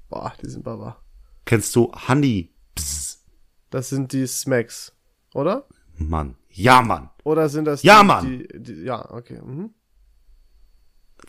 Boah, 0.08 0.32
die 0.40 0.48
sind 0.48 0.62
baba. 0.64 1.02
Kennst 1.44 1.74
du 1.74 1.90
Honey? 2.08 2.54
Bzz. 2.74 3.24
Das 3.70 3.88
sind 3.88 4.12
die 4.12 4.26
Smacks, 4.26 4.96
oder? 5.34 5.66
Mann. 5.96 6.36
Ja, 6.50 6.82
Mann. 6.82 7.10
Oder 7.24 7.48
sind 7.48 7.64
das 7.64 7.82
Ja, 7.82 8.00
die, 8.00 8.06
Mann! 8.06 8.26
Die, 8.26 8.62
die, 8.62 8.82
ja, 8.82 9.10
okay. 9.10 9.40
Mhm. 9.42 9.74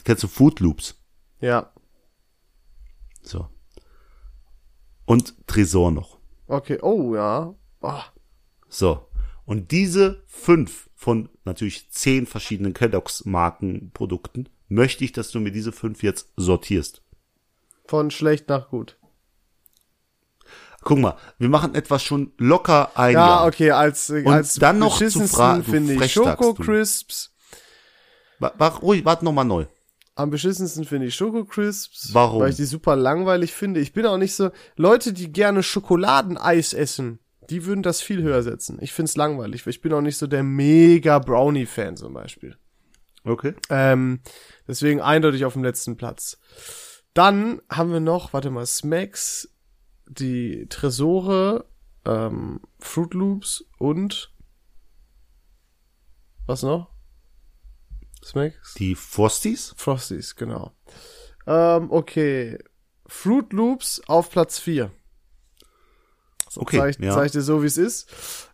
Kennst 0.04 0.22
du 0.22 0.28
Food 0.28 0.60
Loops? 0.60 0.96
Ja, 1.40 1.74
So. 3.24 3.50
Und 5.06 5.36
Tresor 5.48 5.92
noch. 5.92 6.18
okay. 6.48 6.80
Oh, 6.82 7.16
ja. 7.16 7.54
Boah. 7.80 8.06
So. 8.70 9.08
Und 9.46 9.72
diese 9.72 10.24
fünf 10.28 10.90
von 10.96 11.30
natürlich 11.44 11.92
zehn 11.92 12.26
verschiedenen 12.26 12.74
Kellogg's 12.74 13.26
Markenprodukten 13.26 14.50
möchte 14.68 15.04
ich, 15.04 15.12
dass 15.12 15.30
du 15.30 15.40
mir 15.40 15.52
diese 15.52 15.72
fünf 15.72 16.02
jetzt 16.02 16.32
sortierst. 16.36 17.04
Von 17.86 18.10
schlecht 18.10 18.50
nach 18.50 18.70
gut. 18.70 18.98
Guck 20.84 21.00
mal, 21.00 21.16
wir 21.40 21.50
machen 21.50 21.74
etwas 21.76 22.04
schon 22.04 22.32
locker 22.38 22.92
ein 22.98 23.14
Ja, 23.14 23.28
Jahr. 23.28 23.46
okay, 23.48 23.72
als, 23.72 24.10
Und 24.10 24.28
als 24.28 24.56
dann 24.56 24.80
noch 24.80 24.98
zu 24.98 25.04
beschissensten 25.06 25.38
fra- 25.38 25.58
du 25.58 25.64
finde 25.64 25.94
ich 25.94 26.12
Schoko. 26.14 26.54
Crisps. 26.56 27.34
Wa- 28.40 28.54
wa- 28.58 28.68
ruhig, 28.68 29.06
warte 29.06 29.26
nochmal 29.26 29.46
neu. 29.46 29.66
Am 30.16 30.30
beschissensten 30.30 30.86
finde 30.86 31.08
ich 31.08 31.16
Schoko 31.16 31.44
Crisps. 31.44 32.14
Warum? 32.14 32.42
Weil 32.42 32.52
ich 32.52 32.56
die 32.56 32.66
super 32.66 32.96
langweilig 32.96 33.54
finde. 33.54 33.82
Ich 33.82 33.92
bin 33.92 34.06
auch 34.06 34.18
nicht 34.18 34.34
so, 34.34 34.50
Leute, 34.78 35.12
die 35.12 35.32
gerne 35.32 35.62
Schokoladeneis 35.62 36.74
essen, 36.74 37.20
die 37.50 37.66
würden 37.66 37.84
das 37.84 38.02
viel 38.02 38.24
höher 38.24 38.42
setzen. 38.42 38.78
Ich 38.82 38.94
find's 38.94 39.18
langweilig, 39.18 39.66
weil 39.66 39.72
ich 39.72 39.82
bin 39.82 39.92
auch 39.94 40.02
nicht 40.02 40.18
so 40.18 40.26
der 40.26 40.42
mega 40.42 41.20
Brownie-Fan 41.20 41.98
zum 41.98 42.14
Beispiel. 42.14 42.56
Okay. 43.26 43.56
Ähm, 43.70 44.22
deswegen 44.68 45.02
eindeutig 45.02 45.44
auf 45.44 45.54
dem 45.54 45.64
letzten 45.64 45.98
Platz. 45.98 46.40
Dann 47.14 47.62
haben 47.70 47.92
wir 47.92 48.00
noch, 48.00 48.32
warte 48.34 48.52
mal, 48.52 48.66
Smacks, 48.66 49.50
die 50.08 50.68
Tresore, 50.70 51.66
ähm, 52.06 52.62
Fruit 52.80 53.14
Loops 53.14 53.66
und 53.80 54.32
was 56.46 56.64
noch? 56.64 56.95
Smacks? 58.26 58.74
Die 58.76 58.96
Frosties? 58.96 59.74
Frosties, 59.78 60.36
genau. 60.36 60.72
Ähm, 61.48 61.92
okay. 61.92 62.58
Fruit 63.08 63.54
Loops 63.54 64.02
auf 64.08 64.32
Platz 64.32 64.60
4. 64.60 64.92
Okay, 66.58 66.78
Sag 66.78 66.90
ich, 66.90 66.98
ja. 67.00 67.24
ich 67.24 67.32
dir 67.32 67.42
so, 67.42 67.62
wie 67.62 67.68
es 67.68 67.78
ist. 67.78 68.08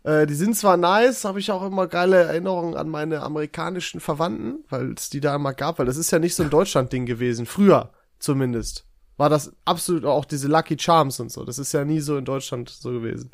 Äh, 0.03 0.25
die 0.25 0.33
sind 0.33 0.57
zwar 0.57 0.77
nice, 0.77 1.23
habe 1.23 1.39
ich 1.39 1.51
auch 1.51 1.63
immer 1.63 1.87
geile 1.87 2.17
Erinnerungen 2.17 2.75
an 2.75 2.89
meine 2.89 3.21
amerikanischen 3.21 3.99
Verwandten, 3.99 4.65
weil 4.69 4.93
es 4.93 5.09
die 5.09 5.19
da 5.19 5.35
immer 5.35 5.53
gab, 5.53 5.79
weil 5.79 5.85
das 5.85 5.97
ist 5.97 6.11
ja 6.11 6.19
nicht 6.19 6.35
so 6.35 6.43
ein 6.43 6.49
Deutschland-Ding 6.51 7.05
gewesen. 7.05 7.45
Früher 7.45 7.91
zumindest. 8.19 8.85
War 9.17 9.29
das 9.29 9.53
absolut 9.65 10.05
auch 10.05 10.25
diese 10.25 10.47
Lucky 10.47 10.77
Charms 10.79 11.19
und 11.19 11.31
so. 11.31 11.45
Das 11.45 11.59
ist 11.59 11.73
ja 11.73 11.85
nie 11.85 11.99
so 11.99 12.17
in 12.17 12.25
Deutschland 12.25 12.69
so 12.69 12.89
gewesen. 12.91 13.31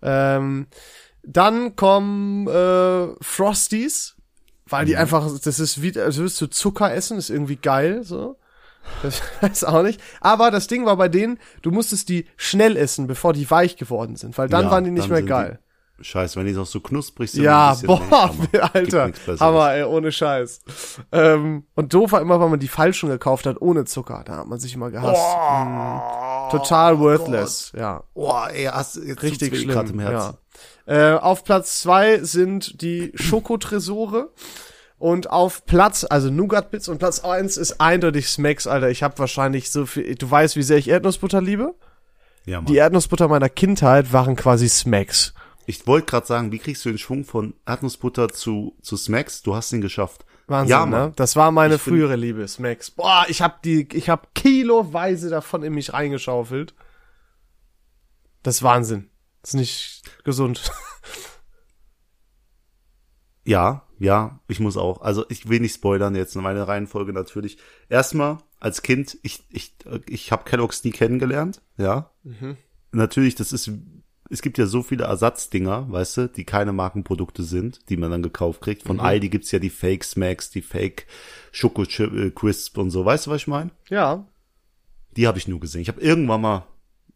Ähm, 0.00 0.68
dann 1.22 1.76
kommen 1.76 2.46
äh, 2.46 3.14
Frosties, 3.20 4.16
weil 4.68 4.84
die 4.84 4.96
einfach, 4.96 5.26
das 5.42 5.60
ist 5.60 5.82
wie, 5.82 5.98
als 5.98 6.16
würdest 6.16 6.40
du 6.40 6.46
Zucker 6.46 6.92
essen, 6.92 7.18
ist 7.18 7.30
irgendwie 7.30 7.56
geil, 7.56 8.02
so. 8.04 8.36
Das 9.02 9.20
weiß 9.40 9.64
auch 9.64 9.82
nicht. 9.82 10.00
Aber 10.20 10.50
das 10.50 10.66
Ding 10.66 10.86
war 10.86 10.96
bei 10.96 11.08
denen, 11.08 11.38
du 11.62 11.70
musstest 11.70 12.08
die 12.08 12.26
schnell 12.36 12.76
essen, 12.76 13.06
bevor 13.06 13.32
die 13.32 13.50
weich 13.50 13.76
geworden 13.76 14.16
sind, 14.16 14.36
weil 14.38 14.48
dann 14.48 14.66
Ja, 14.66 14.70
waren 14.70 14.84
die 14.84 14.90
nicht 14.90 15.08
mehr 15.10 15.22
geil. 15.22 15.58
Scheiße, 16.00 16.38
wenn 16.38 16.46
die 16.46 16.52
noch 16.52 16.66
so 16.66 16.78
knusprig 16.80 17.28
sind. 17.32 17.42
Ja, 17.42 17.76
boah, 17.84 18.00
Hammer. 18.08 18.70
Alter. 18.72 19.10
Hammer, 19.40 19.72
ey, 19.72 19.82
ohne 19.82 20.12
Scheiß. 20.12 20.60
Ähm, 21.10 21.64
und 21.74 21.92
doof 21.92 22.12
war 22.12 22.20
immer, 22.20 22.38
weil 22.38 22.48
man 22.50 22.60
die 22.60 22.68
falschen 22.68 23.08
gekauft 23.08 23.46
hat, 23.46 23.60
ohne 23.60 23.84
Zucker. 23.84 24.22
Da 24.24 24.36
hat 24.36 24.46
man 24.46 24.60
sich 24.60 24.74
immer 24.74 24.92
gehasst. 24.92 25.20
Mhm. 25.20 26.37
Total 26.50 26.98
worthless, 26.98 27.72
ja. 27.76 28.04
Boah, 28.14 28.50
ey, 28.50 28.64
hast 28.64 28.96
jetzt 28.96 29.22
Richtig 29.22 29.56
schlimm. 29.56 29.70
grad 29.70 29.90
im 29.90 30.00
Herzen. 30.00 30.36
Ja. 30.86 31.14
Äh, 31.14 31.18
auf 31.18 31.44
Platz 31.44 31.80
zwei 31.80 32.18
sind 32.22 32.80
die 32.82 33.12
Schokotresore. 33.14 34.30
Und 34.98 35.30
auf 35.30 35.64
Platz, 35.64 36.04
also 36.08 36.28
Nougat 36.28 36.72
Bits 36.72 36.88
und 36.88 36.98
Platz 36.98 37.20
eins 37.20 37.56
ist 37.56 37.80
eindeutig 37.80 38.28
Smacks, 38.28 38.66
Alter. 38.66 38.90
Ich 38.90 39.04
habe 39.04 39.16
wahrscheinlich 39.18 39.70
so 39.70 39.86
viel, 39.86 40.16
du 40.16 40.28
weißt, 40.28 40.56
wie 40.56 40.62
sehr 40.64 40.76
ich 40.76 40.88
Erdnussbutter 40.88 41.40
liebe? 41.40 41.74
Ja, 42.46 42.56
Mann. 42.60 42.66
Die 42.66 42.76
Erdnussbutter 42.76 43.28
meiner 43.28 43.48
Kindheit 43.48 44.12
waren 44.12 44.34
quasi 44.34 44.68
Smacks. 44.68 45.34
Ich 45.66 45.86
wollte 45.86 46.06
gerade 46.06 46.26
sagen, 46.26 46.50
wie 46.50 46.58
kriegst 46.58 46.84
du 46.84 46.88
den 46.88 46.98
Schwung 46.98 47.24
von 47.24 47.54
Erdnussbutter 47.64 48.30
zu, 48.30 48.74
zu 48.82 48.96
Smacks? 48.96 49.42
Du 49.42 49.54
hast 49.54 49.70
ihn 49.72 49.82
geschafft. 49.82 50.24
Wahnsinn, 50.48 50.70
ja, 50.70 50.86
ne? 50.86 51.12
Das 51.16 51.36
war 51.36 51.50
meine 51.52 51.76
Ich 51.76 51.82
frühere 51.82 52.16
Liebe, 52.16 52.48
Smacks. 52.48 52.90
Boah, 52.90 53.26
ich 53.28 53.42
hab 53.42 53.62
die, 53.62 53.86
ich 53.92 54.08
hab 54.08 54.34
kiloweise 54.34 55.28
davon 55.30 55.62
in 55.62 55.74
mich 55.74 55.92
reingeschaufelt. 55.92 56.74
Das 58.42 58.56
ist 58.56 58.62
Wahnsinn. 58.62 59.10
Das 59.42 59.50
ist 59.50 59.54
nicht 59.54 60.24
gesund. 60.24 60.70
Ja, 63.48 63.86
ja, 63.98 64.40
ich 64.46 64.60
muss 64.60 64.76
auch. 64.76 65.00
Also 65.00 65.24
ich 65.30 65.48
will 65.48 65.60
nicht 65.60 65.72
spoilern 65.72 66.14
jetzt, 66.14 66.36
meine 66.36 66.68
Reihenfolge 66.68 67.14
natürlich. 67.14 67.56
Erstmal, 67.88 68.36
als 68.60 68.82
Kind, 68.82 69.16
ich, 69.22 69.42
ich, 69.48 69.74
ich 70.06 70.32
habe 70.32 70.44
Kellogg's 70.44 70.84
nie 70.84 70.90
kennengelernt, 70.90 71.62
ja. 71.78 72.10
Natürlich, 72.92 73.36
das 73.36 73.54
ist, 73.54 73.70
es 74.30 74.42
gibt 74.42 74.58
ja 74.58 74.66
so 74.66 74.82
viele 74.82 75.04
Ersatzdinger, 75.04 75.90
weißt 75.90 76.16
du, 76.16 76.28
die 76.28 76.44
keine 76.44 76.72
Markenprodukte 76.72 77.42
sind, 77.42 77.88
die 77.88 77.96
man 77.96 78.10
dann 78.10 78.22
gekauft 78.22 78.60
kriegt. 78.60 78.82
Von 78.82 79.00
Aldi 79.00 79.28
gibt's 79.28 79.50
ja 79.50 79.58
die 79.58 79.70
Fake 79.70 80.04
Smacks, 80.04 80.50
die 80.50 80.62
Fake 80.62 81.06
Schoko 81.50 81.84
äh, 81.84 82.30
Crisp 82.30 82.76
und 82.78 82.90
so, 82.90 83.04
weißt 83.04 83.26
du, 83.26 83.30
was 83.30 83.42
ich 83.42 83.46
meine? 83.46 83.70
ja. 83.88 84.26
Die 85.16 85.26
habe 85.26 85.38
ich 85.38 85.48
nur 85.48 85.58
gesehen. 85.58 85.80
Ich 85.80 85.88
habe 85.88 86.00
irgendwann 86.00 86.42
mal 86.42 86.66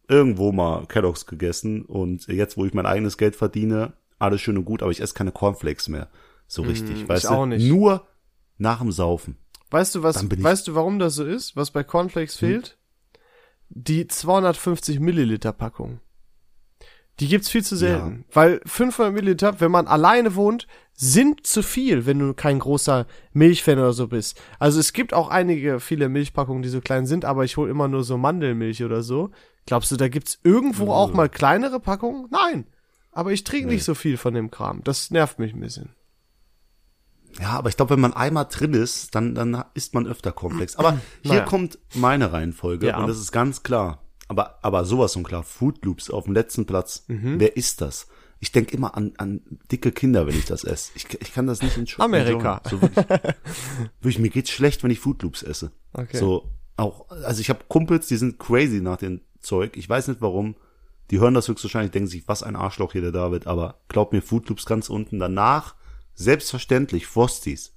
irgendwo 0.09 0.51
mal 0.51 0.87
Kellogg's 0.87 1.27
gegessen 1.27 1.85
und 1.85 2.27
jetzt, 2.27 2.57
wo 2.57 2.65
ich 2.65 2.75
mein 2.75 2.87
eigenes 2.87 3.17
Geld 3.17 3.37
verdiene, 3.37 3.93
alles 4.19 4.41
schön 4.41 4.59
und 4.59 4.65
gut, 4.65 4.83
aber 4.83 4.91
ich 4.91 5.01
esse 5.01 5.15
keine 5.15 5.31
Cornflakes 5.31 5.89
mehr. 5.89 6.09
So 6.49 6.63
richtig, 6.63 7.09
weißt 7.09 7.25
ich 7.25 7.31
du? 7.31 7.37
auch 7.37 7.47
nicht. 7.47 7.69
Nur 7.69 8.07
nach 8.59 8.81
dem 8.81 8.91
Saufen. 8.91 9.37
Weißt 9.71 9.95
du 9.95 10.03
was, 10.03 10.25
weißt 10.29 10.69
du 10.69 10.75
warum 10.75 10.99
das 10.99 11.15
so 11.15 11.25
ist? 11.25 11.55
Was 11.55 11.71
bei 11.71 11.85
Cornflakes 11.85 12.37
fehlt? 12.37 12.77
Die 13.69 14.09
250 14.09 14.99
Milliliter 14.99 15.53
Packung. 15.53 16.01
Die 17.21 17.29
gibt's 17.29 17.51
viel 17.51 17.63
zu 17.65 17.77
selten. 17.77 18.25
Weil 18.33 18.61
500 18.67 19.13
Milliliter, 19.15 19.61
wenn 19.61 19.71
man 19.71 19.87
alleine 19.87 20.35
wohnt, 20.35 20.67
sind 20.95 21.47
zu 21.47 21.63
viel, 21.63 22.07
wenn 22.07 22.19
du 22.19 22.35
kein 22.35 22.59
großer 22.59 23.07
Milchfan 23.33 23.79
oder 23.79 23.93
so 23.93 24.09
bist. 24.09 24.41
Also 24.59 24.81
es 24.81 24.93
gibt 24.93 25.13
auch 25.15 25.29
einige, 25.29 25.79
viele 25.81 26.09
Milchpackungen, 26.09 26.63
die 26.63 26.69
so 26.69 26.81
klein 26.81 27.07
sind, 27.07 27.25
aber 27.25 27.45
ich 27.45 27.57
hole 27.57 27.71
immer 27.71 27.89
nur 27.89 28.03
so 28.05 28.17
Mandelmilch 28.19 28.83
oder 28.83 29.03
so. 29.03 29.31
Glaubst 29.67 29.91
du, 29.91 29.97
da 29.97 30.09
gibt's 30.09 30.39
irgendwo 30.43 30.93
auch 30.93 31.13
mal 31.13 31.29
kleinere 31.29 31.81
Packungen? 31.81 32.29
Nein. 32.31 32.67
Aber 33.13 33.31
ich 33.33 33.45
trinke 33.45 33.69
nicht 33.69 33.85
so 33.85 33.95
viel 33.95 34.17
von 34.17 34.35
dem 34.35 34.51
Kram. 34.51 34.83
Das 34.85 35.11
nervt 35.11 35.39
mich 35.39 35.53
ein 35.55 35.61
bisschen. 35.61 35.91
Ja, 37.41 37.51
aber 37.51 37.69
ich 37.71 37.77
glaube, 37.77 37.95
wenn 37.95 38.01
man 38.01 38.13
einmal 38.13 38.47
drin 38.51 38.75
ist, 38.75 39.15
dann, 39.15 39.35
dann 39.35 39.65
isst 39.75 39.95
man 39.95 40.07
öfter 40.07 40.33
Cornflakes. 40.33 40.77
Aber 40.77 40.99
hier 41.23 41.33
Naja. 41.33 41.45
kommt 41.45 41.79
meine 41.95 42.33
Reihenfolge 42.33 42.89
Ja. 42.89 42.99
und 42.99 43.07
das 43.07 43.19
ist 43.19 43.33
ganz 43.33 43.63
klar. 43.63 44.02
Aber, 44.33 44.59
aber 44.63 44.85
sowas 44.85 45.13
von 45.13 45.23
klar. 45.23 45.43
Food 45.43 45.85
Loops 45.85 46.11
auf 46.11 46.25
dem 46.25 46.35
letzten 46.35 46.67
Platz. 46.67 47.05
Mhm. 47.09 47.39
Wer 47.39 47.57
ist 47.57 47.81
das? 47.81 48.07
Ich 48.41 48.51
denke 48.51 48.77
immer 48.77 48.97
an, 48.97 49.13
an 49.19 49.41
dicke 49.71 49.93
Kinder, 49.93 50.27
wenn 50.27 50.37
ich 50.37 50.47
das 50.47 50.65
esse. 50.65 50.91
Ich, 50.95 51.07
ich 51.21 51.33
kann 51.33 51.47
das 51.47 51.63
nicht 51.63 51.77
in 51.77 51.87
Amerika. 51.99 52.61
So 52.69 52.83
wirklich, 52.83 53.07
wirklich, 54.01 54.19
mir 54.19 54.31
geht's 54.31 54.51
schlecht, 54.51 54.83
wenn 54.83 54.91
ich 54.91 54.99
Food 54.99 55.23
Loops 55.23 55.43
esse. 55.43 55.71
Okay. 55.93 56.17
So, 56.17 56.49
auch, 56.77 57.09
also 57.11 57.41
ich 57.41 57.51
habe 57.51 57.61
Kumpels, 57.69 58.09
die 58.09 58.17
sind 58.17 58.39
crazy 58.39 58.81
nach 58.81 58.97
dem 58.97 59.21
Zeug. 59.41 59.77
Ich 59.77 59.89
weiß 59.89 60.09
nicht 60.09 60.21
warum. 60.21 60.57
Die 61.11 61.21
hören 61.21 61.35
das 61.35 61.47
höchstwahrscheinlich, 61.47 61.93
denken 61.93 62.09
sich, 62.09 62.27
was 62.27 62.43
ein 62.43 62.57
Arschloch 62.57 62.93
hier 62.93 63.03
der 63.03 63.13
David. 63.13 63.47
Aber 63.47 63.81
glaub 63.89 64.13
mir, 64.13 64.23
Food 64.23 64.49
Loops 64.49 64.67
ganz 64.67 64.89
unten. 64.91 65.21
Danach 65.21 65.77
Selbstverständlich, 66.15 67.07
Frosties. 67.07 67.73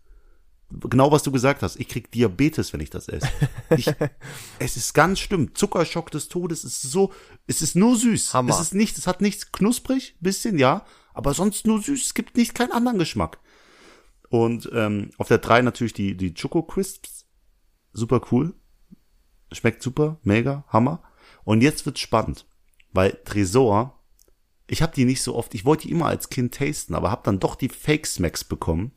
Genau 0.79 1.11
was 1.11 1.23
du 1.23 1.31
gesagt 1.31 1.61
hast. 1.61 1.79
Ich 1.79 1.87
krieg 1.87 2.11
Diabetes, 2.11 2.73
wenn 2.73 2.79
ich 2.79 2.89
das 2.89 3.07
esse. 3.07 3.27
Ich, 3.75 3.87
es 4.59 4.77
ist 4.77 4.93
ganz 4.93 5.19
schlimm. 5.19 5.55
Zuckerschock 5.55 6.11
des 6.11 6.27
Todes 6.27 6.63
ist 6.63 6.81
so, 6.81 7.13
es 7.47 7.61
ist 7.61 7.75
nur 7.75 7.95
süß. 7.95 8.33
Hammer. 8.33 8.51
Es 8.51 8.59
ist 8.59 8.73
nichts, 8.73 8.97
es 8.97 9.07
hat 9.07 9.21
nichts 9.21 9.51
knusprig, 9.51 10.15
bisschen, 10.19 10.57
ja, 10.57 10.85
aber 11.13 11.33
sonst 11.33 11.65
nur 11.67 11.81
süß. 11.81 12.05
Es 12.05 12.13
gibt 12.13 12.37
nicht 12.37 12.55
keinen 12.55 12.71
anderen 12.71 12.99
Geschmack. 12.99 13.39
Und 14.29 14.69
ähm, 14.73 15.11
auf 15.17 15.27
der 15.27 15.37
3 15.37 15.61
natürlich 15.61 15.93
die, 15.93 16.17
die 16.17 16.33
Choco 16.33 16.63
Crisps. 16.63 17.25
Super 17.93 18.21
cool. 18.31 18.53
Schmeckt 19.51 19.81
super, 19.81 20.19
mega, 20.23 20.65
Hammer. 20.67 21.03
Und 21.43 21.61
jetzt 21.61 21.85
wird's 21.85 22.01
spannend, 22.01 22.45
weil 22.91 23.17
Tresor, 23.23 24.03
ich 24.67 24.81
habe 24.81 24.93
die 24.95 25.05
nicht 25.05 25.21
so 25.21 25.35
oft, 25.35 25.53
ich 25.53 25.63
wollte 25.63 25.87
die 25.87 25.91
immer 25.91 26.07
als 26.07 26.29
Kind 26.29 26.55
tasten, 26.55 26.95
aber 26.95 27.11
habe 27.11 27.21
dann 27.23 27.39
doch 27.39 27.55
die 27.55 27.69
Fake 27.69 28.07
Smacks 28.07 28.43
bekommen. 28.43 28.91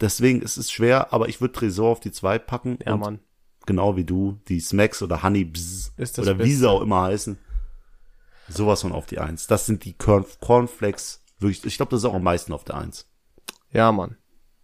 Deswegen 0.00 0.42
ist 0.42 0.56
es 0.56 0.70
schwer, 0.70 1.12
aber 1.12 1.28
ich 1.28 1.40
würde 1.40 1.52
Tresor 1.54 1.90
auf 1.90 2.00
die 2.00 2.12
2 2.12 2.38
packen. 2.38 2.78
Ja, 2.84 2.96
Mann. 2.96 3.20
Genau 3.66 3.96
wie 3.96 4.04
du, 4.04 4.38
die 4.48 4.60
Smacks 4.60 5.02
oder 5.02 5.22
Honey 5.22 5.44
Bzz 5.44 5.92
Ist 5.96 6.18
das 6.18 6.26
oder 6.26 6.38
wie 6.38 6.54
sie 6.54 6.68
auch 6.68 6.80
immer 6.80 7.02
heißen. 7.02 7.38
Sowas 8.48 8.80
von 8.80 8.92
auf 8.92 9.06
die 9.06 9.18
1. 9.18 9.46
Das 9.46 9.66
sind 9.66 9.84
die 9.84 9.92
Corn 9.92 10.24
Cornflakes. 10.40 11.22
Wirklich, 11.38 11.64
ich 11.66 11.76
glaube, 11.76 11.90
das 11.90 12.00
ist 12.00 12.04
auch 12.06 12.14
am 12.14 12.22
meisten 12.22 12.52
auf 12.52 12.64
der 12.64 12.76
1. 12.76 13.06
Ja, 13.72 13.92
Mann. 13.92 14.16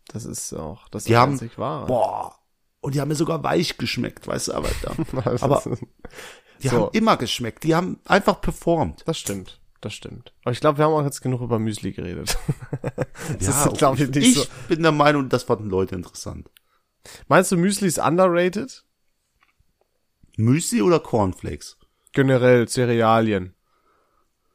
Das 0.09 0.25
ist 0.25 0.53
auch, 0.55 0.89
das 0.89 1.05
Die 1.05 1.13
ist 1.13 1.19
haben, 1.19 1.33
einzig 1.33 1.59
wahr. 1.59 1.87
boah, 1.87 2.35
und 2.81 2.95
die 2.95 3.01
haben 3.01 3.09
mir 3.09 3.15
sogar 3.15 3.43
weich 3.43 3.79
geschmeckt, 3.79 4.27
weißt 4.27 4.49
du, 4.49 4.53
aber 4.55 4.69
da. 4.83 4.95
Aber 5.41 5.63
die 6.63 6.69
So. 6.69 6.77
haben 6.77 6.89
immer 6.93 7.17
geschmeckt. 7.17 7.65
Die 7.65 7.75
haben 7.75 7.99
einfach 8.05 8.41
performt. 8.41 9.03
Das 9.07 9.19
stimmt. 9.19 9.61
Das 9.85 9.93
stimmt. 9.93 10.33
Aber 10.45 10.53
ich 10.53 10.61
glaube, 10.61 10.79
wir 10.79 10.87
haben 10.87 10.95
auch 10.95 11.05
jetzt 11.05 11.21
genug 11.21 11.43
über 11.43 11.59
Müsli 11.59 11.93
geredet. 11.93 12.39
das 13.39 13.47
Ja, 13.47 13.65
ist, 13.67 13.77
glaube 13.77 13.97
ich, 13.97 14.05
ich, 14.05 14.11
nicht 14.15 14.29
ich 14.29 14.35
so. 14.37 14.45
bin 14.67 14.83
der 14.83 14.93
Meinung, 14.93 15.29
das 15.29 15.43
fanden 15.43 15.69
Leute 15.69 15.95
interessant. 15.95 16.51
Meinst 17.29 17.53
du, 17.53 17.59
Müsli 17.59 17.87
ist 17.87 17.99
underrated? 17.99 18.83
Müsli 20.39 20.81
oder 20.81 21.01
Cornflakes? 21.01 21.77
Generell 22.13 22.67
Cerealien. 22.67 23.53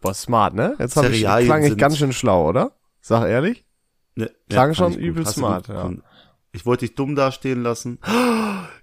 Boah, 0.01 0.15
smart, 0.15 0.55
ne? 0.55 0.75
Jetzt 0.79 0.95
hab 0.95 1.05
ich, 1.05 1.21
klang 1.21 1.63
ich 1.63 1.77
ganz 1.77 1.99
schön 1.99 2.11
schlau, 2.11 2.49
oder? 2.49 2.71
Sag 2.99 3.27
ehrlich? 3.29 3.67
Ne, 4.15 4.31
Klang 4.49 4.73
fand 4.73 4.95
schon 4.95 4.99
übel 4.99 5.25
Hast 5.25 5.35
smart, 5.35 5.67
ja. 5.67 5.91
Ich 6.53 6.65
wollte 6.65 6.87
dich 6.87 6.95
dumm 6.95 7.15
dastehen 7.15 7.61
lassen. 7.61 7.99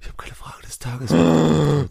Ich 0.01 0.09
habe 0.09 0.17
keine 0.19 0.35
Frage 0.37 0.63
des 0.63 0.79
Tages. 0.79 1.11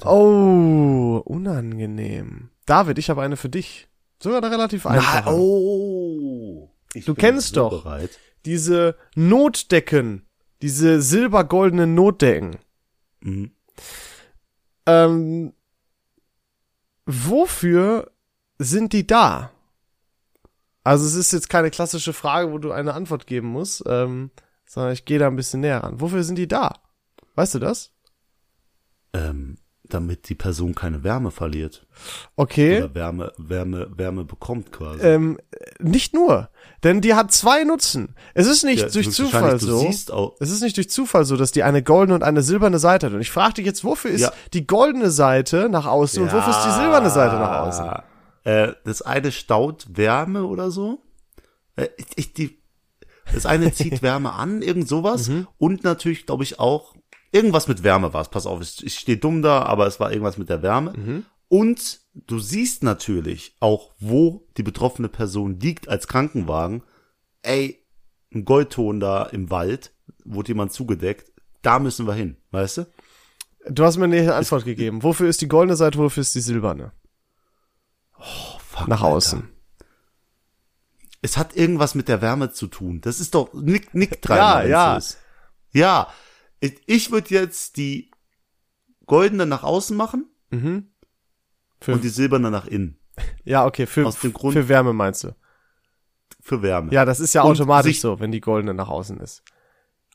Oh, 0.05 1.21
unangenehm. 1.25 2.51
David, 2.65 2.97
ich 2.97 3.09
habe 3.09 3.21
eine 3.21 3.35
für 3.35 3.49
dich. 3.49 3.89
Sogar 4.19 4.43
eine 4.43 4.51
relativ 4.51 4.85
einfache. 4.85 5.23
Na, 5.25 5.31
oh. 5.31 6.71
Ich 6.93 7.05
Du 7.05 7.13
kennst 7.13 7.57
doch. 7.57 7.83
Bereit. 7.83 8.17
Diese 8.45 8.95
Notdecken, 9.15 10.25
diese 10.61 11.01
silbergoldenen 11.01 11.95
Notdecken. 11.95 12.57
Mhm. 13.21 13.51
Ähm, 14.85 15.53
wofür 17.05 18.11
sind 18.59 18.93
die 18.93 19.07
da? 19.07 19.51
Also 20.83 21.05
es 21.05 21.15
ist 21.15 21.33
jetzt 21.33 21.49
keine 21.49 21.71
klassische 21.71 22.13
Frage, 22.13 22.51
wo 22.51 22.59
du 22.59 22.71
eine 22.71 22.93
Antwort 22.93 23.25
geben 23.25 23.47
musst, 23.47 23.83
ähm, 23.87 24.29
sondern 24.67 24.93
ich 24.93 25.05
gehe 25.05 25.17
da 25.17 25.27
ein 25.27 25.35
bisschen 25.35 25.61
näher 25.61 25.83
ran. 25.83 25.99
Wofür 25.99 26.23
sind 26.23 26.37
die 26.37 26.47
da? 26.47 26.73
Weißt 27.33 27.55
du 27.55 27.59
das? 27.59 27.91
Ähm, 29.13 29.57
damit 29.89 30.29
die 30.29 30.35
Person 30.35 30.75
keine 30.75 31.03
Wärme 31.03 31.31
verliert. 31.31 31.85
Okay. 32.35 32.77
Oder 32.83 32.95
Wärme, 32.95 33.31
Wärme, 33.37 33.87
Wärme 33.95 34.23
bekommt 34.25 34.71
quasi. 34.71 35.01
Ähm, 35.01 35.39
nicht 35.79 36.13
nur, 36.13 36.49
denn 36.83 37.01
die 37.01 37.13
hat 37.13 37.31
zwei 37.31 37.63
Nutzen. 37.63 38.15
Es 38.33 38.47
ist 38.47 38.63
nicht 38.63 38.81
Ja, 38.83 38.89
durch 38.89 39.11
Zufall 39.11 39.59
so. 39.59 40.35
Es 40.39 40.51
ist 40.51 40.61
nicht 40.61 40.77
durch 40.77 40.89
Zufall 40.89 41.25
so, 41.25 41.37
dass 41.37 41.51
die 41.51 41.63
eine 41.63 41.83
goldene 41.83 42.15
und 42.15 42.23
eine 42.23 42.41
silberne 42.41 42.79
Seite 42.79 43.07
hat. 43.07 43.13
Und 43.13 43.21
ich 43.21 43.31
frage 43.31 43.55
dich 43.55 43.65
jetzt, 43.65 43.83
wofür 43.83 44.11
ist 44.11 44.21
Ja. 44.21 44.33
die 44.53 44.65
goldene 44.67 45.09
Seite 45.11 45.69
nach 45.69 45.85
außen 45.85 46.21
und 46.23 46.33
wofür 46.33 46.51
ist 46.51 46.65
die 46.65 46.71
silberne 46.71 47.09
Seite 47.09 47.35
nach 47.35 47.67
außen? 47.67 47.89
Äh, 48.43 48.73
das 48.83 49.01
eine 49.01 49.31
staut 49.31 49.85
Wärme 49.89 50.45
oder 50.45 50.71
so. 50.71 51.01
Äh, 51.75 51.87
ich, 51.97 52.05
ich, 52.15 52.33
die, 52.33 52.61
das 53.33 53.45
eine 53.45 53.73
zieht 53.73 54.01
Wärme 54.01 54.33
an, 54.33 54.61
irgend 54.61 54.87
sowas. 54.87 55.29
Mhm. 55.29 55.47
Und 55.57 55.83
natürlich, 55.83 56.25
glaube 56.25 56.43
ich, 56.43 56.59
auch 56.59 56.94
irgendwas 57.35 57.67
mit 57.67 57.83
Wärme 57.83 58.13
war 58.13 58.21
es. 58.21 58.29
Pass 58.29 58.45
auf, 58.47 58.61
ich, 58.61 58.83
ich 58.83 58.95
stehe 58.97 59.17
dumm 59.17 59.41
da, 59.41 59.63
aber 59.63 59.85
es 59.85 59.99
war 59.99 60.11
irgendwas 60.11 60.37
mit 60.37 60.49
der 60.49 60.61
Wärme. 60.63 60.93
Mhm. 60.95 61.25
Und 61.47 61.99
du 62.13 62.39
siehst 62.39 62.81
natürlich 62.83 63.55
auch, 63.59 63.93
wo 63.99 64.47
die 64.57 64.63
betroffene 64.63 65.09
Person 65.09 65.59
liegt 65.59 65.87
als 65.89 66.07
Krankenwagen. 66.07 66.81
Ey, 67.43 67.85
ein 68.33 68.45
Goldton 68.45 68.99
da 68.99 69.23
im 69.25 69.51
Wald, 69.51 69.93
wurde 70.23 70.47
jemand 70.49 70.71
zugedeckt. 70.73 71.31
Da 71.61 71.77
müssen 71.79 72.07
wir 72.07 72.13
hin, 72.13 72.37
weißt 72.51 72.77
du? 72.79 72.87
Du 73.69 73.83
hast 73.83 73.97
mir 73.97 74.05
eine 74.05 74.33
Antwort 74.33 74.65
gegeben. 74.65 75.03
Wofür 75.03 75.27
ist 75.29 75.41
die 75.41 75.47
goldene 75.47 75.75
Seite, 75.75 75.97
wofür 75.99 76.21
ist 76.21 76.33
die 76.35 76.41
silberne? 76.41 76.91
Fuck, 78.19 78.87
Nach 78.87 79.01
Alter. 79.01 79.15
außen. 79.15 79.49
Es 81.21 81.37
hat 81.37 81.55
irgendwas 81.55 81.95
mit 81.95 82.07
der 82.07 82.21
Wärme 82.21 82.51
zu 82.51 82.67
tun. 82.67 83.01
Das 83.01 83.19
ist 83.19 83.33
doch 83.33 83.53
Nick, 83.53 83.93
Nick 83.95 84.11
Ja, 84.11 84.17
dreimal. 84.21 84.69
ja. 84.69 84.93
wenn's 84.93 85.09
so 85.09 85.15
ist. 85.15 85.21
Ja. 85.71 86.07
Ich, 86.59 86.81
ich 86.85 87.11
würde 87.11 87.29
jetzt 87.33 87.77
die 87.77 88.11
goldene 89.05 89.45
nach 89.45 89.63
außen 89.63 89.95
machen 89.95 90.29
Mhm. 90.51 90.91
Für, 91.81 91.93
und 91.93 92.03
die 92.03 92.09
silberne 92.09 92.49
nach 92.51 92.67
innen. 92.67 92.97
ja, 93.43 93.65
okay, 93.65 93.85
für, 93.87 94.05
aus 94.05 94.19
dem 94.19 94.31
Grund- 94.33 94.53
für 94.53 94.69
Wärme 94.69 94.93
meinst 94.93 95.23
du. 95.23 95.35
Für 96.39 96.61
Wärme. 96.61 96.93
Ja, 96.93 97.03
das 97.05 97.19
ist 97.19 97.33
ja 97.33 97.41
Und 97.41 97.51
automatisch 97.51 97.99
so, 97.99 98.19
wenn 98.19 98.31
die 98.31 98.41
goldene 98.41 98.73
nach 98.73 98.87
außen 98.89 99.19
ist. 99.19 99.43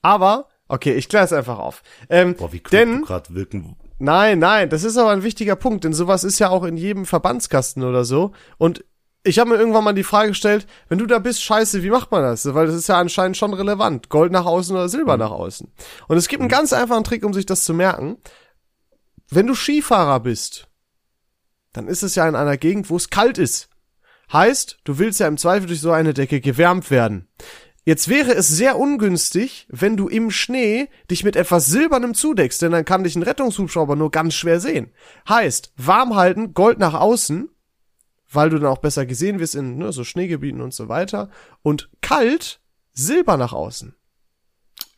Aber, 0.03 0.49
okay, 0.69 0.95
ich 0.95 1.09
kläre 1.09 1.25
es 1.25 1.33
einfach 1.33 1.59
auf. 1.59 1.83
Ähm, 2.09 2.35
Boah, 2.37 2.53
wie 2.53 2.61
denn, 2.61 3.01
du 3.01 3.07
gerade 3.07 3.35
wirken. 3.35 3.77
nein, 3.99 4.39
nein, 4.39 4.71
das 4.71 4.85
ist 4.85 4.97
aber 4.97 5.11
ein 5.11 5.23
wichtiger 5.25 5.57
Punkt, 5.57 5.85
denn 5.85 5.93
sowas 5.93 6.25
ist 6.25 6.39
ja 6.39 6.49
auch 6.49 6.65
in 6.65 6.77
jedem 6.77 7.05
Verbandskasten 7.05 7.83
oder 7.83 8.05
so. 8.05 8.33
Und 8.57 8.85
ich 9.23 9.39
habe 9.39 9.51
mir 9.51 9.57
irgendwann 9.57 9.85
mal 9.85 9.93
die 9.93 10.05
Frage 10.05 10.29
gestellt, 10.31 10.67
wenn 10.89 10.99
du 10.99 11.07
da 11.07 11.19
bist, 11.19 11.43
scheiße, 11.43 11.83
wie 11.83 11.91
macht 11.91 12.11
man 12.11 12.23
das? 12.23 12.53
Weil 12.55 12.67
das 12.67 12.77
ist 12.77 12.89
ja 12.89 12.99
anscheinend 12.99 13.37
schon 13.37 13.53
relevant. 13.53 14.09
Gold 14.09 14.33
nach 14.33 14.47
außen 14.47 14.75
oder 14.75 14.89
Silber 14.89 15.17
nach 15.17 15.31
außen. 15.31 15.71
Und 16.09 16.17
es 16.17 16.29
gibt 16.29 16.41
einen 16.41 16.49
ganz 16.49 16.73
einfachen 16.73 17.05
Trick, 17.05 17.25
um 17.25 17.35
sich 17.35 17.47
das 17.47 17.65
zu 17.65 17.75
merken. 17.75 18.17
Wenn 19.29 19.47
du 19.47 19.55
Skifahrer 19.55 20.21
bist, 20.21 20.69
dann 21.73 21.87
ist 21.87 22.03
es 22.03 22.15
ja 22.15 22.27
in 22.29 22.35
einer 22.35 22.57
Gegend, 22.57 22.89
wo 22.89 22.97
es 22.97 23.11
kalt 23.11 23.39
ist. 23.39 23.69
Heißt, 24.33 24.79
du 24.85 24.99
willst 24.99 25.21
ja 25.21 25.29
im 25.29 25.37
Zweifel 25.37 25.67
durch 25.67 25.81
so 25.81 25.91
eine 25.91 26.15
Decke 26.15 26.41
gewärmt 26.41 26.91
werden. 26.91 27.29
Jetzt 27.85 28.09
wäre 28.09 28.35
es 28.35 28.49
sehr 28.49 28.79
ungünstig, 28.79 29.67
wenn 29.71 29.97
du 29.97 30.09
im 30.09 30.31
Schnee 30.31 30.89
dich 31.11 31.25
mit 31.25 31.37
etwas 31.37 31.67
Silbernem 31.67 32.15
zudeckst, 32.15 32.63
denn 32.63 32.73
dann 32.73 32.85
kann 32.85 33.05
dich 33.05 33.17
ein 33.17 33.23
Rettungshubschrauber 33.23 33.97
nur 33.97 34.11
ganz 34.11 34.35
schwer 34.35 34.61
sehen. 34.61 34.93
Heißt, 35.29 35.73
warm 35.77 36.15
halten, 36.15 36.55
Gold 36.55 36.79
nach 36.79 36.95
außen, 36.95 37.51
weil 38.33 38.51
du 38.51 38.59
dann 38.59 38.71
auch 38.71 38.79
besser 38.79 39.07
gesehen 39.07 39.39
wirst 39.41 39.55
in 39.55 39.77
ne, 39.79 39.93
so 39.93 40.05
Schneegebieten 40.05 40.61
und 40.61 40.73
so 40.75 40.89
weiter. 40.89 41.31
Und 41.63 41.91
kalt, 42.01 42.61
Silber 42.93 43.37
nach 43.37 43.53
außen. 43.53 43.95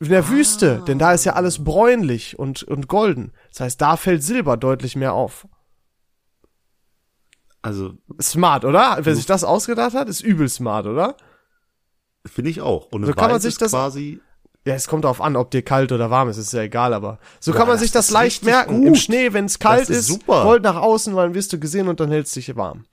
In 0.00 0.08
der 0.08 0.28
Wüste, 0.28 0.82
denn 0.86 0.98
da 0.98 1.12
ist 1.12 1.24
ja 1.24 1.34
alles 1.34 1.62
bräunlich 1.62 2.38
und, 2.38 2.62
und 2.64 2.88
golden. 2.88 3.32
Das 3.50 3.60
heißt, 3.60 3.80
da 3.80 3.96
fällt 3.96 4.22
Silber 4.22 4.56
deutlich 4.56 4.96
mehr 4.96 5.12
auf. 5.12 5.46
Also, 7.62 7.92
Smart, 8.20 8.64
oder? 8.64 8.98
Wer 9.02 9.14
sich 9.14 9.26
das 9.26 9.44
ausgedacht 9.44 9.94
hat, 9.94 10.08
ist 10.08 10.20
übel 10.20 10.48
smart, 10.48 10.86
oder? 10.86 11.16
finde 12.26 12.50
ich 12.50 12.60
auch. 12.60 12.86
Und 12.92 13.04
So 13.04 13.12
kann 13.14 13.30
man 13.30 13.40
sich 13.40 13.56
das- 13.58 13.72
quasi, 13.72 14.20
Ja, 14.64 14.74
es 14.74 14.86
kommt 14.86 15.02
darauf 15.04 15.20
an, 15.20 15.34
ob 15.34 15.50
dir 15.50 15.62
kalt 15.62 15.90
oder 15.90 16.08
warm 16.10 16.28
ist, 16.28 16.36
ist 16.36 16.52
ja 16.52 16.62
egal, 16.62 16.94
aber 16.94 17.18
so 17.40 17.50
kann 17.52 17.62
man 17.66 17.74
das 17.74 17.80
sich 17.80 17.90
das 17.90 18.10
leicht 18.12 18.44
merken. 18.44 18.78
gut. 18.78 18.86
Im 18.86 18.94
Schnee, 18.94 19.32
wenn 19.32 19.46
es 19.46 19.58
kalt 19.58 19.82
Das 19.82 19.90
ist 19.90 19.96
ist, 19.98 20.06
super. 20.06 20.44
Gold 20.44 20.62
nach 20.62 20.76
außen, 20.76 21.16
weil 21.16 21.26
dann 21.26 21.34
wirst 21.34 21.52
du 21.52 21.58
gesehen 21.58 21.88
und 21.88 21.98
dann 21.98 22.10
hältst 22.12 22.36
dich 22.36 22.54
warm. 22.54 22.84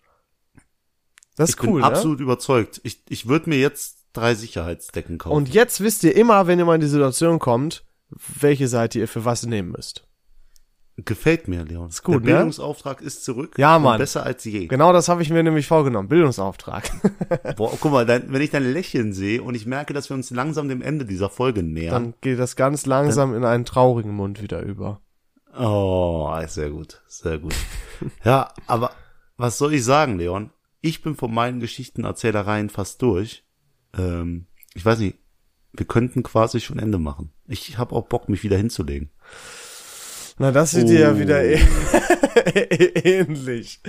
Das 1.40 1.52
ich 1.52 1.56
ist 1.56 1.64
cool, 1.64 1.72
bin 1.72 1.80
ne? 1.80 1.86
absolut 1.86 2.20
überzeugt. 2.20 2.82
Ich, 2.84 3.02
ich 3.08 3.30
würde 3.30 3.50
mir 3.50 3.60
jetzt 3.60 4.00
drei 4.12 4.36
Sicherheitsdecken 4.36 5.18
kaufen. 5.18 5.38
Und 5.38 5.54
jetzt 5.54 5.80
wisst 5.80 6.04
ihr 6.04 6.14
immer, 6.14 6.48
wenn 6.48 6.60
ihr 6.60 6.66
mal 6.66 6.76
in 6.76 6.82
die 6.82 6.88
Situation 6.88 7.40
kommt, 7.40 7.86
welche 8.10 8.68
Seite 8.68 9.00
ihr 9.00 9.08
für 9.08 9.24
was 9.24 9.46
nehmen 9.46 9.72
müsst. 9.72 10.06
Gefällt 10.98 11.48
mir, 11.48 11.64
Leon. 11.64 11.88
Ist 11.88 12.04
gut, 12.04 12.16
Der 12.16 12.20
ne? 12.20 12.26
Bildungsauftrag 12.26 13.00
ist 13.00 13.24
zurück. 13.24 13.58
Ja, 13.58 13.80
Mann. 13.80 14.00
Besser 14.00 14.24
als 14.26 14.44
je. 14.44 14.68
Genau 14.68 14.92
das 14.92 15.08
habe 15.08 15.22
ich 15.22 15.30
mir 15.30 15.42
nämlich 15.42 15.66
vorgenommen. 15.66 16.10
Bildungsauftrag. 16.10 16.92
Boah, 17.56 17.72
guck 17.80 17.94
mal, 17.94 18.06
dein, 18.06 18.34
wenn 18.34 18.42
ich 18.42 18.50
dein 18.50 18.74
Lächeln 18.74 19.14
sehe 19.14 19.42
und 19.42 19.56
ich 19.56 19.66
merke, 19.66 19.94
dass 19.94 20.10
wir 20.10 20.16
uns 20.16 20.32
langsam 20.32 20.68
dem 20.68 20.82
Ende 20.82 21.06
dieser 21.06 21.30
Folge 21.30 21.64
nähern. 21.64 21.94
Dann 21.94 22.14
geht 22.20 22.38
das 22.38 22.58
ganz 22.58 22.86
langsam 22.86 23.34
in 23.34 23.46
einen 23.46 23.64
traurigen 23.64 24.14
Mund 24.14 24.42
wieder 24.42 24.62
über. 24.62 25.00
Oh, 25.58 26.36
sehr 26.48 26.70
gut, 26.70 27.02
sehr 27.08 27.38
gut. 27.38 27.56
ja, 28.26 28.52
aber 28.68 28.92
was 29.38 29.58
soll 29.58 29.74
ich 29.76 29.86
sagen, 29.86 30.18
Leon? 30.18 30.52
Ich 30.82 31.02
bin 31.02 31.16
von 31.16 31.34
meinen 31.34 31.60
Geschichtenerzählereien 31.60 32.70
fast 32.70 33.02
durch. 33.02 33.44
Ähm, 33.98 34.46
ich 34.74 34.86
weiß 34.86 35.00
nicht, 35.00 35.18
wir 35.74 35.86
könnten 35.86 36.24
quasi 36.24 36.60
schon 36.60 36.80
Ende 36.80 36.98
machen. 37.00 37.32
Ich 37.48 37.78
habe 37.78 37.96
auch 37.96 38.08
Bock, 38.08 38.30
mich 38.30 38.44
wieder 38.44 38.58
hinzulegen. 38.58 39.10
Na, 40.38 40.52
das 40.52 40.72
sieht 40.72 40.88
dir 40.88 41.00
ja 41.00 41.12
Oh. 41.12 41.20
wieder 41.20 41.44
eh 41.44 41.60
ähnlich. 43.20 43.82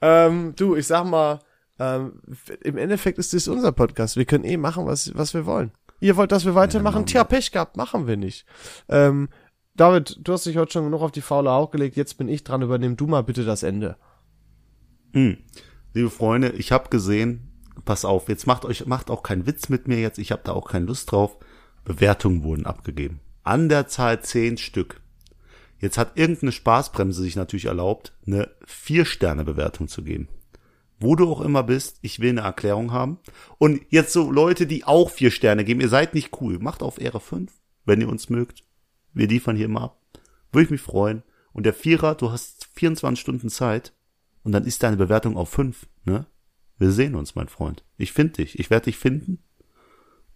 Ähm, 0.00 0.54
du, 0.56 0.74
ich 0.76 0.86
sag 0.86 1.04
mal, 1.06 1.40
Ähm, 1.80 2.20
Im 2.64 2.76
Endeffekt 2.76 3.18
ist 3.18 3.32
das 3.34 3.46
unser 3.46 3.70
Podcast. 3.70 4.16
Wir 4.16 4.24
können 4.24 4.42
eh 4.42 4.56
machen, 4.56 4.86
was, 4.86 5.14
was 5.14 5.32
wir 5.32 5.46
wollen. 5.46 5.70
Ihr 6.00 6.16
wollt, 6.16 6.32
dass 6.32 6.44
wir 6.44 6.56
weitermachen? 6.56 7.06
Tja, 7.06 7.22
Pech 7.22 7.52
gehabt, 7.52 7.76
machen 7.76 8.08
wir 8.08 8.16
nicht. 8.16 8.46
Ähm, 8.88 9.28
David, 9.76 10.18
du 10.22 10.32
hast 10.32 10.44
dich 10.46 10.56
heute 10.56 10.72
schon 10.72 10.84
genug 10.86 11.02
auf 11.02 11.12
die 11.12 11.20
faule 11.20 11.50
Haut 11.50 11.70
gelegt. 11.70 11.94
Jetzt 11.96 12.18
bin 12.18 12.28
ich 12.28 12.42
dran. 12.42 12.62
Übernimm 12.62 12.96
du 12.96 13.06
mal 13.06 13.22
bitte 13.22 13.44
das 13.44 13.62
Ende. 13.62 13.96
Hm. 15.12 15.38
Liebe 15.94 16.10
Freunde, 16.10 16.50
ich 16.50 16.72
habe 16.72 16.90
gesehen, 16.90 17.50
pass 17.84 18.04
auf, 18.04 18.28
jetzt 18.28 18.46
macht 18.46 18.64
euch 18.64 18.86
macht 18.86 19.10
auch 19.10 19.22
keinen 19.22 19.46
Witz 19.46 19.68
mit 19.68 19.88
mir 19.88 19.98
jetzt, 19.98 20.18
ich 20.18 20.32
habe 20.32 20.42
da 20.44 20.52
auch 20.52 20.68
keine 20.68 20.86
Lust 20.86 21.10
drauf. 21.10 21.38
Bewertungen 21.84 22.42
wurden 22.42 22.66
abgegeben. 22.66 23.20
An 23.44 23.70
der 23.70 23.88
Zahl 23.88 24.20
zehn 24.22 24.58
Stück. 24.58 25.00
Jetzt 25.80 25.96
hat 25.96 26.18
irgendeine 26.18 26.52
Spaßbremse 26.52 27.22
sich 27.22 27.36
natürlich 27.36 27.66
erlaubt, 27.66 28.12
eine 28.26 28.50
Vier-Sterne-Bewertung 28.66 29.88
zu 29.88 30.02
geben. 30.02 30.28
Wo 31.00 31.14
du 31.14 31.30
auch 31.30 31.40
immer 31.40 31.62
bist, 31.62 31.98
ich 32.02 32.20
will 32.20 32.30
eine 32.30 32.40
Erklärung 32.40 32.92
haben. 32.92 33.18
Und 33.58 33.80
jetzt 33.88 34.12
so 34.12 34.30
Leute, 34.30 34.66
die 34.66 34.84
auch 34.84 35.10
vier 35.10 35.30
Sterne 35.30 35.64
geben, 35.64 35.80
ihr 35.80 35.88
seid 35.88 36.14
nicht 36.14 36.40
cool. 36.40 36.58
Macht 36.58 36.82
auf 36.82 37.00
Ehre 37.00 37.20
fünf, 37.20 37.52
wenn 37.84 38.00
ihr 38.00 38.08
uns 38.08 38.28
mögt. 38.28 38.64
Wir 39.14 39.28
liefern 39.28 39.56
hier 39.56 39.66
immer 39.66 39.82
ab. 39.82 40.02
Würde 40.52 40.64
ich 40.64 40.70
mich 40.70 40.80
freuen. 40.80 41.22
Und 41.52 41.64
der 41.64 41.74
Vierer, 41.74 42.16
du 42.16 42.32
hast 42.32 42.68
24 42.74 43.20
Stunden 43.20 43.48
Zeit. 43.48 43.92
Und 44.42 44.52
dann 44.52 44.64
ist 44.64 44.82
deine 44.82 44.96
Bewertung 44.96 45.36
auf 45.36 45.48
fünf, 45.50 45.86
ne? 46.04 46.26
Wir 46.78 46.92
sehen 46.92 47.16
uns, 47.16 47.34
mein 47.34 47.48
Freund. 47.48 47.84
Ich 47.96 48.12
finde 48.12 48.34
dich. 48.34 48.58
Ich 48.58 48.70
werde 48.70 48.84
dich 48.84 48.98
finden. 48.98 49.42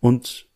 Und 0.01 0.49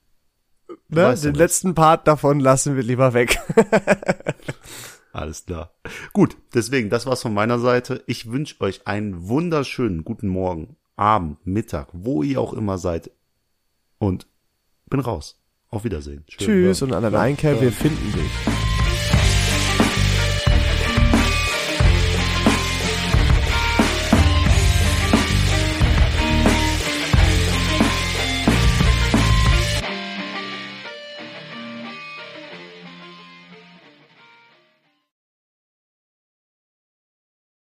Ne? 0.88 1.14
Den 1.14 1.34
letzten 1.34 1.74
Part 1.74 2.06
davon 2.06 2.40
lassen 2.40 2.76
wir 2.76 2.82
lieber 2.82 3.14
weg. 3.14 3.38
Alles 5.12 5.46
klar. 5.46 5.72
Gut, 6.12 6.36
deswegen, 6.54 6.90
das 6.90 7.06
war's 7.06 7.22
von 7.22 7.34
meiner 7.34 7.58
Seite. 7.58 8.02
Ich 8.06 8.30
wünsche 8.30 8.60
euch 8.60 8.86
einen 8.86 9.28
wunderschönen 9.28 10.04
guten 10.04 10.28
Morgen, 10.28 10.76
Abend, 10.96 11.46
Mittag, 11.46 11.88
wo 11.92 12.22
ihr 12.22 12.40
auch 12.40 12.52
immer 12.52 12.78
seid. 12.78 13.10
Und 13.98 14.26
bin 14.86 15.00
raus. 15.00 15.40
Auf 15.68 15.84
Wiedersehen. 15.84 16.24
Schön 16.28 16.46
Tschüss 16.46 16.82
und 16.82 16.92
an 16.92 17.02
der 17.10 17.18
Einkehr, 17.18 17.60
wir 17.60 17.72
finden 17.72 18.12
dich. 18.12 18.55